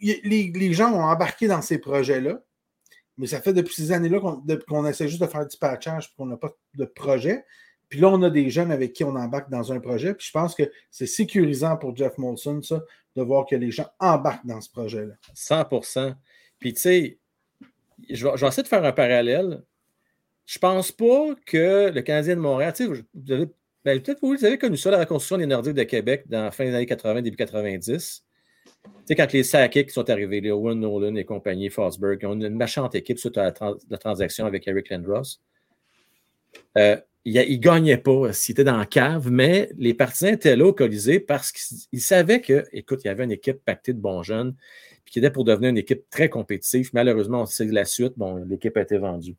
[0.00, 2.40] les, les gens ont embarqué dans ces projets-là.
[3.18, 4.18] Mais ça fait depuis ces années-là
[4.66, 7.44] qu'on essaie juste de faire du patchage qu'on n'a pas de projet.
[7.90, 10.14] Puis là, on a des jeunes avec qui on embarque dans un projet.
[10.14, 12.82] Puis je pense que c'est sécurisant pour Jeff Molson, ça,
[13.16, 15.14] de voir que les gens embarquent dans ce projet-là.
[15.34, 16.14] 100%
[16.60, 17.18] Puis tu sais,
[18.08, 19.62] je vais, essayer de faire un parallèle.
[20.46, 23.46] Je pense pas que le Canadien de Montréal, tu sais, vous
[23.82, 26.64] ben, peut-être vous avez connu ça, la reconstruction des Nordiques de Québec dans la fin
[26.64, 28.24] des années 80, début 90.
[28.82, 32.50] Tu sais, quand les Sakic sont arrivés, les Owen Nolan et compagnie, Fosberg, ont une
[32.50, 33.52] méchante équipe suite à
[33.88, 35.38] la, transaction avec Eric Lindros.
[36.76, 40.72] Euh, il ne gagnait pas s'il était dans la cave, mais les partisans étaient là
[41.26, 44.54] parce qu'ils savaient que, écoute, il y avait une équipe pactée de bons jeunes,
[45.10, 46.90] qui était pour devenir une équipe très compétitive.
[46.92, 48.12] Malheureusement, c'est la suite.
[48.16, 49.36] Bon, l'équipe a été vendue.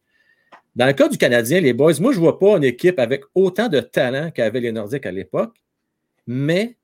[0.75, 3.23] Dans le cas du Canadien, les boys, moi, je ne vois pas une équipe avec
[3.35, 5.57] autant de talent qu'avaient les Nordiques à l'époque,
[6.27, 6.77] mais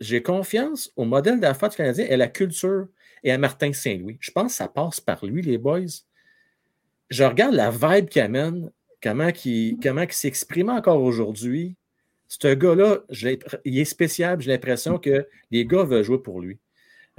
[0.00, 2.86] j'ai confiance au modèle d'affaires du Canadien et à la culture
[3.24, 4.18] et à Martin Saint-Louis.
[4.20, 5.80] Je pense que ça passe par lui, les boys.
[7.08, 8.70] Je regarde la vibe qu'il amène,
[9.02, 11.76] comment il, comment s'exprime encore aujourd'hui.
[12.28, 13.00] Ce gars-là,
[13.64, 14.40] il est spécial.
[14.40, 16.58] J'ai l'impression que les gars veulent jouer pour lui.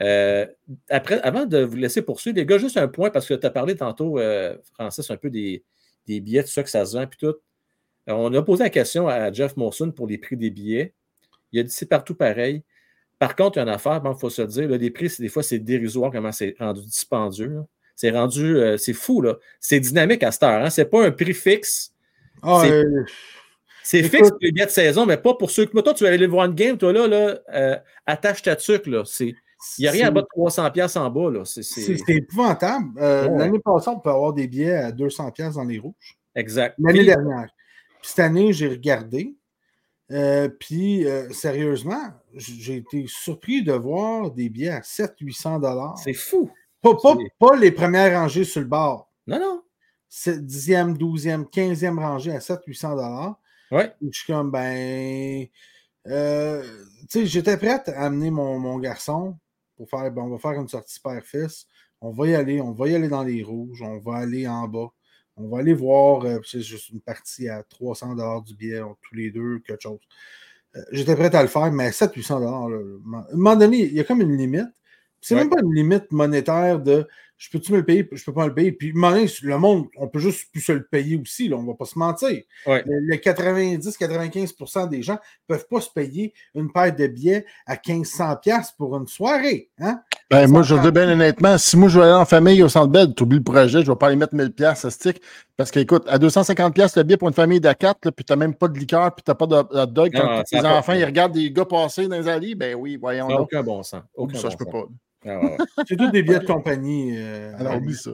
[0.02, 0.46] Euh,
[0.90, 3.50] après, avant de vous laisser poursuivre, les gars, juste un point, parce que tu as
[3.50, 5.64] parlé tantôt, euh, Francis, un peu des,
[6.08, 7.36] billets, tout ça, que ça se vend, puis tout.
[8.08, 10.94] on a posé la question à Jeff Monson pour les prix des billets.
[11.52, 12.64] Il a dit c'est partout pareil.
[13.20, 15.44] Par contre, il y a une affaire, il faut se dire, les prix, des fois,
[15.44, 17.62] c'est dérisoire comment c'est rendu dispendieux.
[17.98, 19.36] C'est rendu, euh, c'est fou, là.
[19.60, 20.64] C'est dynamique à cette heure.
[20.64, 20.70] Hein?
[20.70, 21.92] C'est pas un prix fixe.
[22.42, 22.64] Ah,
[23.84, 25.78] c'est fixe pour les billets de saison, mais pas pour ceux que.
[25.78, 29.04] Toi, tu vas aller voir une game, toi, là, là attache ta tuque, là.
[29.06, 29.36] C'est
[29.78, 31.44] il n'y a rien à bas de 300$ en bas.
[31.46, 32.88] C'est épouvantable.
[32.98, 36.18] Euh, l'année passée, on peut avoir des billets à 200$ dans les rouges.
[36.36, 36.76] Exact.
[36.78, 37.48] L'année dernière.
[38.02, 39.36] Puis cette année, j'ai regardé.
[40.12, 45.98] Euh, puis, euh, sérieusement, j'ai été surpris de voir des billets à 700-800$.
[46.04, 46.50] C'est fou.
[46.96, 49.12] Pas, pas, les premières rangées sur le bord.
[49.26, 49.62] Non, non.
[50.12, 53.36] 10e, 12e, 15e rangée à 700-800$.
[53.72, 53.94] Ouais.
[54.02, 55.48] Je suis comme, ben.
[56.06, 56.12] tu
[57.10, 59.38] sais, j'étais prête à amener mon, mon garçon
[59.76, 61.68] pour faire, ben, on va faire une sortie père-fils.
[62.02, 64.68] On va y aller, on va y aller dans les rouges, on va aller en
[64.68, 64.90] bas.
[65.36, 69.30] On va aller voir, euh, c'est juste une partie à 300 du billet, tous les
[69.30, 70.00] deux, quelque chose.
[70.76, 74.04] Euh, j'étais prêt à le faire, mais 700-800 À un moment donné, il y a
[74.04, 74.66] comme une limite.
[75.22, 77.08] C'est même pas une limite monétaire de
[77.38, 78.72] je peux-tu me le payer, je peux pas le payer.
[78.72, 81.86] Puis, le monde, on peut juste plus se le payer aussi, là, on va pas
[81.86, 82.42] se mentir.
[82.66, 88.72] Le, 90-95% des gens ne peuvent pas se payer une paire de billets à 1500$
[88.76, 89.70] pour une soirée.
[89.80, 90.02] Hein?
[90.32, 92.70] Ben, moi, je veux dire bien honnêtement, si moi je vais aller en famille au
[92.70, 95.22] centre bed, tu oublies le projet, je vais pas aller mettre 1000$ à stick.
[95.56, 98.56] Parce qu'écoute, à 250$ le billet pour une famille de 4, puis tu n'as même
[98.56, 100.12] pas de liqueur, puis tu n'as pas de hot dog.
[100.14, 103.28] Quand tes enfants ils regardent des gars passer dans les allées, ben oui, voyons.
[103.28, 104.02] aucun bon sens.
[104.16, 104.86] Aucun ça, je peux pas.
[105.28, 105.58] Ah,
[105.88, 107.18] c'est tous des billets de compagnie.
[107.18, 108.12] Euh, Alors, oublie ça.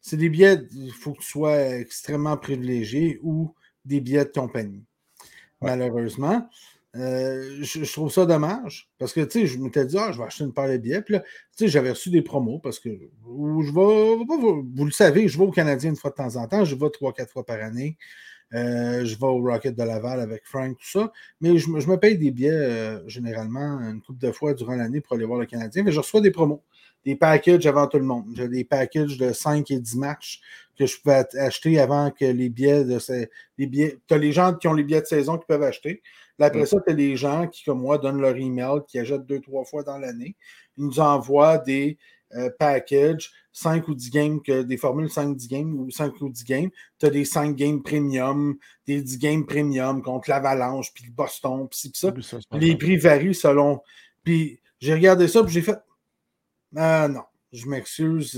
[0.00, 4.84] C'est des billets, il faut que tu sois extrêmement privilégié ou des billets de compagnie.
[5.60, 6.48] Malheureusement.
[6.96, 10.24] Euh, je, trouve ça dommage parce que tu sais, je m'étais dit, ah, je vais
[10.24, 11.02] acheter une paire de billets.
[11.02, 14.24] Puis là, tu sais, j'avais reçu des promos parce que je vais,
[14.74, 16.90] vous, le savez, je vais au Canadien une fois de temps en temps, je vais
[16.90, 17.98] trois, quatre fois par année.
[18.54, 21.12] Euh, je vais au Rocket de Laval avec Frank, tout ça.
[21.40, 25.16] Mais je, me paye des billets euh, généralement une couple de fois durant l'année pour
[25.16, 25.82] aller voir le Canadien.
[25.82, 26.62] Mais je reçois des promos,
[27.04, 28.26] des packages avant tout le monde.
[28.34, 30.40] J'ai des packages de 5 et 10 matchs
[30.78, 33.28] que je peux acheter avant que les billets de ces.
[33.58, 36.02] Les billets, tu as les gens qui ont les billets de saison qui peuvent acheter.
[36.38, 39.40] après ça, tu as les gens qui, comme moi, donnent leur email, qui achètent deux,
[39.40, 40.36] trois fois dans l'année.
[40.78, 41.98] Ils nous envoient des
[42.34, 46.44] euh, packages 5 ou 10 games, que des formules 5-10 games ou 5 ou 10
[46.44, 46.70] games.
[46.98, 48.56] Tu as des 5 games premium,
[48.86, 52.12] des 10 games premium contre l'Avalanche, puis le Boston, puis ça.
[52.52, 53.82] les prix varient selon.
[54.22, 55.78] Puis j'ai regardé ça, puis j'ai fait
[56.76, 57.22] Ah non,
[57.52, 58.30] je m'excuse,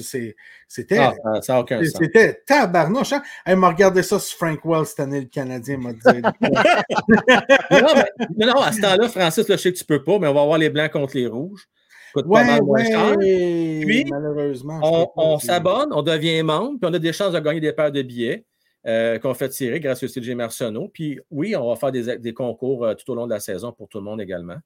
[0.68, 0.98] c'était.
[0.98, 3.12] Ah, c'était tabarnouche.
[3.12, 3.22] Hein?
[3.44, 6.00] Elle m'a regardé ça sur Frank Wells cette année, le Canadien m'a dit.
[8.38, 10.46] non, non, à ce temps-là, Francis, je sais que tu peux pas, mais on va
[10.46, 11.68] voir les blancs contre les rouges
[12.12, 13.16] coûte pas mal moins cher.
[13.18, 17.72] Puis, malheureusement, on, s'abonne, on devient membre, puis on a des chances de gagner des
[17.72, 18.44] paires de billets
[18.86, 20.88] euh, qu'on fait tirer grâce au CG Marceneau.
[20.88, 23.88] Puis oui, on va faire des, concours euh, tout au long de la saison pour
[23.88, 24.56] tout le monde également.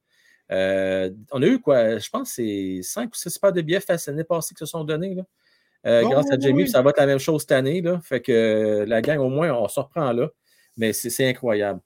[0.52, 1.98] Euh, on a eu quoi?
[1.98, 4.84] Je pense que c'est 5 ou 6 paires de billets l'année passée qui se sont
[4.84, 5.16] donnés.
[5.16, 6.02] Là.
[6.02, 7.80] grâce à Jamie, ça va être la même chose cette année.
[7.82, 8.00] Là.
[8.04, 10.28] Fait que la gang, au moins, on se reprend là.
[10.76, 11.80] Mais c'est incroyable.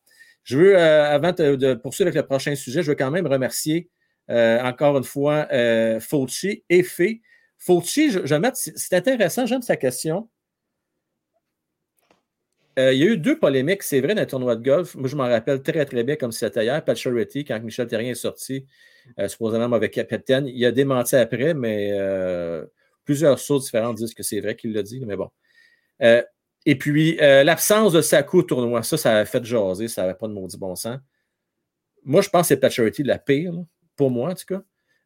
[0.44, 3.88] Je veux, avant de, poursuivre avec le prochain sujet, je veux quand même remercier
[4.28, 7.20] encore une fois, euh, Fauci et fait.
[7.56, 10.28] Fauci, je, vais mettre, c'est intéressant, j'aime sa question.
[12.78, 14.94] Euh, il y a eu deux polémiques, c'est vrai, dans le tournoi de golf.
[14.94, 16.80] Moi, je m'en rappelle très, très bien, comme c'était hier.
[16.94, 18.66] Charity, quand Michel Terrien est sorti,
[19.26, 21.92] supposément avec capitaine, il a démenti après, mais
[23.04, 25.28] plusieurs sources différentes disent que c'est vrai qu'il l'a dit, mais bon.
[26.00, 30.28] et puis, l'absence de Sakou au tournoi, ça, ça a fait jaser, ça n'avait pas
[30.28, 30.98] de maudit bon sens.
[32.04, 33.54] Moi, je pense que c'est Pat Charity la pire
[33.98, 34.62] pour moi en tout cas.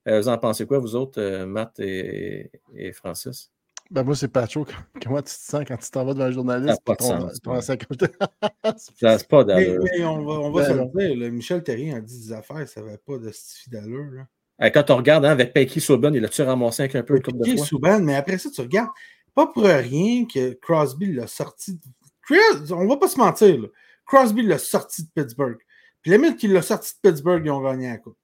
[0.08, 2.50] Euh, vous en pensez quoi, vous autres, euh, Matt et,
[2.92, 3.50] Francis?
[3.90, 4.64] Ben moi, c'est Pacho.
[5.02, 6.80] Comment tu te sens quand tu t'en vas devant un journaliste?
[6.86, 8.78] Ça n'a pas de sens.
[8.96, 9.82] Ça n'a pas d'allure.
[9.84, 11.32] Mais, on va, on va ben se le dire.
[11.32, 13.30] Michel Terrien a dit des affaires, ça n'avait pas de
[13.68, 14.24] d'allure.
[14.58, 17.38] quand on regarde hein, avec Pecky Subban, il a-tu ramassé avec un peu de coupe
[17.38, 18.90] de Subban, mais après ça, tu regardes,
[19.34, 21.74] pas pour rien que Crosby l'a sorti.
[21.74, 22.72] De...
[22.72, 23.68] On va pas se mentir, là.
[24.06, 25.58] Crosby l'a sorti de Pittsburgh.
[26.00, 28.16] Puis les mecs qui l'a sorti de Pittsburgh, ils ont gagné la coupe.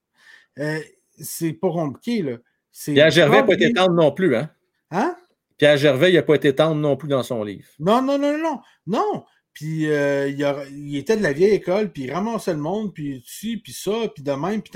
[0.58, 0.80] Euh,
[1.18, 2.36] c'est pas compliqué, là.
[2.84, 4.50] Pierre Gervais n'a pas été tendre non plus, hein?
[4.90, 5.16] Hein?
[5.56, 7.66] Pierre Gervais, il n'a pas été tendre non plus dans son livre.
[7.80, 8.60] Non, non, non, non.
[8.86, 9.24] Non.
[9.52, 13.56] Puis euh, il, était de la vieille école, puis il ramassait le monde, puis ci,
[13.56, 14.72] puis ça, puis de même, puis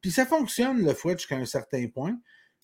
[0.00, 2.16] Puis ça fonctionne, le fouet, jusqu'à un certain point.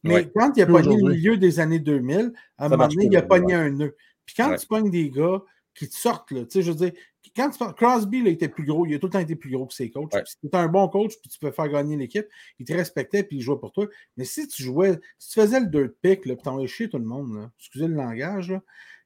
[0.05, 3.17] Mais quand il a pogné le milieu des années 2000, à un moment donné, il
[3.17, 3.97] a pogné un nœud.
[4.25, 5.43] Puis quand tu pognes des gars
[5.79, 6.93] qui te sortent, là, tu sais, je veux dire,
[7.37, 9.67] quand tu Crosby, il était plus gros, il a tout le temps été plus gros
[9.67, 10.13] que ses coachs.
[10.27, 12.27] Si tu étais un bon coach, puis tu peux faire gagner l'équipe,
[12.59, 13.87] il te respectait, puis il jouait pour toi.
[14.17, 17.05] Mais si tu jouais, si tu faisais le dirt pick, puis t'envoyais chier tout le
[17.05, 18.63] monde, là, excusez le langage, là,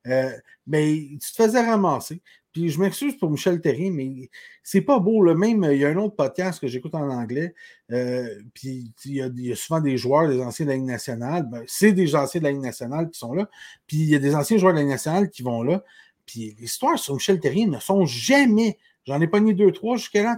[0.07, 0.33] euh,
[0.67, 2.23] mais tu te faisais ramasser.
[2.53, 4.29] Puis je m'excuse pour Michel Terry, mais
[4.63, 5.23] c'est pas beau.
[5.23, 5.35] Là.
[5.35, 7.55] Même, il y a un autre podcast que j'écoute en anglais.
[7.91, 11.49] Euh, puis il y, a, souvent des joueurs des anciens de la Ligue nationale.
[11.49, 13.49] Ben, c'est des anciens de la Ligue nationale qui sont là.
[13.87, 15.83] Puis il y a des anciens joueurs de la Ligue nationale qui vont là.
[16.27, 20.23] Puis les histoires sur Michel Terry ne sont jamais, j'en ai pogné deux, trois jusqu'à
[20.23, 20.37] là,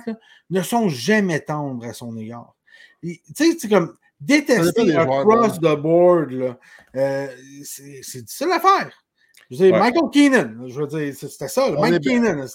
[0.51, 2.55] ne sont jamais tendres à son égard.
[3.03, 6.57] Tu sais, c'est comme détester across the board,
[6.97, 7.29] euh,
[7.63, 9.05] c'est difficile à faire.
[9.51, 12.47] Michael Keenan, je veux dire, c'était ça, Mike Keenan,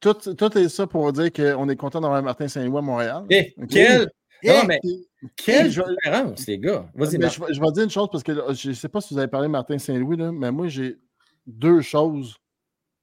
[0.00, 3.24] tout, tout est ça pour dire qu'on est content d'avoir Martin Saint-Louis à Montréal.
[3.30, 4.10] Eh, quel,
[4.44, 4.80] non, mais
[5.36, 6.90] quelle différence, les gars.
[6.94, 9.18] Vas-y, je, je, vais dire une chose parce que je ne sais pas si vous
[9.18, 10.96] avez parlé de Martin Saint-Louis, mais moi, j'ai
[11.46, 12.36] deux choses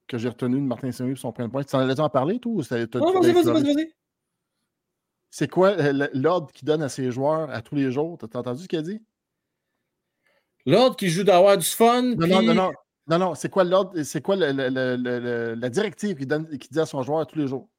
[0.07, 1.63] que j'ai retenues de Martin Saint-Louis sur son point de point.
[1.63, 2.51] Tu en allais en parler, toi?
[2.51, 3.93] Non, vas-y, vas-y, vas-y.
[5.29, 8.17] C'est quoi euh, l'ordre qu'il donne à ses joueurs à tous les jours?
[8.17, 9.01] T'as entendu ce qu'il a dit?
[10.65, 12.01] L'ordre qui joue d'avoir du fun.
[12.01, 12.71] Non, non, non, non.
[13.07, 17.03] Non, non, c'est quoi l'ordre, c'est quoi la directive qu'il donne, qui dit à son
[17.03, 17.69] joueur tous les jours?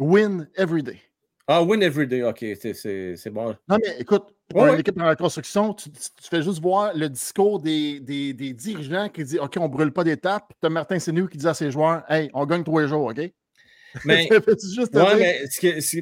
[0.00, 1.00] Win every day.
[1.46, 3.56] Ah, win every day, ok, c'est bon.
[3.68, 5.90] Non, mais écoute, pour une équipe en reconstruction, tu,
[6.22, 9.92] fais juste voir le discours des, des, des dirigeants qui disent OK, on ne brûle
[9.92, 10.52] pas d'étapes.
[10.60, 13.20] Tu as Martin Senou qui dit à ses joueurs Hey, on gagne les jours, OK?
[14.06, 14.26] Mais,
[14.74, 15.42] juste ouais, mais,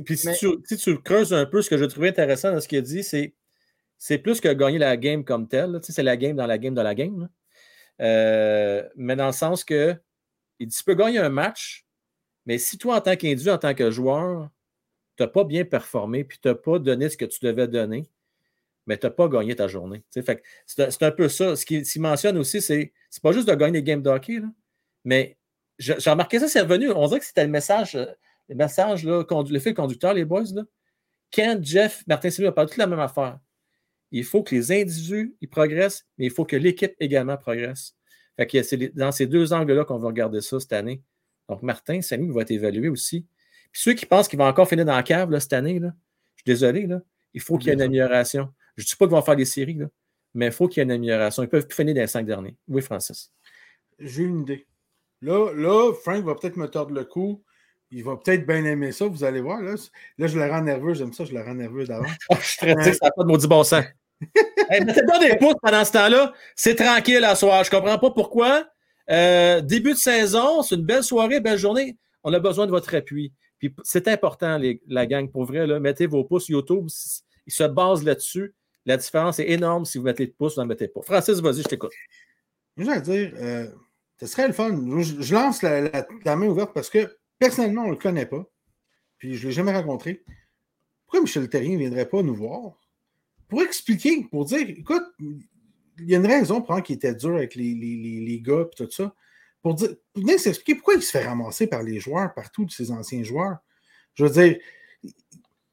[0.05, 2.69] puis si, tu, si, tu, creuses un peu, ce que je trouvais intéressant dans ce
[2.69, 3.35] qu'il a dit, c'est
[3.99, 5.81] c'est plus que gagner la game comme telle.
[5.83, 7.29] C'est la game dans la game dans la game.
[8.01, 9.97] Euh, mais dans le sens que
[10.61, 11.85] il dit, tu peux gagner un match,
[12.47, 14.49] mais si toi, en tant qu'individu, en tant que joueur,
[15.17, 18.09] tu n'as pas bien performé, puis tu n'as pas donné ce que tu devais donner,
[18.91, 20.03] mais tu n'as pas gagné ta journée.
[20.11, 21.55] C'est un peu ça.
[21.55, 24.41] Ce qu'il mentionne aussi, c'est c'est pas juste de gagner des games de hockey,
[25.05, 25.39] mais
[25.79, 26.91] j'ai remarqué ça, c'est revenu.
[26.91, 30.45] On dirait que c'était le message, le message, là, le fait conducteur, les boys.
[30.53, 30.63] Là.
[31.33, 33.39] Quand Jeff, Martin Sylvie a parlé toute la même affaire
[34.11, 37.97] il faut que les individus ils progressent, mais il faut que l'équipe également progresse.
[38.37, 41.03] Fait que c'est dans ces deux angles-là qu'on va regarder ça cette année.
[41.49, 43.27] Donc, Martin, Samy va être évalué aussi.
[43.73, 45.93] Puis ceux qui pensent qu'il va encore finir dans la cave cette année, là,
[46.37, 47.03] je suis désolé, là,
[47.35, 48.53] il faut qu'il y ait une amélioration.
[48.77, 49.87] Je ne dis pas qu'ils vont faire des séries, là,
[50.35, 51.43] mais il faut qu'il y ait une amélioration.
[51.43, 52.57] Ils peuvent plus finir dans les cinq derniers.
[52.69, 53.33] Oui, Francis.
[53.99, 54.67] J'ai une idée.
[55.23, 57.43] Là, là, Frank va peut-être me tordre le cou.
[57.91, 59.61] Il va peut-être bien aimer ça, vous allez voir.
[59.61, 59.75] Là,
[60.19, 62.07] là je le rends nerveux, j'aime ça, je le rends nerveux d'avant.
[62.41, 63.85] je suis très euh, ça n'a pas de maudit bon sens
[64.71, 66.33] mettez pas des pouces pendant ce temps-là.
[66.55, 67.65] C'est tranquille à soir.
[67.65, 68.67] Je comprends pas pourquoi.
[69.11, 71.97] Euh, début de saison, c'est une belle soirée, belle journée.
[72.23, 73.33] On a besoin de votre appui.
[73.59, 75.67] Puis c'est important, la gang, pour vrai.
[75.67, 76.87] Là, mettez vos pouces YouTube.
[77.47, 78.55] Ils se basent là-dessus.
[78.91, 81.01] La différence est énorme si vous mettez des pouces ou n'en mettez pas.
[81.03, 81.93] Francis, vas-y, je t'écoute.
[82.77, 83.69] Je vais dire, euh,
[84.19, 84.71] ce serait le fun.
[85.01, 88.45] Je, lance la, main ouverte parce que personnellement, on ne le connaît pas.
[89.19, 90.25] Puis je ne l'ai jamais rencontré.
[91.05, 92.81] Pourquoi Michel Terrien ne viendrait pas nous voir?
[93.51, 97.57] pour expliquer, pour dire, écoute, il y a une raison pour qu'il était dur avec
[97.57, 99.13] les, les, les, gars et tout ça.
[99.61, 102.91] Pour, dire, pour s'expliquer pourquoi il se fait ramasser par les joueurs, par tous ces
[102.93, 103.59] anciens joueurs.
[104.15, 104.59] Je veux dire,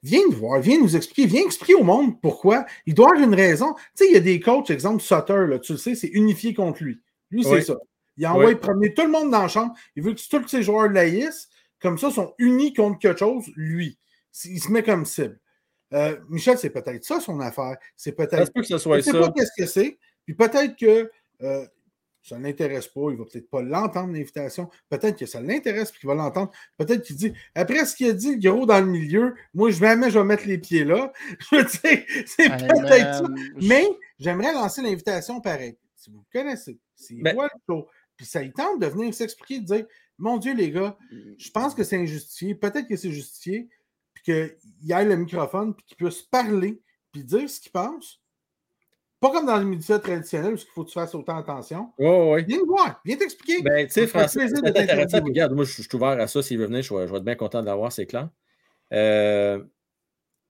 [0.04, 2.66] viens nous voir, viens nous expliquer, viens expliquer au monde pourquoi.
[2.86, 3.74] Il doit avoir une raison.
[3.74, 6.54] Tu sais, il y a des coachs, exemple Sutter, là, tu le sais, c'est unifié
[6.54, 7.00] contre lui.
[7.32, 7.78] Lui, c'est ça.
[8.18, 9.74] Il envoie promener tout le monde dans la chambre.
[9.95, 13.98] Il veut que tous ces joueurs laïssent, comme ça, sont unis contre quelque chose, lui.
[14.45, 15.39] Il se met comme cible.
[15.93, 17.78] Euh, Michel, c'est peut-être ça son affaire.
[17.95, 18.45] C'est peut-être.
[18.45, 19.12] Ça peut que ce soit ça.
[19.14, 19.98] pas qu'est-ce que c'est.
[20.26, 21.10] Puis peut-être que
[21.41, 21.66] euh,
[22.28, 23.09] ça ne l'intéresse pas.
[23.11, 24.69] Il va peut-être pas l'entendre, l'invitation.
[24.89, 26.51] Peut-être que ça l'intéresse et qu'il va l'entendre.
[26.78, 29.80] Peut-être qu'il dit après ce qu'il a dit, le gros dans le milieu, moi, je
[29.80, 31.13] vais, je vais mettre les pieds là.
[31.39, 33.25] Je veux c'est peut-être ça.
[33.61, 33.86] Mais
[34.19, 35.78] j'aimerais lancer l'invitation pareil.
[35.95, 39.13] Si vous le connaissez, s'il ben voit le show, puis ça il tente de venir
[39.13, 39.86] s'expliquer, de dire
[40.17, 42.55] Mon Dieu, les gars, je pense que c'est injustifié.
[42.55, 43.69] Peut-être que c'est justifié
[44.23, 48.21] qu'il aille le microphone, puis qu'il puisse parler, puis dire ce qu'il pense.
[49.20, 51.91] Pas comme dans les médias traditionnels où il faut que tu fasses autant attention.
[51.97, 52.43] Oh, oui.
[52.47, 53.63] Viens me voir, viens t'expliquer.
[53.63, 55.24] Ben, tu sais, François, c'est intéressant.
[55.24, 56.43] Regarde, moi, je, suis ouvert à ça.
[56.43, 58.30] S'il veut venir, je vais, être bien content de l'avoir, c'est clair.
[58.93, 59.63] Euh,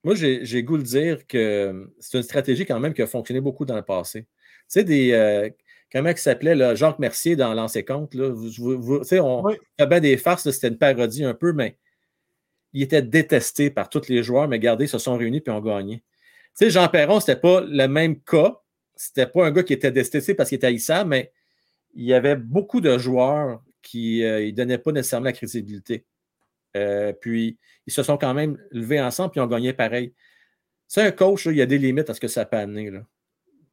[0.04, 3.64] moi, j'ai goût de dire que c'est une stratégie quand même qui a fonctionné beaucoup
[3.64, 4.24] dans le passé.
[4.24, 4.28] Tu
[4.68, 5.14] sais, des.
[5.14, 5.50] Euh,
[5.90, 9.44] comment il s'appelait, Jacques Mercier dans L'ancien compte, là, vous, on
[9.80, 11.78] a bien des farces, c'était une parodie un peu, mais
[12.74, 15.62] il était détesté par tous les joueurs, mais regardez, ils se sont réunis puis ont
[15.62, 16.04] gagné.
[16.62, 18.60] Jean Perron, c'était pas le même cas.
[18.96, 21.32] C'était pas un gars qui était détesté parce qu'il était haïssable, mais
[21.94, 26.06] il y avait beaucoup de joueurs qui ne euh, donnaient pas nécessairement la crédibilité.
[26.76, 30.14] Euh, puis, ils se sont quand même levés ensemble et ont gagné pareil.
[30.88, 32.92] C'est un coach, il y a des limites à ce que ça peut amener.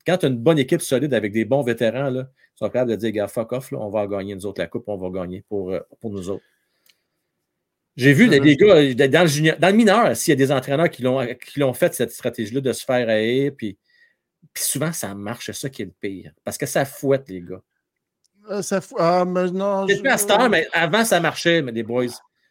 [0.06, 3.10] Quand une bonne équipe solide avec des bons vétérans, là, ils sont capables de dire,
[3.12, 5.80] gars, fuck off, on va gagner nous autres la coupe, on va gagner pour, euh,
[6.00, 6.44] pour nous autres.
[7.96, 10.90] J'ai vu des, gars dans le, junior, dans le mineur, s'il y a des entraîneurs
[10.90, 13.78] qui l'ont fait, cette stratégie-là de se faire haïr, puis,
[14.52, 16.32] puis souvent ça marche, c'est ça qui est le pire.
[16.42, 17.62] Parce que ça fouette, les gars.
[18.50, 19.86] Euh, ça ah, mais non.
[19.88, 20.48] C'est je...
[20.48, 22.06] mais avant ça marchait, mais les boys.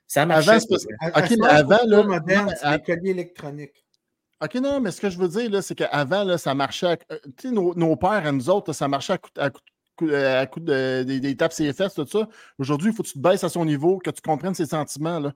[0.08, 0.52] Ça marchait.
[0.52, 2.04] Avant, ok, mais avant, là.
[2.04, 3.84] moderne, c'est colliers électroniques.
[4.44, 6.98] OK, non, mais ce que je veux dire, c'est qu'avant, ça marchait.
[7.12, 9.60] Euh, tu sais, nos, nos, pères à nous autres, ça marchait à coup, à coup,
[9.60, 12.28] euh, à coup de, des, des, tapes CFS, tout ça.
[12.58, 15.20] Aujourd'hui, il faut que tu te baisses à son niveau, que tu comprennes ses sentiments.
[15.20, 15.34] Là.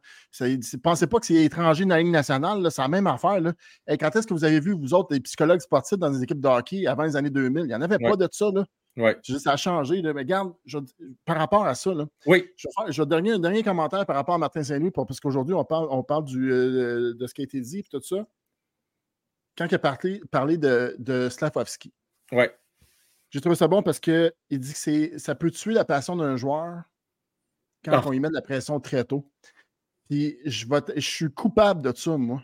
[0.83, 3.39] pensez pas que c'est étranger dans la ligne nationale, c'est la même affaire.
[3.39, 3.53] Là.
[3.87, 6.41] Et quand est-ce que vous avez vu, vous autres, des psychologues sportifs dans des équipes
[6.41, 7.63] de hockey avant les années 2000?
[7.63, 8.49] Il n'y en avait pas de ça.
[8.53, 8.65] Là.
[8.97, 9.15] Ouais.
[9.23, 10.01] Ça a changé.
[10.01, 10.13] Là.
[10.13, 10.53] Mais regarde,
[11.23, 12.45] par rapport à ça, là, oui.
[12.55, 15.53] je, vais je vais donner un dernier commentaire par rapport à Martin Saint-Louis, parce qu'aujourd'hui,
[15.53, 18.25] on parle, on parle du, euh, de ce qui a été dit et tout ça.
[19.57, 21.93] Quand il a parlé, parlé de, de Slavovski.
[22.31, 22.53] Ouais.
[23.29, 26.83] J'ai trouvé ça bon parce qu'il dit que ça peut tuer la passion d'un joueur
[27.83, 29.29] quand on y met de la pression très tôt.
[30.09, 30.65] Puis je,
[30.95, 32.41] je suis coupable de ça, moi.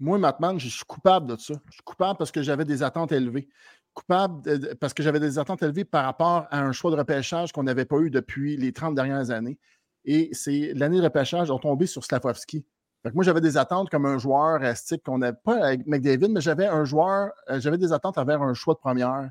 [0.00, 1.54] Moi, Matman, je suis coupable de ça.
[1.66, 3.48] Je suis coupable parce que j'avais des attentes élevées.
[3.94, 7.62] Coupable parce que j'avais des attentes élevées par rapport à un choix de repêchage qu'on
[7.62, 9.58] n'avait pas eu depuis les 30 dernières années.
[10.04, 12.66] Et c'est l'année de repêchage, ont tombé sur Slavovski.
[13.14, 16.66] moi, j'avais des attentes comme un joueur stick qu'on n'avait pas avec McDavid, mais j'avais
[16.66, 19.30] un joueur, euh, j'avais des attentes envers un choix de première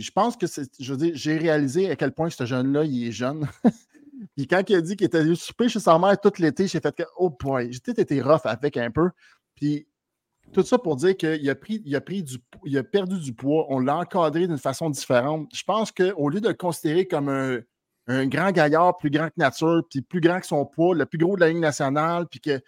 [0.00, 3.46] je pense que je j'ai réalisé à quel point ce jeune-là, il est jeune.
[4.36, 6.80] Puis quand il a dit qu'il était allé souper chez sa mère tout l'été, j'ai
[6.80, 9.10] fait que, oh boy, j'ai peut-être été rough avec un peu.
[9.54, 9.86] Puis
[10.52, 12.24] tout ça pour dire qu'il a, pris, il a, pris
[12.64, 15.48] il a perdu du poids, on l'a encadré d'une façon différente.
[15.54, 17.60] Je pense qu'au lieu de le considérer comme un,
[18.08, 21.18] un, grand gaillard plus grand que nature, puis plus grand que son poids, le plus
[21.18, 22.60] gros de la ligne nationale, puis que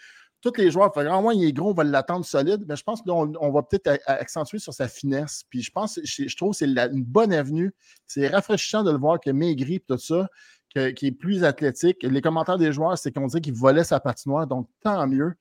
[0.43, 3.01] tous les joueurs, fait, moins il est gros, on va l'attendre solide, mais je pense
[3.03, 5.45] qu'on on va peut-être accentuer sur sa finesse.
[5.49, 7.73] Puis je pense, je, trouve que c'est une bonne avenue.
[8.07, 10.29] C'est rafraîchissant de le voir que maigri tout ça,
[10.75, 12.03] qui est plus athlétique.
[12.03, 15.35] Les commentaires des joueurs, c'est qu'on disait qu'il volait sa patinoire, donc tant mieux.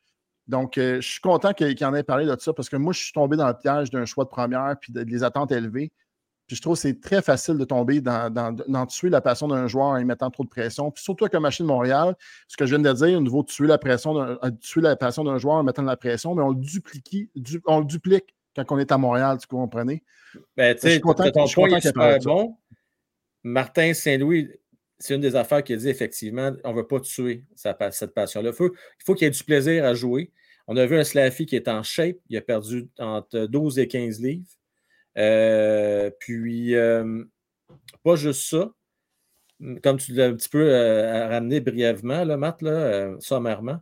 [0.47, 2.99] Donc, euh, je suis content qu'il en ait parlé de ça parce que moi, je
[2.99, 5.91] suis tombé dans le piège d'un choix de première puis des attentes élevées
[6.56, 9.97] je trouve que c'est très facile de tomber dans, tuer la passion d'un joueur en
[9.97, 10.91] y mettant trop de pression.
[10.91, 12.16] Puis surtout avec la machine Montréal,
[12.47, 14.95] ce que je viens de dire, au niveau de tuer la pression, euh, tuer la
[14.95, 17.30] passion d'un joueur en mettant de la pression, mais on le duplique,
[17.66, 20.04] on le duplique quand on est à Montréal, tu comprenez?
[20.56, 21.14] Ben, tu sais, ton
[21.47, 22.56] point est super bon.
[23.43, 24.49] Martin Saint-Louis,
[24.99, 28.52] c'est une des affaires qu'il a dit effectivement, on ne veut pas tuer cette passion-là.
[28.52, 28.72] Il
[29.04, 30.32] faut, qu'il y ait du plaisir à jouer.
[30.68, 33.88] On a vu un Slaffy qui est en shape, il a perdu entre 12 et
[33.88, 34.45] 15 livres.
[35.18, 37.24] Euh, puis, euh,
[38.03, 38.72] pas juste ça.
[39.84, 43.80] Comme tu l'as un petit peu euh, ramené brièvement, là, Matt, là, sommairement.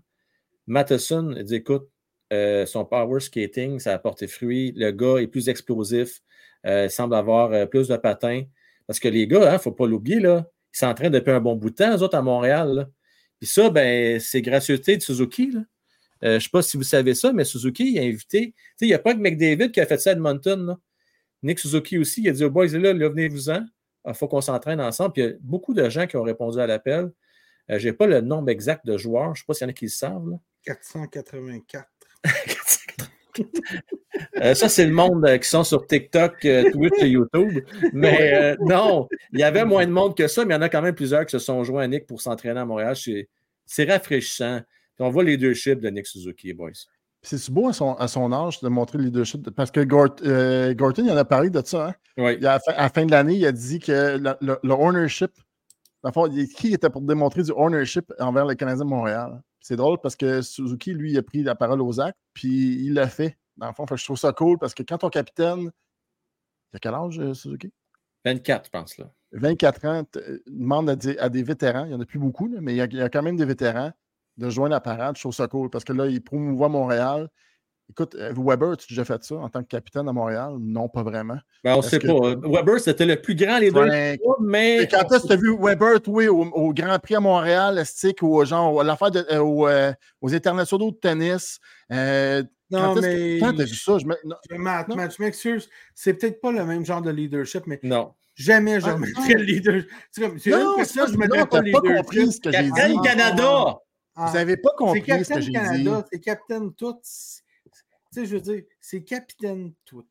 [0.67, 1.89] Matheson dit écoute,
[2.31, 4.73] son power skating, ça a porté fruit.
[4.75, 6.21] Le gars est plus explosif.
[6.65, 8.43] il semble avoir plus de patins.
[8.87, 11.39] Parce que les gars, il hein, ne faut pas l'oublier, là, ils s'entraînent depuis un
[11.39, 12.89] bon bout de temps, eux autres, à Montréal.
[13.39, 15.51] Puis ça, ben, c'est gracieuseté de Suzuki.
[16.21, 18.53] je ne sais pas si vous savez ça, mais Suzuki il a invité.
[18.81, 20.77] Il n'y a pas que McDavid qui a fait ça à Edmonton.
[21.43, 23.65] Nick Suzuki aussi, il a dit aux boys, là, là venez-vous-en.
[24.07, 25.13] Il faut qu'on s'entraîne ensemble.
[25.13, 27.11] Puis il y a beaucoup de gens qui ont répondu à l'appel.
[27.69, 29.35] Euh, je n'ai pas le nombre exact de joueurs.
[29.35, 30.37] Je ne sais pas s'il y en a qui le savent.
[30.63, 31.87] 484.
[34.41, 37.63] Euh, ça, c'est le monde euh, qui sont sur TikTok, Twitch et YouTube.
[37.93, 40.69] Mais non, il y avait moins de monde que ça, mais il y en a
[40.69, 42.95] quand même plusieurs qui se sont joints à Nick pour s'entraîner à Montréal.
[43.65, 44.61] C'est rafraîchissant.
[44.99, 46.71] on voit les deux chips de Nick Suzuki, boys.
[47.21, 49.49] C'est beau à son, à son, âge de montrer le leadership.
[49.51, 51.89] Parce que euh, Gorton, il en a parlé de ça.
[51.89, 51.95] Hein?
[52.17, 52.45] Oui.
[52.45, 55.31] à, la fin, de l'année, il a dit que le, ownership,
[56.55, 59.41] qui était pour démontrer du ownership envers le Canadien de Montréal.
[59.59, 63.07] C'est drôle parce que Suzuki, lui, a pris la parole aux actes, puis il l'a
[63.07, 63.37] fait.
[63.57, 65.71] Dans le fond, je trouve ça cool parce que quand ton capitaine.
[66.71, 67.73] Il a quel âge, euh, Suzuki?
[68.23, 68.97] 24, je pense.
[68.97, 69.11] Là.
[69.33, 70.03] 24 ans,
[70.47, 71.85] demande à des, à des, vétérans.
[71.85, 73.35] Il n'y en a plus beaucoup, mais il y, a, il y, a, quand même
[73.35, 73.91] des vétérans
[74.39, 75.15] de joindre la parade.
[75.15, 77.29] Je trouve ça cool parce que là, il promouvoit Montréal.
[77.91, 80.57] Écoute, euh, Weber, tu as déjà fait ça en tant que capitaine à Montréal?
[80.59, 81.39] Non, pas vraiment.
[81.63, 82.13] Ben, on ne sait pas.
[82.43, 83.83] Weber, c'était le plus grand les deux.
[84.41, 84.87] mais.
[84.91, 88.45] quand est-ce que tu as vu Weber, toi, au, Grand Prix à Montréal, stick, ou
[88.45, 91.59] genre, à l'affaire euh, euh, aux internationaux de tennis,
[91.89, 93.39] Non, Quand mais.
[93.39, 93.97] Quand t'as vu ça?
[93.97, 94.35] Je me- non.
[94.51, 94.95] Matt, Non?
[94.95, 95.67] Matt, je m'excuse.
[95.95, 98.13] C'est peut-être pas le même genre de leadership, mais Non.
[98.35, 99.81] jamais je Ah, remettrais le leader.
[100.11, 101.95] C'est comme, c'est Non, une c'est personne, je non, mettrais pas pas le leadership.
[101.97, 102.97] compris ce que j'ai dit.
[103.03, 103.77] Canada!
[104.21, 105.53] Ah, Vous n'avez pas compris ce que Captain j'ai dit.
[105.53, 106.93] Canada, c'est Captain tout.
[106.93, 107.01] Tu
[108.11, 110.05] sais, je veux dire, c'est Capitaine tout.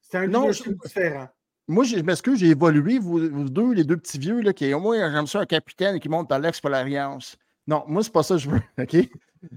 [0.00, 1.28] C'est un je- différent.
[1.68, 4.80] Moi, je m'excuse, j'ai évolué, vous, vous deux, les deux petits vieux, là, qui au
[4.80, 7.36] moins, j'aime ça, un capitaine qui monte par l'expérience.
[7.66, 8.96] Non, moi, c'est pas ça que je veux, OK?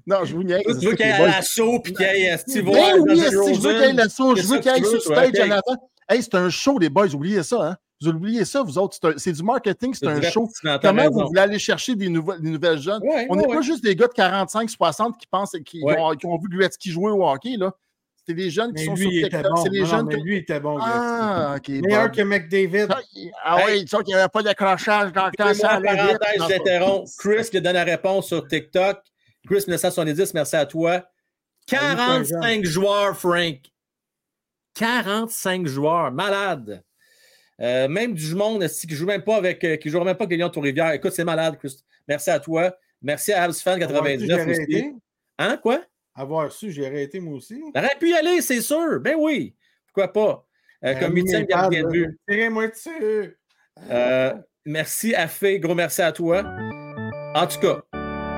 [0.05, 0.61] Non, je vous niaise.
[0.79, 3.59] Tu veux qu'il y ait l'assaut puis qu'il y ait Steve Ben oui, esti, je
[3.61, 5.89] veux qu'il y ait le saut, je veux qu'il y ait sur stage avant.
[6.09, 7.77] Hey, c'est un show, les boys, oubliez ça, hein?
[8.03, 10.49] Vous oubliez ça, vous autres, c'est du marketing, c'est un show.
[10.81, 13.01] Comment vous voulez aller chercher des, nouvelles- des nouvelles jeunes?
[13.03, 15.97] Ouais, On n'est ouais, pas juste des gars de 45, 60 qui pensent qui, Ouais.
[15.99, 17.71] ont, qui ont vu Gretzky jouer au hockey, là.
[18.25, 19.43] C'est des jeunes qui Mais sont lui, sur TikTok.
[19.51, 19.55] bon.
[19.63, 20.21] C'est non, jeunes mais qui.
[20.21, 20.77] lui, il était bon.
[20.81, 21.67] Ah, ok.
[21.69, 22.15] Meilleur bon.
[22.15, 22.87] que McDavid.
[22.89, 22.99] Ah,
[23.43, 23.65] Ah Hey.
[23.79, 25.53] oui, tu sais qu'il n'y avait pas d'accrochage dans le temps.
[25.53, 27.17] Ça parenthèse, j'interromps.
[27.17, 28.99] Chris qui donne la réponse sur TikTok.
[29.45, 31.03] Chris 1970, merci à toi.
[31.67, 33.57] 45 joueurs, Frank.
[34.75, 36.83] 45 joueurs, malade.
[37.61, 40.39] Euh, même du monde qui joue même pas avec, euh, qui joue même pas avec
[40.39, 40.91] de Trois-Rivières.
[40.91, 41.83] Écoute, c'est malade, Chris.
[42.07, 42.75] Merci à toi.
[43.01, 44.93] Merci à Avoir su, j'ai Absfan99 aussi.
[45.37, 45.81] Hein, quoi?
[46.15, 47.61] Avoir su, j'ai arrêté moi aussi.
[47.73, 48.99] T'aurais pu y aller, c'est sûr.
[48.99, 49.55] Ben oui.
[49.87, 50.47] Pourquoi pas?
[50.83, 52.19] Euh, Ben, comme huitième gardien de là, but.
[52.27, 53.37] Tirez-moi dessus.
[53.89, 54.33] Euh,
[54.65, 56.43] merci à Fé, gros merci à toi.
[57.35, 57.81] En tout cas,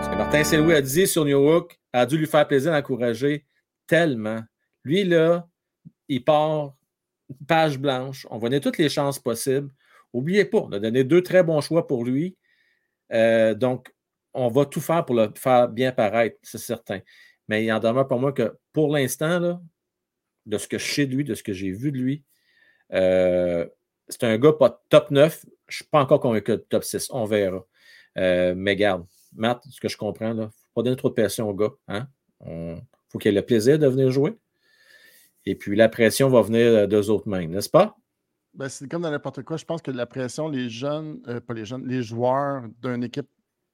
[0.03, 3.45] ce que Martin Saint-Louis a dit sur New York a dû lui faire plaisir d'encourager
[3.88, 4.41] tellement.
[4.84, 5.47] Lui, là,
[6.07, 6.76] il part
[7.47, 8.28] page blanche.
[8.30, 9.69] On va toutes les chances possibles.
[10.13, 12.38] N'oubliez pas, on a donné deux très bons choix pour lui.
[13.11, 13.93] Euh, donc,
[14.34, 16.99] on va tout faire pour le faire bien paraître, c'est certain.
[17.47, 19.61] Mais il en demeure pour moi que pour l'instant,
[20.45, 22.23] de ce que je sais de lui, de ce que j'ai vu de lui,
[22.93, 23.67] euh,
[24.07, 25.41] c'est un gars pas top 9.
[25.41, 27.09] Je ne suis pas encore convaincu de top 6.
[27.11, 27.65] On verra.
[28.17, 31.13] Euh, mais garde, Matt, ce que je comprends, il ne faut pas donner trop de
[31.13, 31.73] pression au gars.
[31.88, 32.07] Hein?
[32.45, 34.34] Il faut qu'il ait le plaisir de venir jouer.
[35.45, 37.95] Et puis la pression va venir d'eux autres mêmes, n'est-ce pas?
[38.53, 39.57] Ben, c'est comme dans n'importe quoi.
[39.57, 43.27] Je pense que la pression, les jeunes, euh, pas les jeunes, les joueurs d'une équipe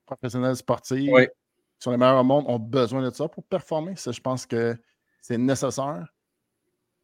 [0.06, 1.28] professionnelle sportive Oui.
[1.28, 3.96] qui sont les meilleurs au monde ont besoin de ça pour performer.
[3.96, 4.76] Ça, je pense que
[5.22, 6.12] c'est nécessaire.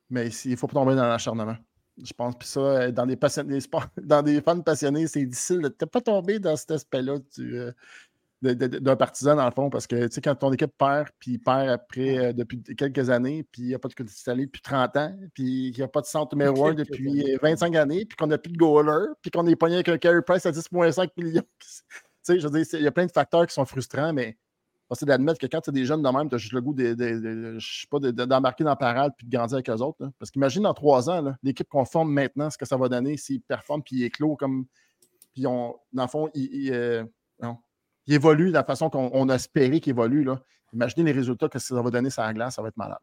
[0.10, 1.58] Mais il ne faut pas tomber dans l'acharnement.
[2.02, 2.36] Je pense.
[2.38, 3.16] Puis ça, euh, dans des,
[3.98, 7.72] dans fans passionnés, c'est difficile de ne pas tomber dans cet aspect-là du, euh,
[8.42, 9.70] d'un partisan, dans le fond.
[9.70, 13.10] Parce que tu sais, quand ton équipe perd, puis il perd après euh, depuis quelques
[13.10, 15.88] années, puis il n'y a pas de installé depuis 30 ans, puis il n'y a
[15.88, 18.58] pas de centre numéro 1 Quelques depuis euh, 25 années, puis qu'on n'a plus de
[18.58, 21.42] goaler, puis qu'on est pogné avec un carry price à 10,5 millions.
[21.60, 21.68] tu
[22.24, 24.38] sais, je veux dire, il y a plein de facteurs qui sont frustrants, mais
[24.96, 26.74] c'est d'admettre que quand tu es des jeunes de même, tu as juste le goût
[26.74, 29.56] de, de- de- je sais pas, de- de- d'embarquer dans la parade puis de grandir
[29.56, 29.98] avec eux autres.
[30.00, 30.12] là.
[30.18, 33.42] Parce qu'imagine dans trois ans, l'équipe qu'on forme maintenant, ce que ça va donner s'ils
[33.42, 34.66] performent puis ils éclosent comme.
[35.34, 37.08] Puis on, dans le fond, ils, ils,
[38.08, 40.24] ils évoluent de la façon qu'on on a espéré qu'ils évoluent.
[40.24, 40.42] Là.
[40.74, 42.98] Imaginez les résultats que ça va donner sur la glace, ça va être malade.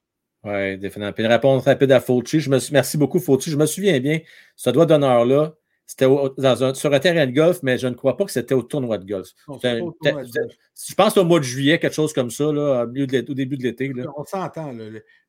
[0.44, 1.12] Oui, définitivement.
[1.12, 2.40] Puis une réponse rapide à Fauci.
[2.40, 3.50] Je me suis, merci beaucoup, Fauci.
[3.50, 4.20] Je me souviens bien,
[4.56, 5.54] ce doigt d'honneur-là,
[5.86, 8.30] c'était au- dans un- sur un terrain de golf, mais je ne crois pas que
[8.30, 9.28] c'était au tournoi de golf.
[9.48, 10.52] Non, C'était c'est un- pas au tournoi de c'était- golf.
[10.88, 13.30] Je pense au mois de juillet, quelque chose comme ça, là, au, milieu de l'été-
[13.30, 13.88] au début de l'été.
[13.94, 14.04] là.
[14.16, 14.74] On s'entend.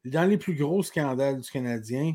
[0.06, 2.14] Dans les plus gros scandales du Canadien,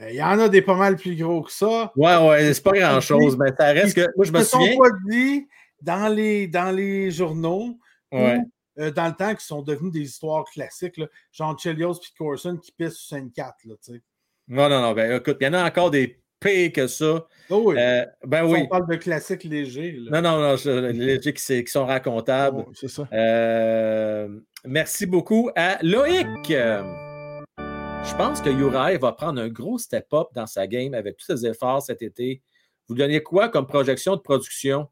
[0.00, 1.92] euh, il y en a des pas mal plus gros que ça.
[1.96, 4.06] Ouais, ouais, c'est pas grand-chose, mais ça reste que.
[4.16, 4.76] Moi, je me souviens.
[4.78, 5.46] pas dit
[5.82, 7.78] dans les, dans les journaux
[8.12, 8.38] Ouais.
[8.78, 12.56] euh, dans le temps qui sont devenus des histoires classiques, là, genre Chelios et Corson
[12.58, 13.36] qui pissent sur 5-4.
[13.36, 14.02] Là, tu sais.
[14.48, 14.92] Non, non, non.
[14.92, 17.26] Ben, écoute, il y en a encore des pires que ça.
[17.48, 17.76] Oh oui.
[17.78, 18.60] Euh, ben Si oui.
[18.64, 19.92] On parle de classiques légers.
[19.98, 20.20] là.
[20.20, 22.64] Non, non, non, je- les qui, sont racontables.
[22.66, 23.08] Oh, c'est ça.
[23.12, 24.28] Euh,
[24.66, 26.26] merci beaucoup à Loïc.
[26.50, 31.46] Je pense que Uri va prendre un gros step-up dans sa game avec tous ses
[31.46, 32.42] efforts cet été.
[32.88, 34.88] Vous donnez quoi comme projection de production?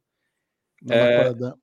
[0.84, 1.54] Embarque Euh, pas là-dedans.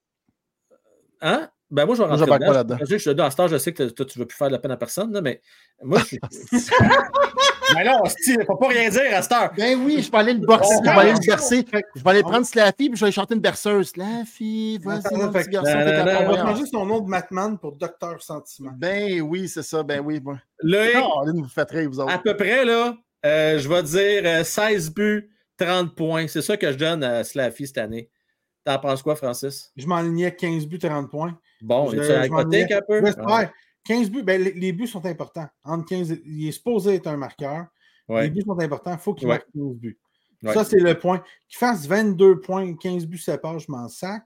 [1.22, 1.49] Hein?
[1.70, 2.51] Ben moi, je vais Moi, rentrer j'embarque dedans.
[2.51, 2.78] pas là-dedans.
[2.89, 4.53] Je, je, à ce temps, je sais que toi, tu ne veux plus faire de
[4.53, 5.41] la peine à personne, là, mais
[5.84, 6.20] moi, je suis.
[7.74, 9.51] ben non, il ne faut pas rien dire à cette heure.
[9.57, 10.76] Ben oui, je vais aller le bercer.
[10.78, 11.65] On Je vais aller le bercer.
[11.95, 13.89] Je vais aller prendre Slaffy puis je vais aller chanter une berceuse.
[13.89, 15.72] Slaffy, vas-y, mon fait petit garçon.
[15.76, 18.72] On va changer son nom de Matman pour Docteur Sentiment.
[18.78, 19.84] Ben oui, c'est ça.
[19.84, 20.22] Ben oui.
[20.24, 20.38] moi.
[20.59, 22.13] Loïc, Non, allez vous faites rire, vous autres.
[22.13, 22.95] à peu près, là,
[23.26, 26.28] euh, je vais dire euh, 16 buts, 30 points.
[26.30, 28.09] C'est ça que je donne à Slaffy cette année.
[28.68, 29.72] T'en penses quoi, Francis?
[29.78, 31.39] Je m'enlignais 15 buts, 30 points.
[31.61, 33.05] Bon, Je- es-tu hypothétique un peu?
[33.05, 33.53] J'espère.
[33.86, 35.47] 15 buts, ben, les, les buts sont importants.
[35.63, 37.68] Entre 15, il est supposé être un marqueur.
[38.09, 38.91] Les buts sont importants.
[38.91, 39.36] Il faut qu'il Ouais.
[39.36, 39.97] marque 15 buts.
[40.43, 40.53] Ouais.
[40.53, 41.24] Ça, c'est le point.
[41.47, 44.24] Qu'il fasse 22 points, 15 buts, ça part, je m'en sac.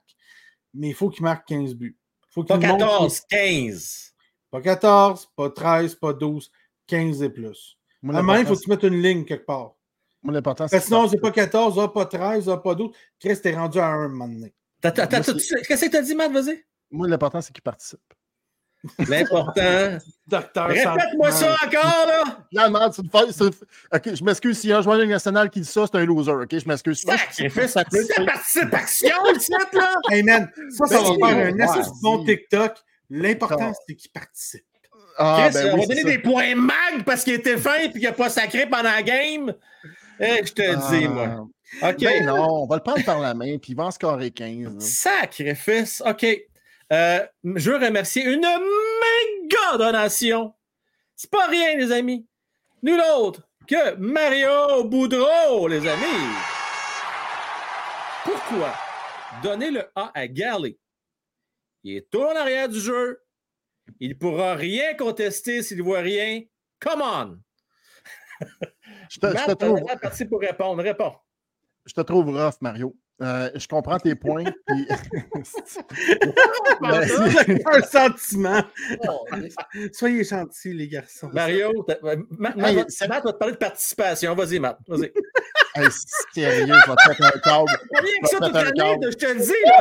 [0.74, 1.96] Mais il faut qu'il marque 15 buts.
[2.30, 4.12] Faut Pas qu'il montre- 14, 15.
[4.50, 6.50] Pas 14, pas 13, pas 12,
[6.88, 7.78] 15 et plus.
[8.02, 9.74] Moi, À il faut que tu mettes une ligne quelque part.
[10.22, 12.90] Moi, l'important, que sinon, c'est c'est pas 14, ah, pas 13, ah, pas 12.
[13.18, 14.52] Chris, t'es rendu à un moment donné.
[14.82, 16.32] C'est- Qu'est-ce que t'as dit, Matt?
[16.32, 16.64] Vas-y.
[16.90, 18.00] Moi, l'important, c'est qu'il participe.
[19.08, 19.98] L'important.
[20.26, 22.06] Docteur Répète-moi ça encore,
[22.52, 22.90] là!
[23.30, 23.44] C'est-
[23.94, 26.32] Ok, je m'excuse si un joueur de Ligue nationale qui dit ça, c'est un loser.
[26.32, 27.00] Ok, je m'excuse.
[27.00, 29.94] Je- Sacré ça c'est participation, ici, là!
[30.10, 32.72] Hey man, ça, ça va Vas-y, faire un assez bon TikTok.
[33.10, 34.64] L'important, c'est qu'il participe.
[35.18, 36.16] Ah, Chris, ben on oui, va donner c'est ça.
[36.16, 39.52] des points mag parce qu'il était fin et qu'il n'a pas sacré pendant la game.
[40.24, 41.48] Eh, je te dis, moi.
[41.82, 41.98] OK.
[41.98, 44.74] Ben non, on va le prendre par la main, puis il va en scorer 15.
[44.74, 44.80] là.
[44.80, 46.00] Sacrifice.
[46.06, 46.24] OK.
[46.92, 50.54] Euh, je veux remercier une méga donation.
[51.16, 52.26] C'est pas rien, les amis.
[52.82, 56.36] Nul autre que Mario Boudreau, les amis.
[58.24, 58.74] Pourquoi?
[59.42, 60.78] Donner le A à Galley?
[61.82, 63.20] Il est tout en arrière du jeu.
[63.98, 66.42] Il ne pourra rien contester s'il ne voit rien.
[66.78, 67.38] Come on!
[69.12, 70.82] Je te, je te Matt, trouve, parti pour répondre.
[70.82, 71.12] Réponds.
[71.84, 72.96] je te trouve rough, Mario.
[73.22, 74.44] Euh, je comprends tes points.
[74.66, 74.86] puis-
[76.80, 78.62] Ben, c'est- un sentiment.
[79.92, 81.30] Soyez gentils, les garçons.
[81.32, 84.34] Mario, Matt, Matt Hey, va- Matt va te parler de participation.
[84.34, 84.78] Vas-y, Matt.
[84.88, 85.12] Vas-y.
[85.74, 85.86] Hey,
[86.34, 87.80] sérieux, je vais te mettre un câble.
[87.94, 89.52] Rien que ça toute l'année, je te le dis.
[89.64, 89.80] là.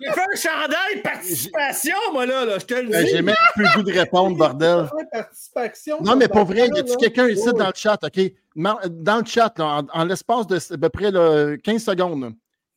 [0.00, 3.10] J'ai fait un chandail de participation, moi, là, là, je te le Euh, dis.
[3.10, 4.88] J'ai même plus le goût de répondre, bordel.
[5.10, 6.00] Participation.
[6.00, 8.20] Non, mais pour vrai, y a-tu quelqu'un ici dans le chat, OK?
[8.58, 12.34] Dans le chat, là, en, en l'espace de à peu près là, 15 secondes,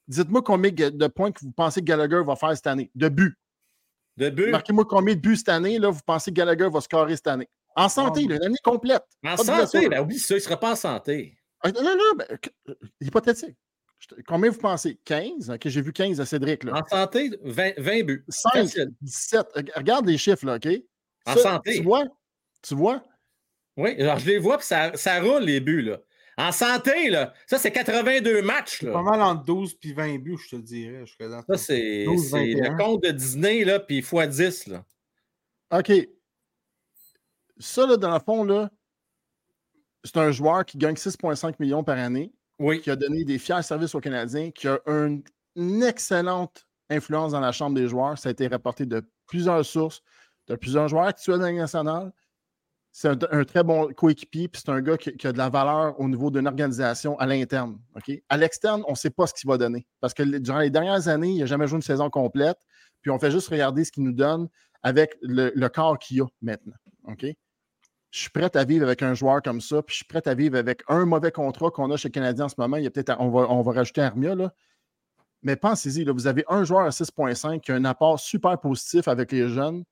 [0.08, 2.92] dites-moi combien de points que vous pensez que Gallagher va faire cette année.
[2.96, 3.36] De buts.
[4.18, 7.16] De but, Marquez-moi combien de buts cette année, là, vous pensez que Gallagher va scorer
[7.16, 7.50] cette année.
[7.76, 8.32] En santé, Oh.
[8.32, 9.04] une année complète.
[9.26, 11.38] en pas santé, ben oublie ça, il ne sera pas en santé.
[11.62, 12.50] Ah, Non, non, ben, que-
[13.00, 13.56] hypothétique.
[14.28, 15.00] Combien vous pensez?
[15.06, 15.50] 15?
[15.52, 16.64] OK, j'ai vu 15 à Cédric.
[16.64, 16.74] Là.
[16.82, 18.26] En santé, 20, 20 buts.
[18.28, 18.92] 5, Facile.
[19.00, 19.48] 17.
[19.56, 20.68] Reg- Regarde les chiffres, là, OK?
[21.28, 21.76] En Ça, santé.
[21.78, 22.04] Tu vois?
[22.64, 23.04] Tu vois?
[23.82, 25.98] Oui, alors je les vois, puis ça, ça roule, les buts, là.
[26.38, 29.02] En santé, là, ça, c'est 82 matchs, Pas là.
[29.04, 31.06] mal entre 12 puis 20 buts, je te dirais.
[31.06, 32.78] Je serais dans- Ça, c'est 12, c'est le 21.
[32.78, 34.84] compte de Disney, là, puis x 10, là.
[35.72, 35.92] OK.
[37.60, 38.70] Ça, là, dans le fond, là,
[40.04, 42.82] c'est un joueur qui gagne 6,5 millions par année, Oui.
[42.82, 45.24] qui a donné des fiers services aux Canadiens, qui a une,
[45.56, 48.18] une excellente influence dans la chambre des joueurs.
[48.18, 50.02] Ça a été rapporté de plusieurs sources,
[50.48, 52.12] de plusieurs joueurs actuels dans la nationale.
[52.94, 56.10] C'est un, très bon coéquipier, puis c'est un gars qui, a de la valeur au
[56.10, 57.80] niveau d'une organisation à l'interne.
[58.28, 59.88] À l'externe, on ne sait pas ce qu'il va donner.
[60.02, 62.58] Parce que durant les dernières années, il n'a jamais joué une saison complète.
[63.02, 64.50] Puis on fait juste regarder ce qu'il nous donne
[64.84, 66.76] avec le, corps qu'il a maintenant.
[67.18, 70.34] Je suis prêt à vivre avec un joueur comme ça, puis je suis prêt à
[70.34, 72.76] vivre avec un mauvais contrat qu'on a chez le Canadien en ce moment.
[72.78, 74.54] Peut-être, on va, on va rajouter Armia, là.
[75.44, 79.08] Mais pensez-y, là, vous avez un joueur à 6.5 qui a un apport super positif
[79.08, 79.84] avec les jeunes,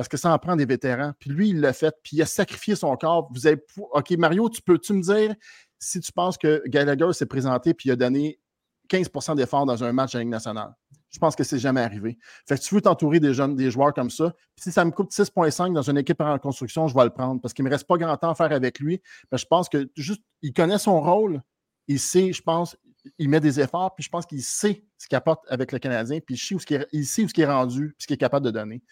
[0.00, 1.12] parce que ça en prend des vétérans.
[1.18, 3.28] Puis lui, il l'a fait, puis il a sacrifié son corps.
[3.34, 3.46] Vous
[3.76, 5.34] OK, Mario, tu peux-tu me dire
[5.78, 8.40] si tu penses que Gallagher s'est présenté puis il a donné
[8.88, 10.74] 15% d'effort dans un match à Ligue nationale?
[11.10, 12.16] Je pense que c'est jamais arrivé.
[12.48, 14.32] Fait que tu veux t'entourer des jeunes, des joueurs comme ça.
[14.56, 17.38] Puis si ça me coûte 6,5 dans une équipe en construction, je vais le prendre
[17.42, 19.02] parce qu'il ne me reste pas grand temps à faire avec lui.
[19.30, 21.42] Mais je pense que juste, il connaît son rôle.
[21.88, 22.74] Il sait, je pense,
[23.18, 26.20] il met des efforts, puis je pense qu'il sait ce qu'il apporte avec le Canadien,
[26.20, 28.18] puis il sait où ce qu'il est, il ce est rendu, puis ce qu'il est
[28.18, 28.82] capable de donner.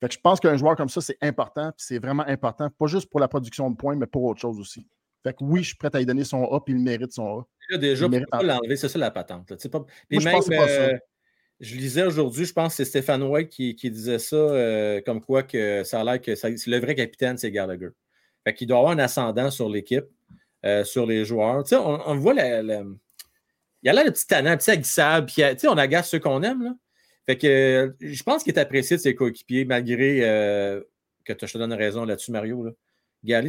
[0.00, 2.86] Fait que je pense qu'un joueur comme ça, c'est important, puis c'est vraiment important, pas
[2.86, 4.86] juste pour la production de points, mais pour autre chose aussi.
[5.24, 7.40] Fait que oui, je suis prêt à lui donner son A, puis il mérite son
[7.40, 7.46] A.
[7.70, 9.50] Là, déjà, Il pas l'enlever, c'est ça la patente.
[9.50, 9.56] là.
[9.70, 9.78] Pas...
[9.78, 10.56] Moi, je même, pas ça.
[10.56, 10.98] euh,
[11.60, 15.20] je lisais aujourd'hui, je pense que c'est Stéphane White qui, qui disait ça, euh, comme
[15.20, 17.88] quoi que ça a l'air que ça- le vrai capitaine, c'est Gallagher.
[18.44, 20.06] Fait qu'il doit avoir un ascendant sur l'équipe,
[20.64, 21.64] euh, sur les joueurs.
[21.64, 22.84] Tu sais, on, on voit la, la-
[23.82, 26.08] Il y a là le petit tannant, le petit aguissable, puis tu sais, on agace
[26.10, 26.62] ceux qu'on aime.
[26.62, 26.74] Là.
[27.28, 30.80] Fait que euh, je pense qu'il est apprécié de ses coéquipiers, malgré euh,
[31.26, 32.64] que je te donne raison là-dessus, Mario.
[32.64, 32.70] Là.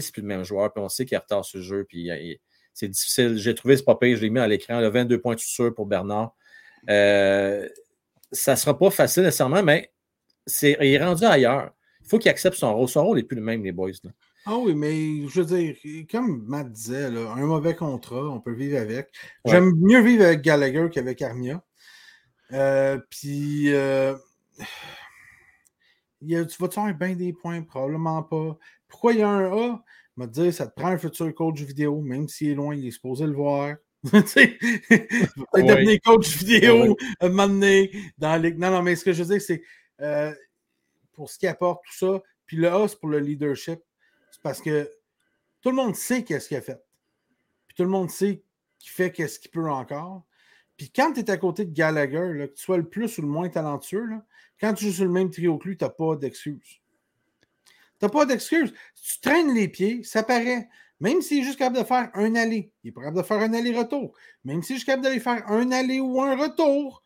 [0.01, 2.11] C'est plus le même joueur, puis on sait qu'il est retard sur le jeu, puis
[2.11, 2.33] euh,
[2.73, 3.37] c'est difficile.
[3.37, 5.85] J'ai trouvé ce papier, je l'ai mis à l'écran, le 22 points de sûr pour
[5.85, 6.35] Bernard.
[6.89, 7.69] Euh,
[8.33, 9.93] ça ne sera pas facile nécessairement, mais
[10.45, 11.71] c'est, il est rendu ailleurs.
[12.01, 12.89] Il faut qu'il accepte son rôle.
[12.89, 13.91] Son rôle n'est plus le même, les boys.
[14.03, 14.11] là.
[14.45, 15.75] Ah oui, mais je veux dire,
[16.11, 19.07] comme Matt disait, là, un mauvais contrat, on peut vivre avec.
[19.45, 19.51] Ouais.
[19.51, 21.63] J'aime mieux vivre avec Gallagher qu'avec Armia.
[22.51, 24.15] Euh, Puis, euh,
[26.21, 27.61] il y a- tu vas-tu avoir bien des points?
[27.61, 28.57] Probablement pas.
[28.87, 29.83] Pourquoi il y a un A?
[30.17, 32.91] M'a dit, ça te prend un futur coach vidéo, même s'il est loin, il est
[32.91, 33.75] supposé le voir.
[34.11, 34.47] Tu sais,
[34.89, 38.57] peut-être devenir coach vidéo à donné dans ligue.
[38.57, 39.61] Non, non, mais ce que je veux dire, c'est
[40.01, 40.33] euh,
[41.13, 42.21] pour ce qui apporte tout ça.
[42.45, 43.79] Puis le A, c'est pour le leadership.
[44.31, 44.89] C'est parce que
[45.61, 46.81] tout le monde sait qu'est-ce qu'il a fait.
[47.67, 48.41] Puis tout le monde sait
[48.77, 50.23] qu'il fait qu'est-ce qu'il peut encore.
[50.79, 53.21] Puis quand tu es à côté de Gallagher, là, que tu sois le plus ou
[53.21, 54.23] le moins talentueux, là,
[54.61, 56.79] quand tu joues sur le même trio que lui, tu n'as pas d'excuse.
[57.67, 58.73] Tu n'as pas d'excuse.
[58.95, 60.69] Si tu traînes les pieds, ça paraît.
[61.01, 63.53] Même s'il est juste capable de faire un aller, il est capable de faire un
[63.53, 64.13] aller-retour.
[64.45, 67.03] Même s'il est juste capable d'aller faire un aller ou un retour,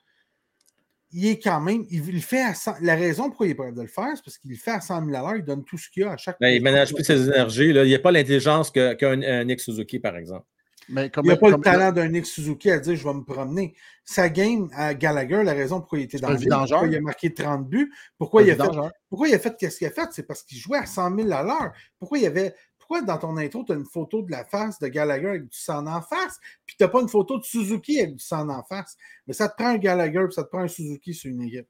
[1.12, 3.82] il est quand même, il, fait à 100, la raison pourquoi il est prêt de
[3.82, 5.80] le faire, c'est parce qu'il le fait à 100 000 à l'heure, il donne tout
[5.80, 7.74] ce qu'il a à chaque ben, Il ne manage plus ses énergies.
[7.74, 7.86] Là.
[7.86, 10.46] Il n'y a pas l'intelligence qu'un Nick Suzuki, par exemple.
[10.90, 13.24] Mais il n'y a pas le talent d'un Nick Suzuki à dire je vais me
[13.24, 13.76] promener.
[14.04, 17.34] Sa game à Gallagher, la raison pourquoi il était dans le pourquoi il a marqué
[17.34, 18.72] 30 buts, pourquoi il, a fait,
[19.10, 21.32] pourquoi il a fait ce qu'il a fait, c'est parce qu'il jouait à 100 000
[21.32, 21.72] à l'heure.
[22.00, 24.78] Pourquoi il y avait pourquoi dans ton intro, tu as une photo de la face
[24.80, 28.02] de Gallagher avec du sang en face, puis tu n'as pas une photo de Suzuki
[28.02, 28.98] avec du sang en face?
[29.26, 31.68] Mais ça te prend un Gallagher, puis ça te prend un Suzuki sur une équipe.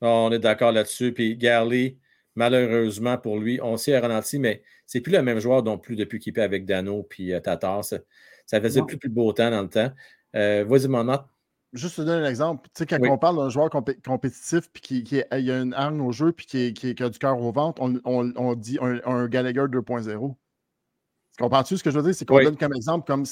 [0.00, 1.12] on est d'accord là-dessus.
[1.12, 1.98] Puis Garley,
[2.34, 6.18] malheureusement pour lui, on s'est ralenti, mais c'est plus le même joueur non plus depuis
[6.18, 7.84] qu'il est avec Dano puis euh, Tatar.
[8.50, 9.92] Ça, faisait plus, plus beau temps dans le temps.
[10.34, 11.24] Euh, Vas-y, mon note
[11.72, 12.68] juste te donner un exemple.
[12.74, 16.10] Tu sais, quand on parle d'un joueur compétitif puis qui, qui, a une arme au
[16.10, 19.28] jeu puis qui, qui, a du cœur au ventre, on, on, on dit un, un,
[19.28, 20.34] Gallagher 2.0.
[21.38, 22.14] Comprends-tu ce que je veux dire?
[22.14, 23.24] C'est qu'on donne comme exemple, comme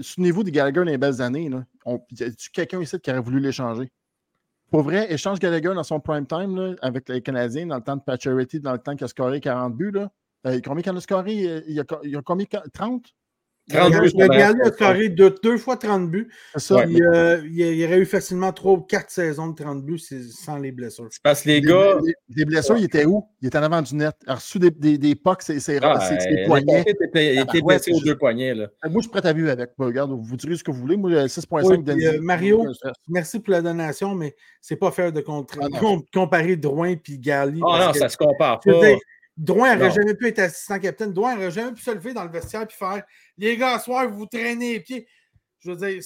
[0.00, 1.48] souvenez-vous des Gallagher dans les belles années.
[1.48, 1.64] Là.
[2.12, 3.90] y a quelqu'un ici qui aurait voulu l'échanger?
[4.70, 7.96] Pour vrai, échange Gallagher dans son prime time là, avec les Canadiens dans le temps
[7.96, 9.90] de Patcherity, dans le temps qu'il a scoré 40 buts.
[9.90, 10.10] Là.
[10.46, 11.32] Euh, combien qu'il a scoré?
[11.34, 12.46] Il y a, il y a combien?
[12.72, 13.14] 30?
[13.68, 14.10] 30 buts.
[14.16, 16.28] Le Galley a carré deux, deux, fois 30 buts.
[16.56, 16.84] Ça.
[16.86, 20.72] Il, euh, il, aurait eu facilement 3 ou 4 saisons de 30 buts sans les
[20.72, 21.08] blessures.
[21.10, 21.98] C'est parce que les gars.
[22.28, 23.26] Les, blessures, il était où?
[23.40, 24.14] Il était en avant du net.
[24.26, 26.84] Il a reçu des, des, des pucks, c'est ah, des poignets.
[27.14, 28.54] Il était blessé aux deux poignets.
[28.54, 28.68] Là.
[28.84, 29.70] Moi, je suis prêt à vivre avec.
[29.78, 30.96] regarde, vous direz ce que vous voulez.
[30.96, 32.66] Moi, 6.5 oui, euh, Mario,
[33.08, 35.70] merci pour la donation, mais c'est pas faire de ah,
[36.12, 37.60] comparer Drouin et Gali.
[37.66, 38.72] Ah non, ça se compare pas.
[39.36, 41.12] Drouin n'aurait jamais pu être assistant capitaine.
[41.12, 43.04] Drouin n'aurait jamais pu se lever dans le vestiaire et faire
[43.36, 45.06] Les gars, soir, vous traînez les pieds.
[45.58, 46.02] Je veux dire,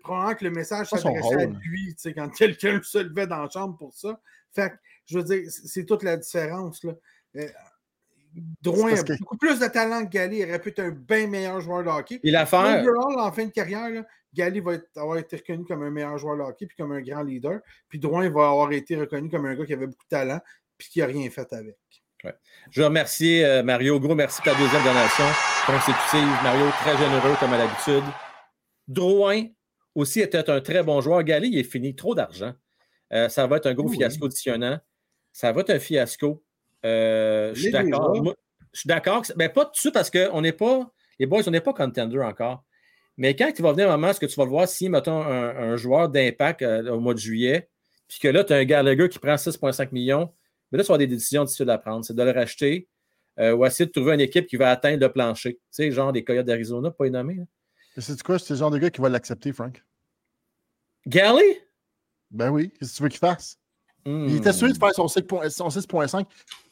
[0.00, 3.94] probablement que le message s'adressait à lui quand quelqu'un se levait dans la chambre pour
[3.94, 4.20] ça.
[4.52, 4.72] Fait
[5.06, 6.84] je veux dire, c'est toute la différence.
[6.84, 6.92] Là.
[7.36, 7.48] Euh,
[8.60, 10.38] Drouin a beaucoup plus de talent que Gali.
[10.38, 12.20] Il aurait pu être un bien meilleur joueur de hockey.
[12.22, 12.84] Et l'affaire.
[13.16, 16.42] en fin de carrière, là, Gali va avoir été reconnu comme un meilleur joueur de
[16.42, 17.60] hockey puis comme un grand leader.
[17.88, 20.40] Puis Drouin va avoir été reconnu comme un gars qui avait beaucoup de talent
[20.76, 21.76] puis qui n'a rien fait avec.
[22.70, 24.00] Je veux remercier euh, Mario.
[24.00, 25.24] Gros merci pour ta deuxième donation
[25.66, 26.28] consécutive.
[26.42, 28.04] Mario, très généreux comme à l'habitude.
[28.86, 29.44] Drouin
[29.94, 31.22] aussi était un très bon joueur.
[31.22, 31.94] Gali, il est fini.
[31.94, 32.52] Trop d'argent.
[33.12, 34.78] Euh, ça va être un gros fiasco additionnant.
[35.32, 36.44] Ça va être un fiasco.
[36.84, 38.14] Euh, je suis d'accord.
[38.72, 39.22] Je suis d'accord.
[39.36, 40.90] Mais pas tout de suite parce qu'on n'est pas.
[41.18, 42.64] Les boys, on n'est pas contender encore.
[43.16, 45.20] Mais quand il va venir un moment, est-ce que tu vas le voir si, mettons,
[45.20, 47.68] un, joueur d'impact au mois de juillet,
[48.06, 50.32] puis que là, tu as un Gallagher qui prend 6,5 millions,
[50.70, 52.04] mais là, tu vas des décisions difficiles à prendre.
[52.04, 52.88] C'est de le racheter
[53.38, 55.54] euh, ou essayer de trouver une équipe qui va atteindre le plancher.
[55.54, 57.40] Tu sais, genre des Coyotes d'Arizona, pas nommé.
[57.96, 58.38] C'est quoi?
[58.38, 59.82] C'est le genre de gars qui va l'accepter, Frank?
[61.06, 61.58] Gally?
[62.30, 62.70] Ben oui.
[62.78, 63.58] Qu'est-ce que tu veux qu'il fasse?
[64.04, 66.26] Il était sûr de faire son 6.5.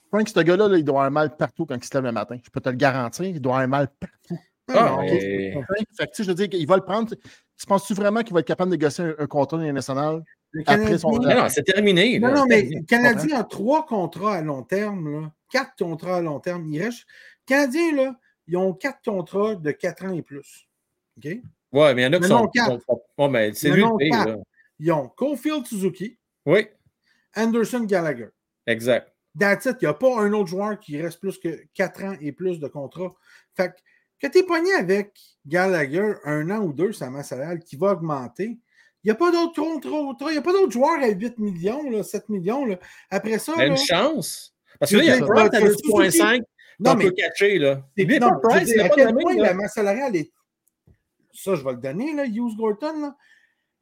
[0.09, 2.39] Frank, ce gars-là, il doit avoir un mal partout quand il se lève le matin.
[2.43, 3.27] Je peux te le garantir.
[3.27, 4.39] Il doit avoir un mal partout.
[4.69, 7.15] Ah, Fait que, je veux dire, il va le prendre.
[7.15, 10.23] Tu penses-tu vraiment qu'il va être capable de négocier un, un contrat national
[10.55, 12.19] non, c'est terminé.
[12.19, 16.41] Non, non, mais le Canadien a trois contrats à long terme, quatre contrats à long
[16.41, 16.67] terme.
[16.73, 17.07] Il reste...
[17.49, 18.17] Les Canadiens, là,
[18.49, 20.67] ils ont quatre contrats de quatre ans et plus.
[21.19, 21.25] OK?
[21.73, 22.49] Oui, mais il y en a qui sont.
[22.49, 22.81] Quatre.
[23.17, 23.85] Oh, mais c'est lui
[24.79, 26.19] Ils ont Cofield Suzuki.
[26.45, 26.67] Oui.
[27.37, 28.29] Anderson Gallagher.
[28.67, 29.13] Exact.
[29.39, 29.77] That's it.
[29.81, 32.59] Il n'y a pas un autre joueur qui reste plus que quatre ans et plus
[32.59, 33.15] de contrat.
[33.55, 33.77] Fait que,
[34.21, 37.93] que tu es pogné avec Gallagher un an ou deux, sa masse salariale qui va
[37.93, 38.59] augmenter,
[39.07, 40.31] il n'y a pas d'autres contrats.
[40.31, 42.65] Il n'y a pas d'autres joueurs à 8 millions, là, 7 millions.
[42.65, 42.77] Là.
[43.09, 43.53] Après ça.
[43.55, 44.53] Il y a une chance.
[44.81, 46.43] Parce que là, il y a Price à 2,5
[46.81, 47.59] non, peut catcher.
[47.59, 47.83] Là.
[47.97, 50.33] C'est pas Price, il à quel point la masse salariale est.
[51.33, 53.01] Ça, je vais le donner, là, Hughes Gorton.
[53.01, 53.17] Là.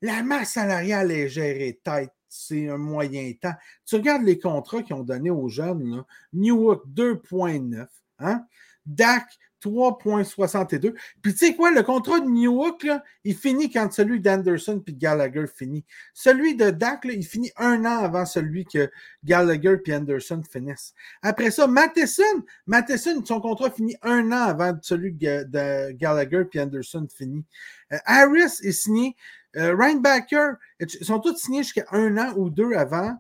[0.03, 2.13] La masse salariale est gérée tête.
[2.29, 3.55] C'est un moyen temps.
[3.87, 5.97] Tu regardes les contrats qu'ils ont donnés aux jeunes.
[5.97, 6.07] Là.
[6.33, 7.87] Newark 2,9.
[8.19, 8.45] Hein?
[8.85, 9.27] Dak
[9.65, 10.95] 3,62.
[11.23, 12.87] Puis tu sais quoi, le contrat de Newark,
[13.25, 15.85] il finit quand celui d'Anderson puis Gallagher finit.
[16.13, 18.91] Celui de Dak, il finit un an avant celui que
[19.25, 20.95] Gallagher puis Anderson finissent.
[21.23, 22.23] Après ça, Matheson,
[22.67, 27.45] Matheson, son contrat finit un an avant celui de Gallagher puis Anderson finit.
[27.93, 29.17] Euh, Harris est signé.
[29.57, 33.17] Euh, Reinbacker, ils sont tous signés jusqu'à un an ou deux avant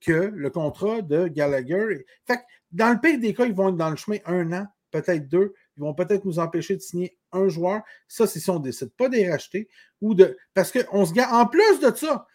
[0.00, 2.04] que le contrat de Gallagher.
[2.26, 2.42] Fait que
[2.72, 5.54] dans le pire des cas, ils vont être dans le chemin un an, peut-être deux
[5.78, 7.82] ils vont peut-être nous empêcher de signer un joueur.
[8.08, 9.68] Ça, c'est si on ne décide pas de les racheter.
[10.00, 10.36] Ou de...
[10.54, 11.32] Parce qu'on se garde.
[11.32, 12.26] En plus de ça,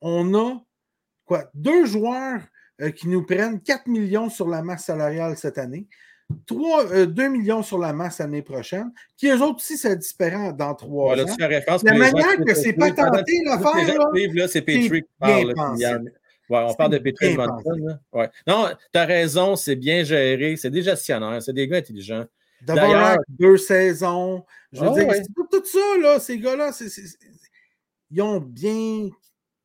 [0.00, 0.62] on a
[1.24, 1.50] quoi?
[1.54, 2.40] Deux joueurs
[2.80, 5.88] euh, qui nous prennent 4 millions sur la masse salariale cette année.
[6.46, 10.52] 3, 2 euh, millions sur la masse l'année prochaine, qui eux autres aussi, c'est différent
[10.52, 11.26] dans trois ans.
[11.82, 14.48] la manière que c'est pas tenté l'affaire.
[14.48, 15.52] c'est Petrie qui parle.
[16.50, 17.36] Ouais, on parle de Petrie
[18.12, 18.30] Ouais.
[18.46, 22.24] Non, tu as raison, c'est bien géré, c'est des gestionnaires, c'est des gars intelligents.
[22.66, 24.44] D'avoir deux saisons.
[24.72, 26.70] Je veux ah dire, c'est tout ça, là, ces gars-là,
[28.10, 29.10] ils ont bien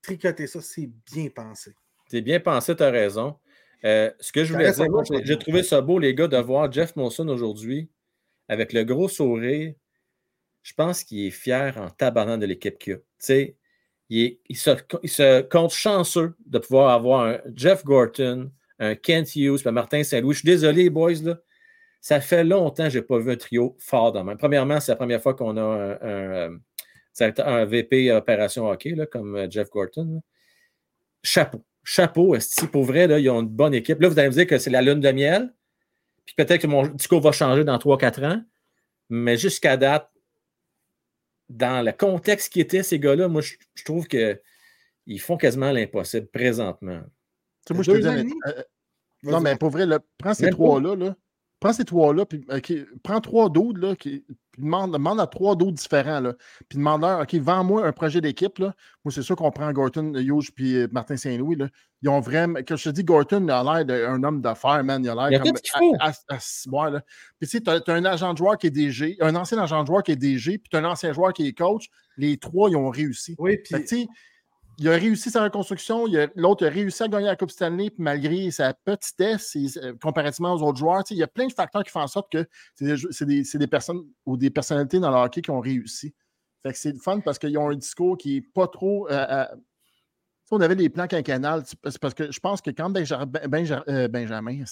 [0.01, 1.73] tricoter ça, c'est bien pensé.
[2.09, 3.38] C'est bien pensé, tu as raison.
[3.85, 4.88] Euh, ce que je voulais dire,
[5.23, 7.89] j'ai trouvé ça beau, les gars, de voir Jeff Monson aujourd'hui
[8.47, 9.73] avec le gros sourire.
[10.63, 12.97] Je pense qu'il est fier en tabarnant de l'équipe qu'il a.
[12.97, 13.55] Tu sais,
[14.09, 20.03] il, se, compte chanceux de pouvoir avoir un Jeff Gorton, un Kent Hughes, un Martin
[20.03, 20.34] Saint-Louis.
[20.34, 21.39] Je suis désolé, boys, là.
[22.01, 24.38] Ça fait longtemps que je n'ai pas vu un trio fort dans même.
[24.38, 26.49] Premièrement, c'est la première fois qu'on a un,
[27.21, 30.21] un, VP opération hockey, là, comme euh, Jeff Gorton.
[31.23, 31.65] Chapeau.
[31.84, 33.99] Chapeau, est pour vrai, là, ils ont une bonne équipe.
[33.99, 35.53] Là, vous allez me dire que c'est la lune de miel.
[36.26, 38.43] Puis peut-être que mon discours va changer dans 3-4 ans.
[39.09, 40.09] Mais jusqu'à date,
[41.49, 47.01] dans le contexte qui était ces gars-là, moi, je, trouve qu'ils font quasiment l'impossible présentement.
[47.71, 48.63] moi, je te dis, euh,
[49.23, 49.85] non, mais pour vrai,
[50.17, 51.15] prends ces trois-là, là,
[51.60, 52.45] prends ces trois-là, puis
[53.03, 54.23] prends trois d'autres, là, qui,
[54.57, 56.34] demande, demande, à trois d'autres différents, là,
[56.68, 58.73] puis demande-leur, OK, vends-moi un projet d'équipe, là.
[59.03, 61.68] Moi, c'est sûr qu'on prend Gorton, Hughes, puis euh, Martin Saint-Louis, là.
[62.02, 65.03] Ils ont vraiment, quand je te dis, Gorton il a l'air d'un homme d'affaires, man,
[65.03, 65.53] il a l'air comme
[65.99, 67.02] à, à, à, là.
[67.40, 69.81] Puis tu sais, tu as, un agent de joueur qui est DG, un ancien agent
[69.81, 71.90] de joueur qui est DG, puis tu as un ancien joueur qui est coach.
[72.18, 73.36] Les trois, ils ont réussi.
[73.38, 74.07] Oui, puis
[74.80, 78.73] il a réussi sa reconstruction, l'autre a réussi à gagner la Coupe Stanley, malgré sa
[78.73, 82.07] petitesse euh, comparativement aux autres joueurs, il y a plein de facteurs qui font en
[82.07, 86.14] sorte que c'est des, personnes ou des personnalités dans le hockey qui ont réussi.
[86.73, 89.45] C'est fun parce qu'ils ont un discours qui n'est pas trop euh, euh,
[90.51, 91.63] on avait des plans quinquennales.
[91.65, 93.26] C'est parce que je pense que quand Benjamin,
[93.88, 94.63] euh, Benjamin,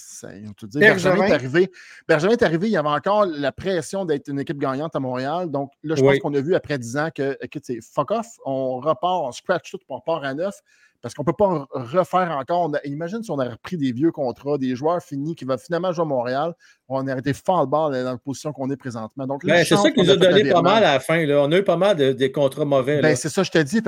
[0.74, 1.70] Benjamin est arrivé,
[2.08, 5.50] Benjamin est arrivé, il y avait encore la pression d'être une équipe gagnante à Montréal.
[5.50, 8.26] Donc là, je pense qu'on a vu après 10 ans que, écoute, c'est fuck off,
[8.44, 10.60] on repart, on scratch tout, on repart à neuf.
[11.00, 12.70] Parce qu'on ne peut pas refaire encore.
[12.84, 16.02] imagine si on avait repris des vieux contrats, des joueurs finis qui vont finalement jouer
[16.02, 16.54] à Montréal.
[16.88, 19.26] On aurait été fort le bord dans la position qu'on est présentement.
[19.26, 21.24] Donc, ben, c'est ça qui nous a donné pas mal à la fin.
[21.24, 21.42] Là.
[21.42, 23.00] On a eu pas mal de, des contrats mauvais.
[23.00, 23.80] Ben, c'est ça, je te dis.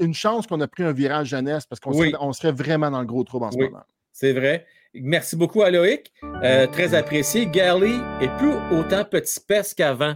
[0.00, 3.24] une, chance qu'on a pris un virage jeunesse parce qu'on serait, vraiment dans le gros
[3.24, 3.82] trouble en ce moment.
[4.12, 4.66] C'est vrai.
[4.94, 6.10] Merci beaucoup à Loïc.
[6.42, 7.46] Euh, très apprécié.
[7.46, 10.14] Gary est plus autant petit pèse qu'avant.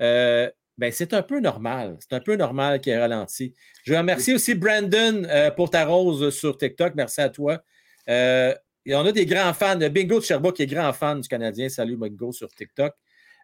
[0.00, 1.96] Euh, ben, c'est un peu normal.
[2.00, 3.54] C'est un peu normal qu'il ait ralenti.
[3.84, 6.94] Je remercie aussi Brandon euh, pour ta rose sur TikTok.
[6.94, 7.62] Merci à toi.
[8.08, 8.54] Euh,
[8.84, 9.76] et on a des grands fans.
[9.76, 11.68] Bingo de Sherbrooke qui est grand fan du Canadien.
[11.68, 12.94] Salut Bingo sur TikTok.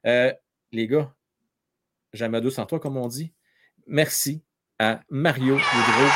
[0.06, 0.32] Euh,
[0.72, 1.12] les gars,
[2.12, 3.32] jamais sans toi, comme on dit.
[3.86, 4.42] Merci
[4.78, 6.06] à Mario Hydro.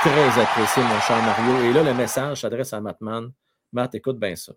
[0.00, 1.70] Très apprécié, mon cher Mario.
[1.70, 3.32] Et là, le message s'adresse à Matman.
[3.72, 4.52] Matt, écoute bien ça.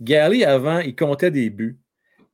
[0.00, 1.81] Gally, avant, il comptait des buts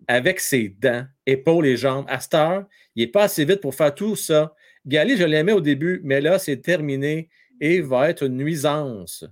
[0.09, 2.07] avec ses dents, épaules et jambes.
[2.09, 2.65] À cette heure,
[2.97, 4.55] il n'est pas assez vite pour faire tout ça.
[4.87, 7.29] Gali, je l'aimais au début, mais là, c'est terminé
[7.61, 9.25] et va être une nuisance.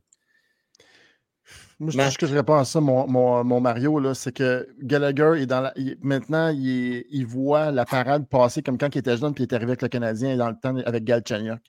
[1.79, 5.75] Moi, ce que je réponds à ça, mon, Mario, c'est que Gallagher est dans la,
[6.01, 9.73] maintenant, il, voit la parade passer comme quand il était jeune puis il est arrivé
[9.73, 11.61] avec le Canadien dans le temps avec Galchenyuk.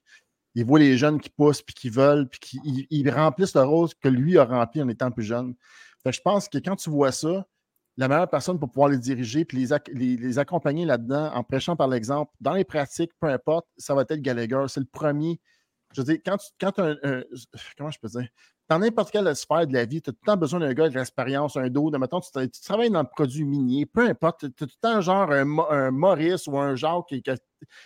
[0.56, 4.08] Il voit les jeunes qui poussent puis qui veulent puis qui remplissent le rôle que
[4.08, 5.56] lui a rempli en étant plus jeune.
[6.06, 7.46] je pense que quand tu vois ça,
[7.98, 11.88] la meilleure personne pour pouvoir les diriger puis les, les, accompagner là-dedans en prêchant par
[11.88, 14.65] l'exemple, dans les pratiques, peu importe, ça va être Gallagher.
[14.68, 15.40] C'est le premier.
[15.93, 16.95] Je veux dire, quand tu quand un,
[17.77, 18.27] Comment je peux dire?
[18.69, 20.89] Dans n'importe quelle sphère de la vie, tu as tout le temps besoin d'un gars
[20.89, 21.89] de l'expérience, un dos.
[21.89, 22.30] De, mettons, tu,
[22.61, 26.47] travailles dans le produit minier, peu importe, tu as tout le temps genre un, Maurice
[26.47, 27.23] ou un Jacques qui,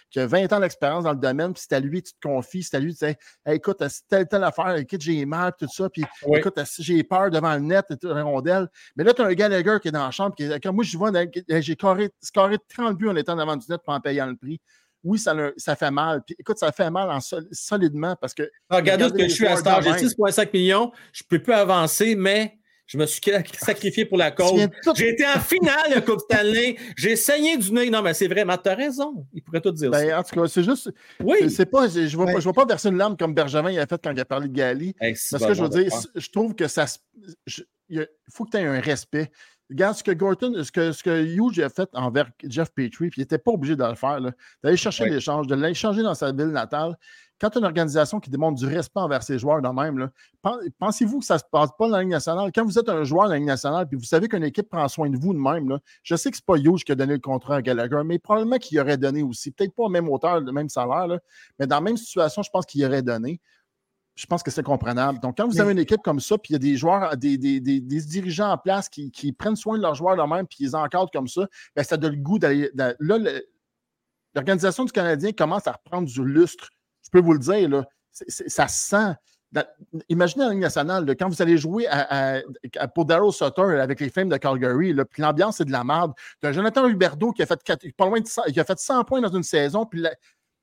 [0.09, 2.63] qui, a 20 ans d'expérience dans le domaine, puis c'est à lui, tu te confies,
[2.63, 3.15] c'est à lui, tu dis
[3.45, 6.03] écoute, c'est telle, telle affaire, écoute, j'ai mal, tout ça, puis
[6.33, 8.67] écoute, j'ai peur devant le net, et tout, rondelle.
[8.95, 10.97] Mais là, tu as un Gallagher qui est dans la chambre, qui, quand moi, je
[10.97, 11.11] vois,
[11.47, 14.59] j'ai carré, carré 30 buts en étant devant du net, pas en payant le prix
[15.03, 16.21] oui, ça, ça, fait mal.
[16.25, 17.19] Puis écoute, ça fait mal en
[17.51, 18.49] solidement parce que.
[18.69, 19.81] Ah, regardez ce que je suis à star.
[19.81, 20.91] J'ai 6,5 millions.
[21.11, 23.21] Je ne peux plus avancer, mais je me suis
[23.59, 24.67] sacrifié pour la cause.
[24.95, 26.75] J'ai été en finale de Coupe Stanley.
[26.97, 27.89] J'ai saigné du nez.
[27.89, 29.25] Non, mais c'est vrai, Matt, tu as raison.
[29.33, 30.19] Il pourrait tout dire ben, ça.
[30.19, 30.91] En tout cas, c'est juste.
[31.23, 31.49] Oui.
[31.49, 34.11] C'est pas, je ne vais, ben pas verser une larme comme Bergevin a fait quand
[34.11, 34.93] il a parlé de Gali.
[34.99, 36.85] parce que je veux dire, je trouve que ça.
[37.89, 39.31] il faut que tu aies un respect.
[39.71, 43.19] Regarde ce que Gorton, ce que, ce que Hughes a fait envers Jeff Petrie, puis
[43.19, 44.19] il n'était pas obligé de le faire,
[44.61, 46.97] d'aller chercher l'échange, de l'échanger dans sa ville natale.
[47.39, 50.11] Quand une organisation qui démontre du respect envers ses joueurs de même,
[50.77, 52.51] pensez-vous que ça ne se passe pas dans la Ligue nationale?
[52.53, 54.87] Quand vous êtes un joueur de la Ligue nationale, puis vous savez qu'une équipe prend
[54.89, 56.95] soin de vous de même, là, je sais que ce n'est pas Hughes qui a
[56.95, 59.51] donné le contrat à Gallagher, mais probablement qu'il aurait donné aussi.
[59.51, 61.17] Peut-être pas à même hauteur, le même salaire,
[61.57, 63.39] mais dans la même situation, je pense qu'il aurait donné
[64.15, 65.19] je pense que c'est comprenable.
[65.19, 67.37] Donc, quand vous avez une équipe comme ça, puis il y a des joueurs, des,
[67.37, 71.47] dirigeants en place qui, prennent soin de leurs joueurs eux-mêmes, puis ils encadrent comme ça,
[71.75, 72.69] bien, ça donne le goût d'aller.
[72.75, 72.93] Là,
[74.35, 76.69] l'organisation du Canadien commence à reprendre du lustre.
[77.03, 79.15] Je peux vous le dire, là, ça se sent.
[80.09, 81.87] imaginez la Ligue nationale, quand vous allez jouer
[82.93, 86.13] pour Daryl Sutter avec les Flames de Calgary, puis l'ambiance, c'est de la merde.
[86.43, 87.59] As Jonathan Huberdeau qui a fait,
[87.97, 90.03] pas loin de, qui a fait 100 points dans une saison, puis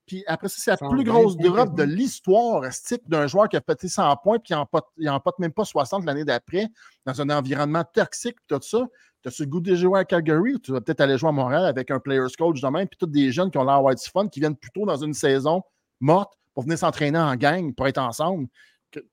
[0.09, 2.63] puis après ça, c'est la plus grosse drop de l'histoire
[3.07, 4.55] d'un joueur qui a pété 100 points, puis
[4.97, 6.67] il n'en pote même pas 60 l'année d'après,
[7.07, 8.87] dans un environnement toxique, tout ça.
[9.23, 11.33] Tu as le goût de jouer à Calgary ou tu vas peut-être aller jouer à
[11.33, 14.01] Montréal avec un player's coach de même, puis tous des jeunes qui ont l'air white
[14.01, 15.63] fun, qui viennent plutôt dans une saison
[16.01, 18.49] morte pour venir s'entraîner en gang, pour être ensemble?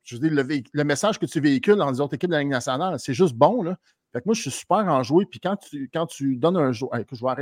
[0.04, 2.50] je veux dire, le, message que tu véhicules dans les autres équipes de la Ligue
[2.50, 3.62] nationale, c'est juste bon.
[3.62, 3.78] Là.
[4.16, 5.26] Fait que moi, je suis super enjoué.
[5.26, 6.94] Puis quand tu, quand tu donnes un joueur.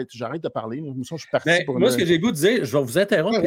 [0.10, 0.84] j'arrête de parler.
[0.84, 3.40] je suis parti ben, moi, ce que j'ai goût de dire, je vais vous interrompre.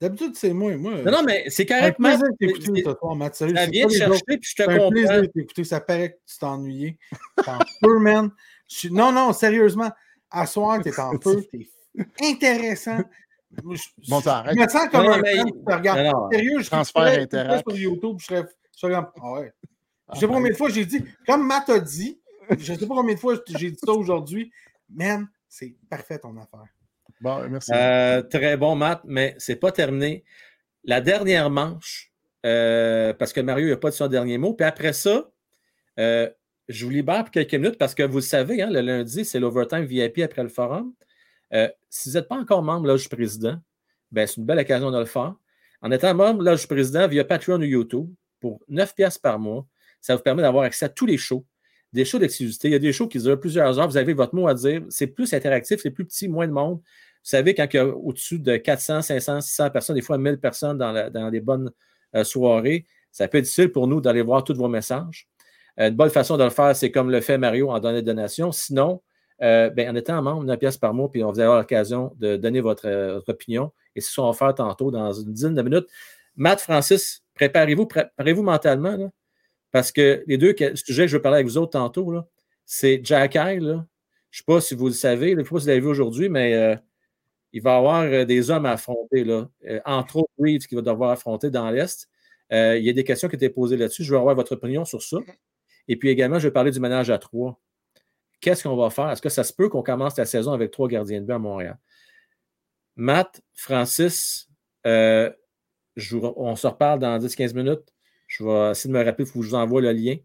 [0.00, 1.02] D'habitude, c'est moi, moi.
[1.02, 1.88] Non, non, mais c'est carrément.
[1.88, 3.34] Un plaisir d'écouter ce soir, Matt.
[3.34, 4.86] Sérieux, ça vient de chercher, puis je te comprends.
[4.86, 5.64] un plaisir d'écouter.
[5.64, 6.98] Ça paraît que tu t'es ennuyé.
[7.48, 8.30] en feu, man.
[8.92, 9.90] Non, non, sérieusement.
[10.30, 11.42] À soir, t'es en feu.
[11.50, 12.98] T'es intéressant.
[14.08, 14.54] bon, t'arrêtes.
[14.54, 15.34] Je me sens comme un mais...
[15.34, 16.32] fan qui regarde.
[16.32, 17.26] Sérieux, je transfère
[17.66, 18.94] sur YouTube, je serais, je serais.
[18.94, 19.52] Ah ouais.
[20.14, 22.20] Je sais pas combien de fois j'ai dit, comme Matt a dit,
[22.58, 24.50] je sais pas combien de fois j'ai dit ça aujourd'hui,
[24.90, 26.66] man, c'est parfait ton affaire.
[27.20, 27.72] Bon, merci.
[27.74, 30.24] Euh, très bon, Matt, mais c'est pas terminé.
[30.84, 32.12] La dernière manche,
[32.44, 35.30] euh, parce que Mario n'a pas dit son dernier mot, puis après ça,
[35.98, 36.30] euh,
[36.68, 39.40] je vous libère pour quelques minutes parce que vous le savez, hein, le lundi, c'est
[39.40, 40.92] l'overtime VIP après le forum.
[41.88, 43.58] si vous n'êtes pas encore membre Loge Président,
[44.10, 45.34] ben, c'est une belle occasion de le faire.
[45.80, 49.66] En étant membre Loge Président via Patreon ou YouTube, pour 9 pièces par mois,
[50.00, 51.44] ça vous permet d'avoir accès à tous les shows,
[51.92, 52.68] des shows d'exclusivité.
[52.68, 53.88] Il y a des shows qui durent plusieurs heures.
[53.88, 54.82] Vous avez votre mot à dire.
[54.88, 56.78] C'est plus interactif, c'est plus petit, moins de monde.
[56.78, 60.38] Vous savez, quand il y a au-dessus de 400, 500, 600 personnes, des fois 1000
[60.38, 61.70] personnes dans, dans des bonnes
[62.14, 65.28] euh, soirées, ça peut être difficile pour nous d'aller voir tous vos messages.
[65.80, 68.02] Euh, une bonne façon de le faire, c'est comme le fait Mario en donnant des
[68.02, 68.52] donations.
[68.52, 69.02] Sinon,
[69.42, 72.36] euh, ben, en étant membre, une pièce par mois, puis on vous avoir l'occasion de
[72.36, 73.72] donner votre, opinion.
[73.94, 75.88] Et ce on va faire tantôt dans une dizaine de minutes.
[76.36, 78.96] Matt, Francis, préparez-vous, préparez-vous mentalement.
[78.96, 79.08] Là.
[79.76, 82.10] Parce que les deux sujets que je veux parler avec vous autres tantôt,
[82.64, 83.60] c'est Jack High.
[83.60, 83.82] Je ne
[84.30, 86.30] sais pas si vous le savez, je ne sais pas si vous l'avez vu aujourd'hui,
[86.30, 86.76] mais euh,
[87.52, 89.22] il va y avoir euh, des hommes à affronter.
[89.22, 89.50] Là.
[89.66, 92.08] Euh, entre autres, Reeves qui va devoir affronter dans l'Est.
[92.50, 94.02] il y a des questions qui étaient posées là-dessus.
[94.02, 95.18] Je veux avoir votre opinion sur ça.
[95.88, 97.60] Et puis également, je vais parler du ménage à trois.
[98.40, 99.10] Qu'est-ce qu'on va faire?
[99.10, 101.38] Est-ce que ça se peut qu'on commence la saison avec trois gardiens de but à
[101.38, 101.78] Montréal?
[102.96, 104.48] Matt, Francis,
[104.86, 107.92] on se reparle dans 10-15 minutes.
[108.26, 110.16] Je vais essayer de me rappeler, il faut que je vous envoie le lien.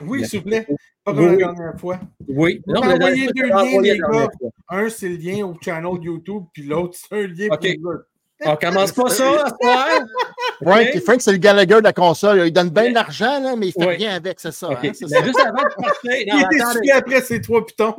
[0.00, 0.66] Oui, s'il vous plaît.
[1.04, 1.98] Pas comme la dernière fois.
[2.26, 2.62] Oui.
[2.66, 4.28] Vous non, envoyé deux liens, les gars.
[4.68, 7.68] Un, c'est le lien au channel YouTube, puis l'autre, c'est un lien OK.
[8.44, 10.00] On commence pas ça à soir.
[10.62, 12.46] Frank, Frank c'est le Gallagher de la console.
[12.46, 14.70] Il donne bien de l'argent, là, mais il fait rien avec, c'est ça.
[14.70, 14.90] Okay.
[14.90, 15.24] Hein, ça.
[15.24, 16.12] Juste avant de partir.
[16.12, 17.96] il est après ces trois pitons.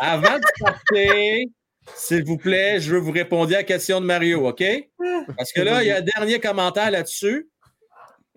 [0.00, 1.46] avant de partir,
[1.94, 4.62] s'il vous plaît, je veux vous répondre à la question de Mario, OK?
[5.36, 7.48] Parce que là, il y a un dernier commentaire là-dessus.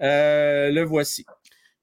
[0.02, 1.26] Euh, le voici.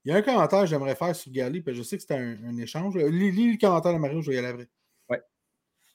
[0.05, 2.15] Il y a un commentaire que j'aimerais faire sur Gali, puis je sais que c'était
[2.15, 2.95] un, échange.
[2.95, 4.67] Lis, le commentaire de Mario, je vais y aller après.
[5.09, 5.21] Ouais.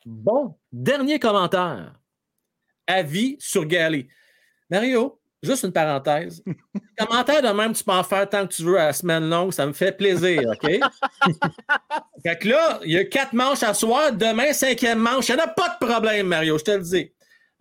[0.07, 2.01] Bon, dernier commentaire.
[2.87, 4.09] Avis sur Gali.
[4.71, 6.43] Mario, juste une parenthèse.
[6.99, 9.53] commentaire de même, tu peux en faire tant que tu veux à la semaine longue,
[9.53, 10.71] ça me fait plaisir, OK?
[12.23, 14.13] fait que là, il y a quatre manches à soir.
[14.13, 15.29] Demain, cinquième manche.
[15.29, 17.13] Il n'y en a pas de problème, Mario, je te le dis.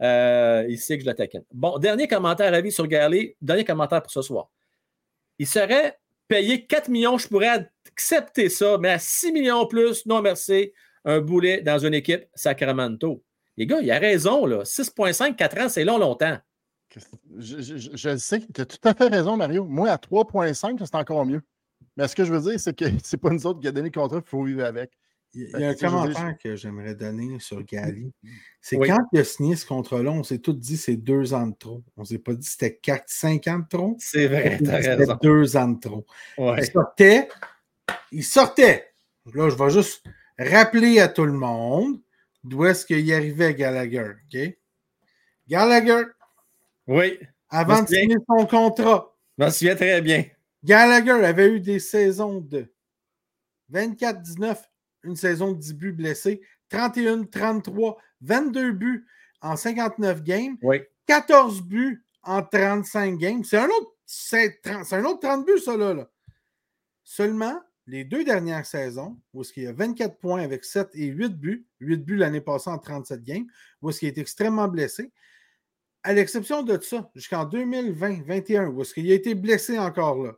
[0.02, 1.38] Euh, il sait que je l'attaque.
[1.52, 3.36] Bon, dernier commentaire à vie sur Galley.
[3.42, 4.50] Dernier commentaire pour ce soir.
[5.40, 5.98] Il serait
[6.28, 10.72] payé 4 millions, je pourrais accepter ça, mais à 6 millions plus, non merci,
[11.06, 13.24] un boulet dans une équipe Sacramento.
[13.56, 14.64] Les gars, il a raison, là.
[14.64, 16.38] 6,5, 4 ans, c'est long, longtemps.
[17.38, 19.66] Je, je, sais que tu as tout à fait raison, Mario.
[19.66, 21.42] Moi, à 3,5, c'est encore mieux.
[21.96, 23.90] Mais ce que je veux dire, c'est que c'est pas nous autres qui a donné
[23.90, 24.92] le contrat, il faut vivre avec.
[25.40, 28.12] Il y a un commentaire que j'aimerais donner sur Gali.
[28.60, 31.56] C'est quand il a signé ce contrat-là, on s'est tous dit c'est deux ans de
[31.56, 31.84] trop.
[31.96, 33.96] On ne s'est pas dit c'était quatre, cinq ans de trop.
[34.00, 36.06] C'est vrai, C'était deux ans de trop.
[36.38, 37.30] Il sortait.
[38.12, 38.94] Il sortait.
[39.34, 40.04] Là, je vais juste
[40.40, 42.00] rappeler à tout le monde
[42.44, 44.14] d'où est-ce qu'il arrivait Gallagher.
[45.48, 46.04] Gallagher.
[46.88, 47.20] Oui.
[47.50, 49.16] Avant de signer son contrat.
[49.38, 50.26] Je m'en souviens très bien.
[50.64, 52.72] Gallagher avait eu des saisons de
[53.72, 54.58] 24-19,
[55.04, 59.08] une saison de 10 buts blessés, 31, 33, 22 buts
[59.42, 60.58] en 59 games,
[61.06, 63.44] 14 buts en 35 games.
[63.44, 66.10] C'est un autre, c'est, un autre 30 buts, ça, là.
[67.04, 71.06] Seulement, les deux dernières saisons, où est-ce qu'il y a 24 points avec 7 et
[71.06, 73.46] 8 buts, 8 buts l'année passée en 37 games,
[73.82, 75.12] où est-ce qu'il est extrêmement blessé,
[76.04, 80.34] à l'exception de ça, jusqu'en 2020-21, où est-ce qu'il a été blessé encore là.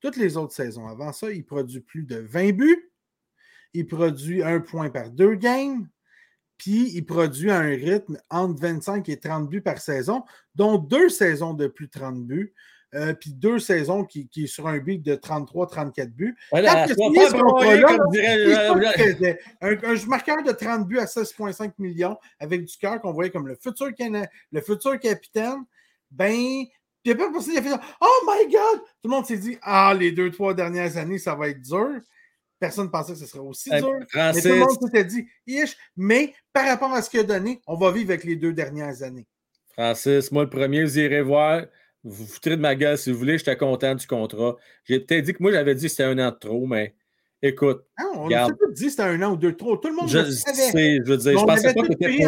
[0.00, 2.87] Toutes les autres saisons avant ça, il produit plus de 20 buts,
[3.74, 5.86] il produit un point par deux games,
[6.56, 10.24] puis il produit un rythme entre 25 et 30 buts par saison,
[10.54, 12.52] dont deux saisons de plus de 30 buts,
[12.94, 16.34] euh, puis deux saisons qui, qui, est sur un but de 33-34 buts.
[18.14, 18.74] Il pas
[19.14, 23.30] dirait- un, un marqueur de 30 buts à 16,5 millions avec du cœur qu'on voyait
[23.30, 25.64] comme le futur, cana- le futur capitaine.
[26.10, 26.64] Ben,
[27.04, 27.80] puis il y a fait.
[28.00, 28.80] Oh my God!
[28.80, 32.00] Tout le monde s'est dit Ah, les deux, trois dernières années, ça va être dur.
[32.60, 33.92] Personne ne pensait que ce serait aussi dur.
[34.14, 37.60] Mais tout le monde s'était dit, Ish, mais par rapport à ce qu'il a donné,
[37.66, 39.26] on va vivre avec les deux dernières années.
[39.74, 41.64] Francis, moi, le premier, vous irez voir.
[42.02, 43.38] Vous foutrez de ma gueule si vous voulez.
[43.38, 44.56] J'étais content du contrat.
[44.84, 46.94] J'ai peut-être dit que moi, j'avais dit que c'était un an de trop, mais
[47.42, 49.76] écoute, Ah, on n'a pas dit que c'était un an ou deux de trop.
[49.76, 50.62] Tout le monde je le savait.
[50.72, 52.24] sais, je veux dire, je pensais pas que c'était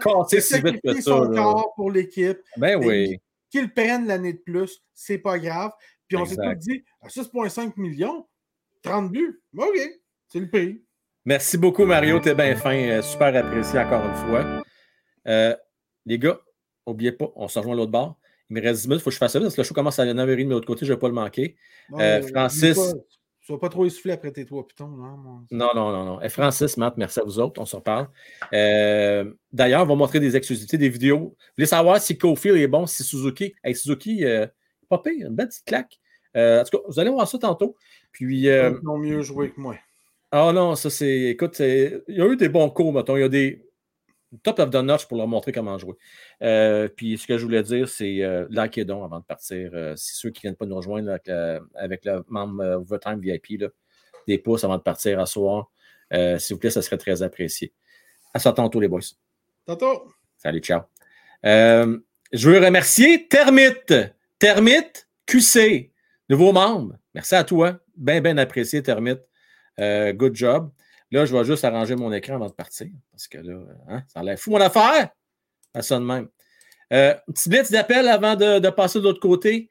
[0.00, 1.02] pour casser si vite que ça.
[1.02, 1.40] son là.
[1.42, 3.20] corps pour l'équipe, Ben Mais oui.
[3.50, 5.70] qu'il prenne l'année de plus, c'est pas grave.
[6.08, 8.26] Puis on s'est tous dit, à 6,5 millions,
[8.82, 9.76] 30 buts, OK,
[10.28, 10.82] c'est le prix.
[11.24, 12.20] Merci beaucoup, Mario.
[12.20, 12.74] T'es bien fin.
[12.74, 14.62] euh, super apprécié encore une fois.
[15.26, 15.54] Euh,
[16.06, 16.40] les gars,
[16.86, 18.18] n'oubliez pas, on se rejoint à l'autre bord.
[18.50, 19.74] Il me reste 10 minutes, il faut que je fasse ça parce que le show
[19.74, 21.56] commence à 9h30 de l'autre côté, je ne vais pas le manquer.
[21.90, 22.78] Non, Euh, Francis.
[23.40, 24.88] Tu vas pas trop essouffler après tes trois pitons.
[24.88, 26.20] Mon- Non, non, non, non.
[26.22, 27.58] Eh, Francis, Matt, merci à vous autres.
[27.60, 28.08] On se reparle.
[28.52, 31.18] Euh, D'ailleurs, on va montrer des exclusivités, des vidéos.
[31.18, 33.54] Vous voulez savoir si Cofield est bon, si Suzuki.
[33.64, 34.46] Hey, Suzuki, euh,
[34.90, 35.98] pas pire, une belle petite claque.
[36.36, 37.74] En tout cas, vous allez voir ça tantôt.
[38.12, 39.76] Puis, euh, Ils ont mieux joué que moi.
[40.30, 41.22] ah non, ça c'est.
[41.30, 43.16] Écoute, il y a eu des bons cours, mettons.
[43.16, 43.68] Il y a des
[44.42, 45.94] top of the notch pour leur montrer comment jouer.
[46.42, 49.70] Euh, puis ce que je voulais dire, c'est euh, donc avant de partir.
[49.74, 51.28] Euh, si ceux qui ne viennent pas nous rejoindre avec,
[51.74, 53.68] avec le membre Overtime VIP, là,
[54.26, 55.70] des pouces avant de partir à soir.
[56.10, 57.72] S'il vous plaît, ça serait très apprécié.
[58.34, 59.00] À ça tantôt, les boys.
[59.66, 60.08] Tantôt.
[60.36, 60.82] Salut, ciao.
[61.42, 63.94] Je veux remercier Termite.
[64.38, 65.90] Termite QC,
[66.28, 66.96] nouveau membre.
[67.18, 67.80] Merci à toi.
[67.96, 69.18] Bien, bien apprécié, Termite.
[69.80, 70.70] Euh, good job.
[71.10, 72.86] Là, je vais juste arranger mon écran avant de partir.
[73.10, 73.58] Parce que là,
[73.88, 75.10] hein, ça l'air fou mon affaire.
[75.74, 76.28] Ça sonne même.
[76.92, 79.68] Euh, petit blitz d'appel avant de, passer de l'autre côté.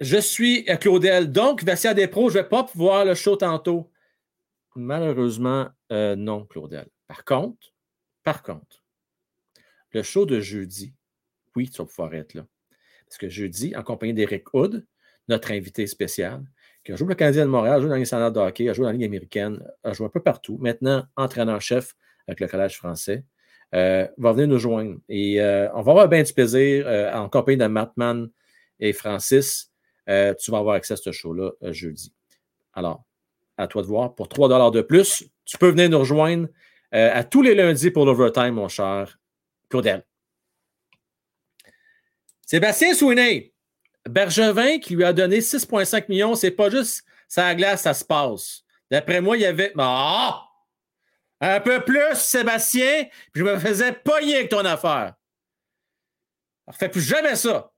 [0.00, 1.30] Je suis Claudel.
[1.30, 3.92] Donc, Vessia des pros, je ne vais pas pouvoir le show tantôt.
[4.74, 6.88] Malheureusement, euh, non, Claudel.
[7.06, 7.72] Par contre,
[8.24, 8.82] par contre,
[9.92, 10.92] le show de jeudi,
[11.54, 12.44] oui, tu vas pouvoir être là.
[13.10, 14.86] Parce que jeudi, en compagnie d'Éric Hood,
[15.28, 16.44] notre invité spécial,
[16.84, 18.72] qui a joué le Canadien de Montréal, a joué dans les standards de hockey, a
[18.72, 20.58] joué dans la Ligue américaine, a joué un peu partout.
[20.60, 21.96] Maintenant, entraîneur-chef
[22.28, 23.24] avec le Collège français,
[23.74, 24.98] euh, va venir nous joindre.
[25.08, 28.30] Et euh, on va avoir bien du plaisir euh, en compagnie de Mattman
[28.78, 29.72] et Francis.
[30.06, 32.12] Tu vas avoir accès à ce show-là jeudi.
[32.74, 33.04] Alors,
[33.56, 34.14] à toi de voir.
[34.14, 36.48] Pour 3 de plus, tu peux venir nous rejoindre
[36.92, 39.18] à tous les lundis pour l'overtime, mon cher
[39.68, 40.04] Claudel.
[42.50, 43.54] Sébastien Sweeney,
[44.08, 48.64] Bergevin qui lui a donné 6,5 millions, c'est pas juste ça glace, ça se passe.
[48.90, 49.72] D'après moi, il y avait.
[49.78, 50.48] Ah!
[51.40, 55.14] Un peu plus, Sébastien, puis je me faisais pogner avec ton affaire.
[56.66, 57.70] Alors, fais plus jamais ça.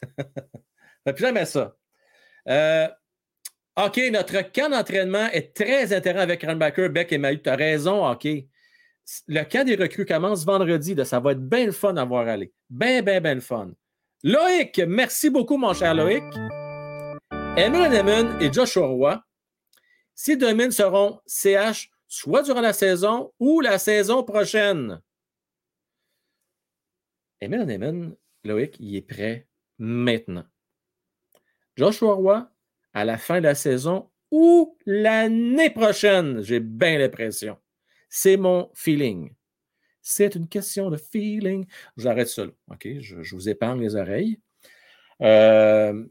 [1.04, 1.74] fais plus jamais ça.
[2.48, 2.86] Euh,
[3.84, 7.42] OK, notre camp d'entraînement est très intéressant avec Runbacker, Beck et Mahu.
[7.42, 8.28] Tu as raison, OK.
[9.26, 10.94] Le camp des recrues commence vendredi.
[11.04, 12.52] Ça va être bien le fun à voir aller.
[12.70, 13.72] Bien, bien, bien le fun.
[14.26, 16.24] Loïc, merci beaucoup, mon cher Loïc.
[17.58, 19.22] Emil Neman et Joshua Roy,
[20.26, 25.02] deux mines seront CH soit durant la saison ou la saison prochaine.
[27.42, 29.46] Emil Neman, Loïc, il est prêt
[29.76, 30.46] maintenant.
[31.76, 32.50] Joshua Roy,
[32.94, 37.58] à la fin de la saison ou l'année prochaine, j'ai bien l'impression.
[38.08, 39.34] C'est mon feeling.
[40.06, 41.66] C'est une question de feeling.
[41.96, 42.50] J'arrête ça là.
[42.70, 42.86] OK?
[43.00, 44.38] Je, vous épargne les oreilles.
[45.22, 46.04] Euh,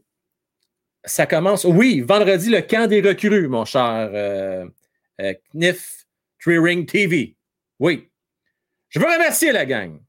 [1.04, 4.66] ça commence, oui, vendredi, le camp des recrues, mon cher euh,
[5.20, 6.06] euh, Knif
[6.40, 7.36] Tree Ring TV.
[7.78, 8.10] Oui.
[8.88, 10.00] Je veux remercier la gang.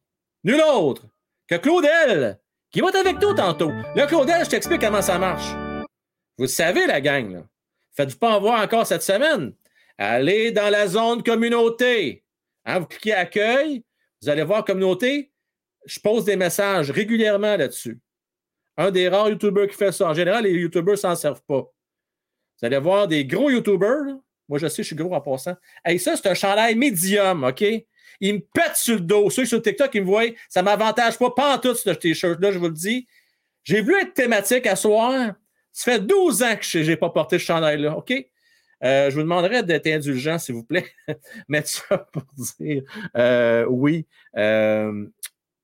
[0.43, 1.05] Nul autre
[1.47, 2.39] que Claudel,
[2.71, 3.71] qui va être avec nous tantôt.
[3.95, 5.53] Là, Claudel, je t'explique comment ça marche.
[6.39, 7.45] Vous savez, la gang.
[7.95, 9.53] Faites-vous pas en voir encore cette semaine.
[9.99, 12.24] Allez dans la zone communauté.
[12.65, 13.83] Hein, vous cliquez accueil,
[14.21, 15.31] vous allez voir communauté.
[15.85, 17.99] Je pose des messages régulièrement là-dessus.
[18.77, 20.09] Un des rares YouTubers qui fait ça.
[20.09, 21.61] En général, les YouTubers ne s'en servent pas.
[21.61, 24.17] Vous allez voir des gros YouTubers.
[24.47, 25.55] Moi, je sais, je suis gros en passant.
[25.83, 27.63] Hey, ça, c'est un chandail médium, OK?
[28.19, 29.29] Il me pète sur le dos.
[29.29, 32.51] Ceux sur TikTok, ils me voient, ça ne m'avantage pas, pas en tout, ce t-shirt-là,
[32.51, 33.07] je vous le dis.
[33.63, 35.33] J'ai voulu être thématique à soir.
[35.71, 38.13] Ça fait 12 ans que je n'ai pas porté ce chandail-là, OK?
[38.83, 40.85] Euh, je vous demanderais d'être indulgent, s'il vous plaît.
[41.47, 42.23] Mais ça pour
[42.59, 42.83] dire
[43.15, 44.05] euh, oui.
[44.37, 45.07] euh,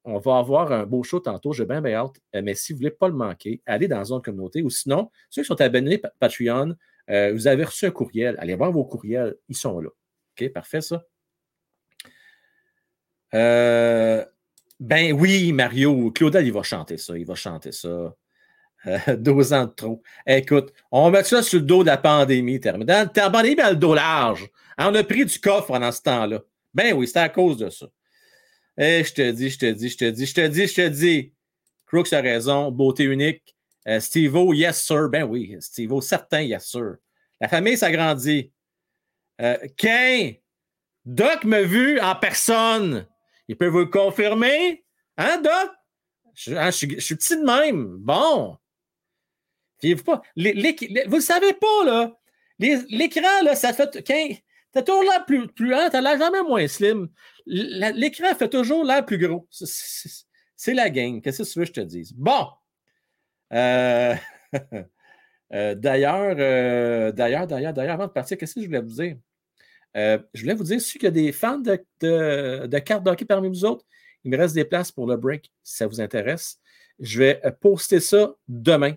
[0.04, 2.16] on va avoir un beau show tantôt, j'ai bien, bien hâte.
[2.34, 5.12] Mais si vous ne voulez pas le manquer, allez dans la zone communauté ou sinon,
[5.30, 6.76] ceux qui sont abonnés pa- Patreon,
[7.08, 8.36] vous avez reçu un courriel.
[8.40, 9.90] Allez voir vos courriels, ils sont là.
[9.90, 11.04] OK, parfait ça.
[14.82, 16.10] Ben oui, Mario.
[16.12, 17.16] Claudel, il va chanter ça.
[17.16, 18.16] Il va chanter ça.
[18.88, 20.02] Euh, 12 ans de trop.
[20.26, 22.60] Écoute, on met ça sur le dos de la pandémie.
[22.60, 22.80] Dans
[23.16, 24.50] la pandémie, a le dos large.
[24.78, 26.40] On a pris du coffre pendant ce temps-là.
[26.74, 27.88] Ben oui, c'était à cause de ça.
[28.78, 30.76] Et eh, je te dis, je te dis, je te dis, je te dis, je
[30.76, 31.34] te dis.
[31.86, 32.72] Crooks a raison.
[32.72, 33.56] Beauté unique.
[33.88, 35.10] Euh, Steve-O, yes, sir.
[35.10, 36.96] Ben oui, Steve-O, certain, yes, sir.
[37.40, 38.52] La famille s'agrandit.
[39.42, 39.58] Euh,
[41.04, 43.08] Doc m'a vu en personne.
[43.48, 44.86] Il peut vous le confirmer?
[45.18, 45.72] Hein, Doc?
[46.36, 47.98] Je, hein, suis petit de même.
[47.98, 48.58] Bon.
[49.84, 50.22] Vous pas.
[50.36, 52.18] vous le savez pas, là.
[52.60, 54.04] L'écran, là, ça fait.
[54.72, 57.10] T'as toujours l'air plus, plus tu t'as l'air jamais moins slim.
[57.46, 59.48] L'écran fait toujours l'air plus gros.
[59.52, 61.22] C'est la gang.
[61.22, 62.14] Qu'est-ce que tu veux que je te dise?
[62.14, 62.48] Bon.
[63.52, 64.16] Euh,
[65.54, 69.18] euh, d'ailleurs, euh, d'ailleurs, d'ailleurs, d'ailleurs, avant de partir, qu'est-ce que je voulais vous dire?
[69.94, 73.66] je voulais vous dire, si il y a des fans de, de, de parmi vous
[73.66, 73.84] autres,
[74.24, 76.60] il me reste des places pour le break, si ça vous intéresse.
[77.00, 78.94] Je vais poster ça demain.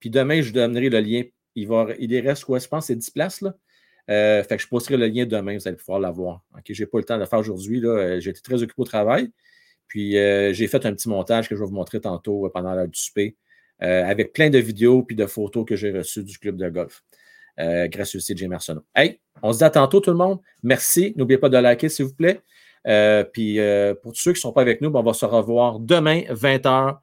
[0.00, 1.22] Puis demain, je vous donnerai le lien.
[1.54, 1.68] Il,
[1.98, 2.58] il reste quoi?
[2.58, 3.40] Je pense c'est 10 places.
[3.40, 3.54] Là.
[4.06, 6.42] fait que je posterai le lien demain, vous allez pouvoir l'avoir.
[6.68, 7.80] Je n'ai pas le temps de le faire aujourd'hui.
[8.20, 9.30] J'ai été très occupé au travail.
[9.88, 12.98] Puis j'ai fait un petit montage que je vais vous montrer tantôt pendant l'heure du
[12.98, 13.36] souper.
[13.82, 17.04] Euh, avec plein de vidéos puis de photos que j'ai reçues du club de golf.
[17.58, 18.74] Euh, grâce au CJ Marceau.
[18.94, 20.40] Hey, on se dit à tantôt tout le monde.
[20.62, 21.12] Merci.
[21.16, 22.40] N'oubliez pas de liker, s'il vous plaît.
[22.86, 23.58] Euh, puis
[24.02, 26.22] pour tous ceux qui ne sont pas avec nous, ben, on va se revoir demain,
[26.30, 26.98] 20h.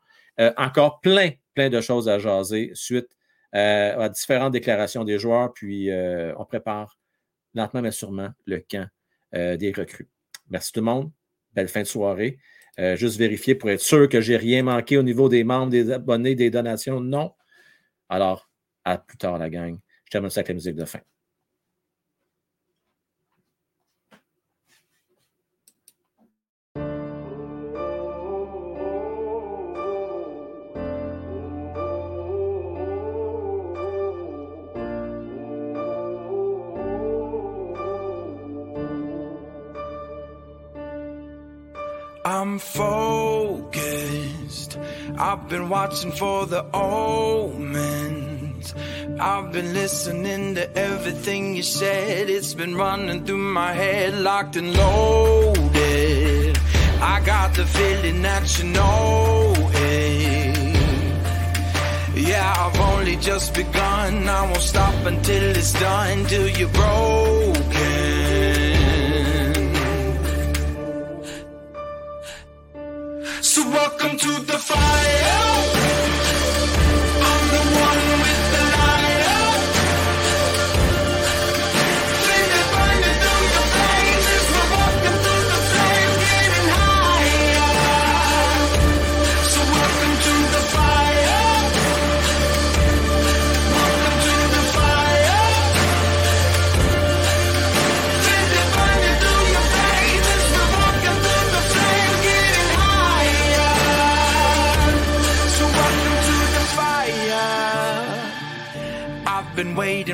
[0.58, 3.10] encore plein, plein de choses à jaser suite
[3.52, 5.54] à différentes déclarations des joueurs.
[5.54, 5.90] Puis
[6.38, 6.98] on prépare
[7.54, 8.88] lentement mais sûrement le camp
[9.34, 10.10] des recrues.
[10.50, 11.12] Merci tout le monde.
[11.54, 12.40] Belle fin de soirée.
[12.80, 15.70] Euh, juste vérifier pour être sûr que je n'ai rien manqué au niveau des membres,
[15.70, 17.00] des abonnés, des donations.
[17.00, 17.34] Non.
[18.10, 18.50] Alors,
[18.84, 19.78] à plus tard, la gang.
[20.06, 21.00] Je termine ça avec la musique de fin.
[42.44, 44.78] I'm focused.
[45.18, 48.76] I've been watching for the omens.
[49.18, 52.30] I've been listening to everything you said.
[52.30, 56.60] It's been running through my head, locked and loaded.
[57.00, 60.58] I got the feeling that you know it.
[62.28, 64.28] Yeah, I've only just begun.
[64.28, 67.93] I won't stop until it's done, till you're broken.
[74.24, 75.53] To the fire.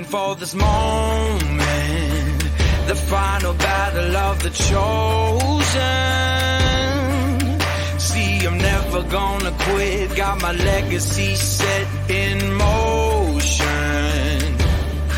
[0.09, 1.59] For this moment,
[2.87, 5.69] the final battle of the chosen.
[7.99, 13.77] See, I'm never gonna quit, got my legacy set in motion.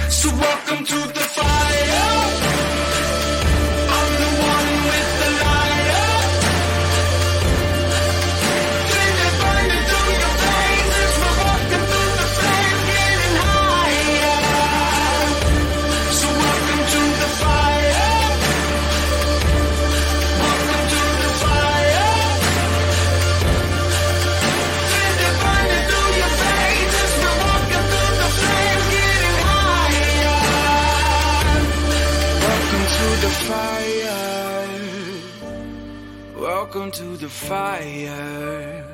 [0.10, 1.81] So, welcome to the fire.
[36.92, 38.86] To the fire.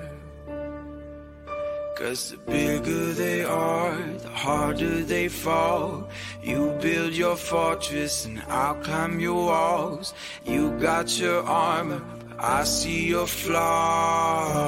[1.96, 6.08] Cause the bigger they are, the harder they fall.
[6.44, 10.14] You build your fortress and I'll climb your walls.
[10.46, 14.68] You got your armor, but I see your flaws.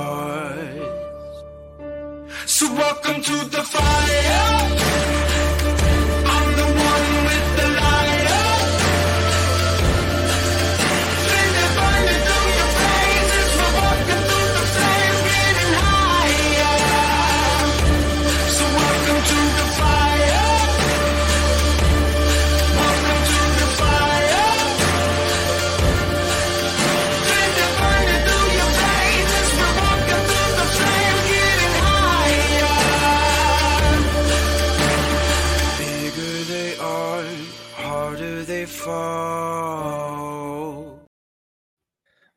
[2.48, 5.29] So welcome to the fire.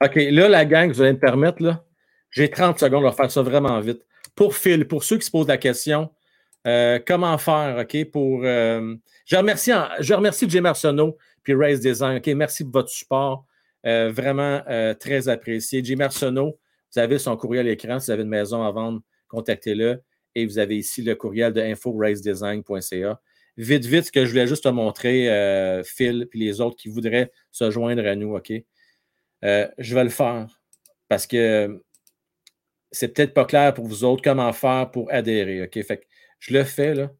[0.03, 1.85] OK, là, la gang, vous allez me permettre, là,
[2.31, 4.03] j'ai 30 secondes, on va faire ça vraiment vite.
[4.35, 6.11] Pour Phil, pour ceux qui se posent la question,
[6.67, 8.43] euh, comment faire, OK, pour.
[8.45, 8.95] Euh,
[9.27, 9.71] je, remercie,
[10.01, 12.19] je remercie Jim Arsenault puis Race Design.
[12.19, 13.47] OK, merci pour votre support.
[13.85, 14.63] Euh, vraiment
[14.99, 15.83] très apprécié.
[15.85, 16.59] Jim Arsenault,
[16.95, 17.99] vous avez son courriel à l'écran.
[17.99, 20.03] Si vous avez une maison à vendre, contactez-le.
[20.35, 23.21] Et vous avez ici le courriel de info-racedesign.ca.
[23.59, 27.31] Vite, vite, ce que je voulais juste te montrer, Phil, puis les autres qui voudraient
[27.51, 28.53] se joindre à nous, OK?
[29.45, 30.47] Euh, je vais le faire
[31.09, 31.83] parce que
[32.91, 35.65] c'est peut-être pas clair pour vous autres comment faire pour adhérer.
[35.65, 35.79] OK?
[36.39, 37.11] Je le fais là.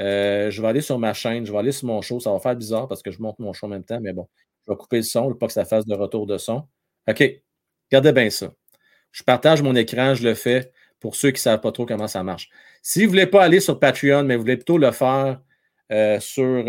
[0.00, 2.18] Euh, je vais aller sur ma chaîne, je vais aller sur mon show.
[2.20, 4.28] Ça va faire bizarre parce que je monte mon show en même temps, mais bon,
[4.66, 6.66] je vais couper le son, pas que ça fasse de retour de son.
[7.08, 7.22] OK.
[7.90, 8.52] Regardez bien ça.
[9.12, 12.08] Je partage mon écran, je le fais pour ceux qui ne savent pas trop comment
[12.08, 12.48] ça marche.
[12.82, 15.40] Si vous ne voulez pas aller sur Patreon, mais vous voulez plutôt le faire
[15.90, 16.64] euh, sur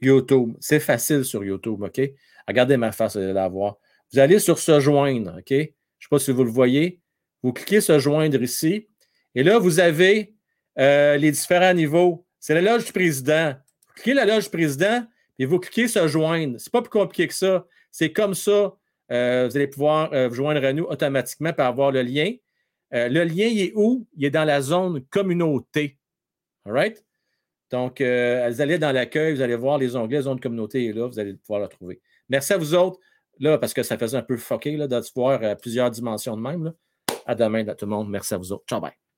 [0.00, 2.00] YouTube, c'est facile sur YouTube, OK?
[2.48, 3.76] Regardez ma face, vous allez la voir.
[4.12, 5.48] Vous allez sur se joindre, OK?
[5.48, 7.00] Je ne sais pas si vous le voyez.
[7.42, 8.88] Vous cliquez se joindre ici.
[9.34, 10.34] Et là, vous avez
[10.78, 12.26] euh, les différents niveaux.
[12.38, 13.54] C'est la loge du président.
[13.88, 15.04] Vous cliquez la loge du président
[15.38, 16.58] et vous cliquez se joindre.
[16.58, 17.66] Ce n'est pas plus compliqué que ça.
[17.90, 18.74] C'est comme ça.
[19.10, 22.32] Euh, vous allez pouvoir euh, vous joindre à nous automatiquement par avoir le lien.
[22.90, 24.06] le lien, il est où?
[24.16, 25.98] Il est dans la zone communauté.
[26.64, 27.04] All right?
[27.70, 28.04] Donc, vous
[28.60, 31.62] allez dans l'accueil, vous allez voir les onglets zone communauté est là, vous allez pouvoir
[31.62, 32.02] le trouver.
[32.28, 32.98] Merci à vous autres,
[33.38, 36.42] là, parce que ça faisait un peu fucké là, de voir à plusieurs dimensions de
[36.42, 36.72] même.
[37.26, 38.08] À demain, tout le monde.
[38.10, 38.64] Merci à vous autres.
[38.68, 39.11] Ciao, bye.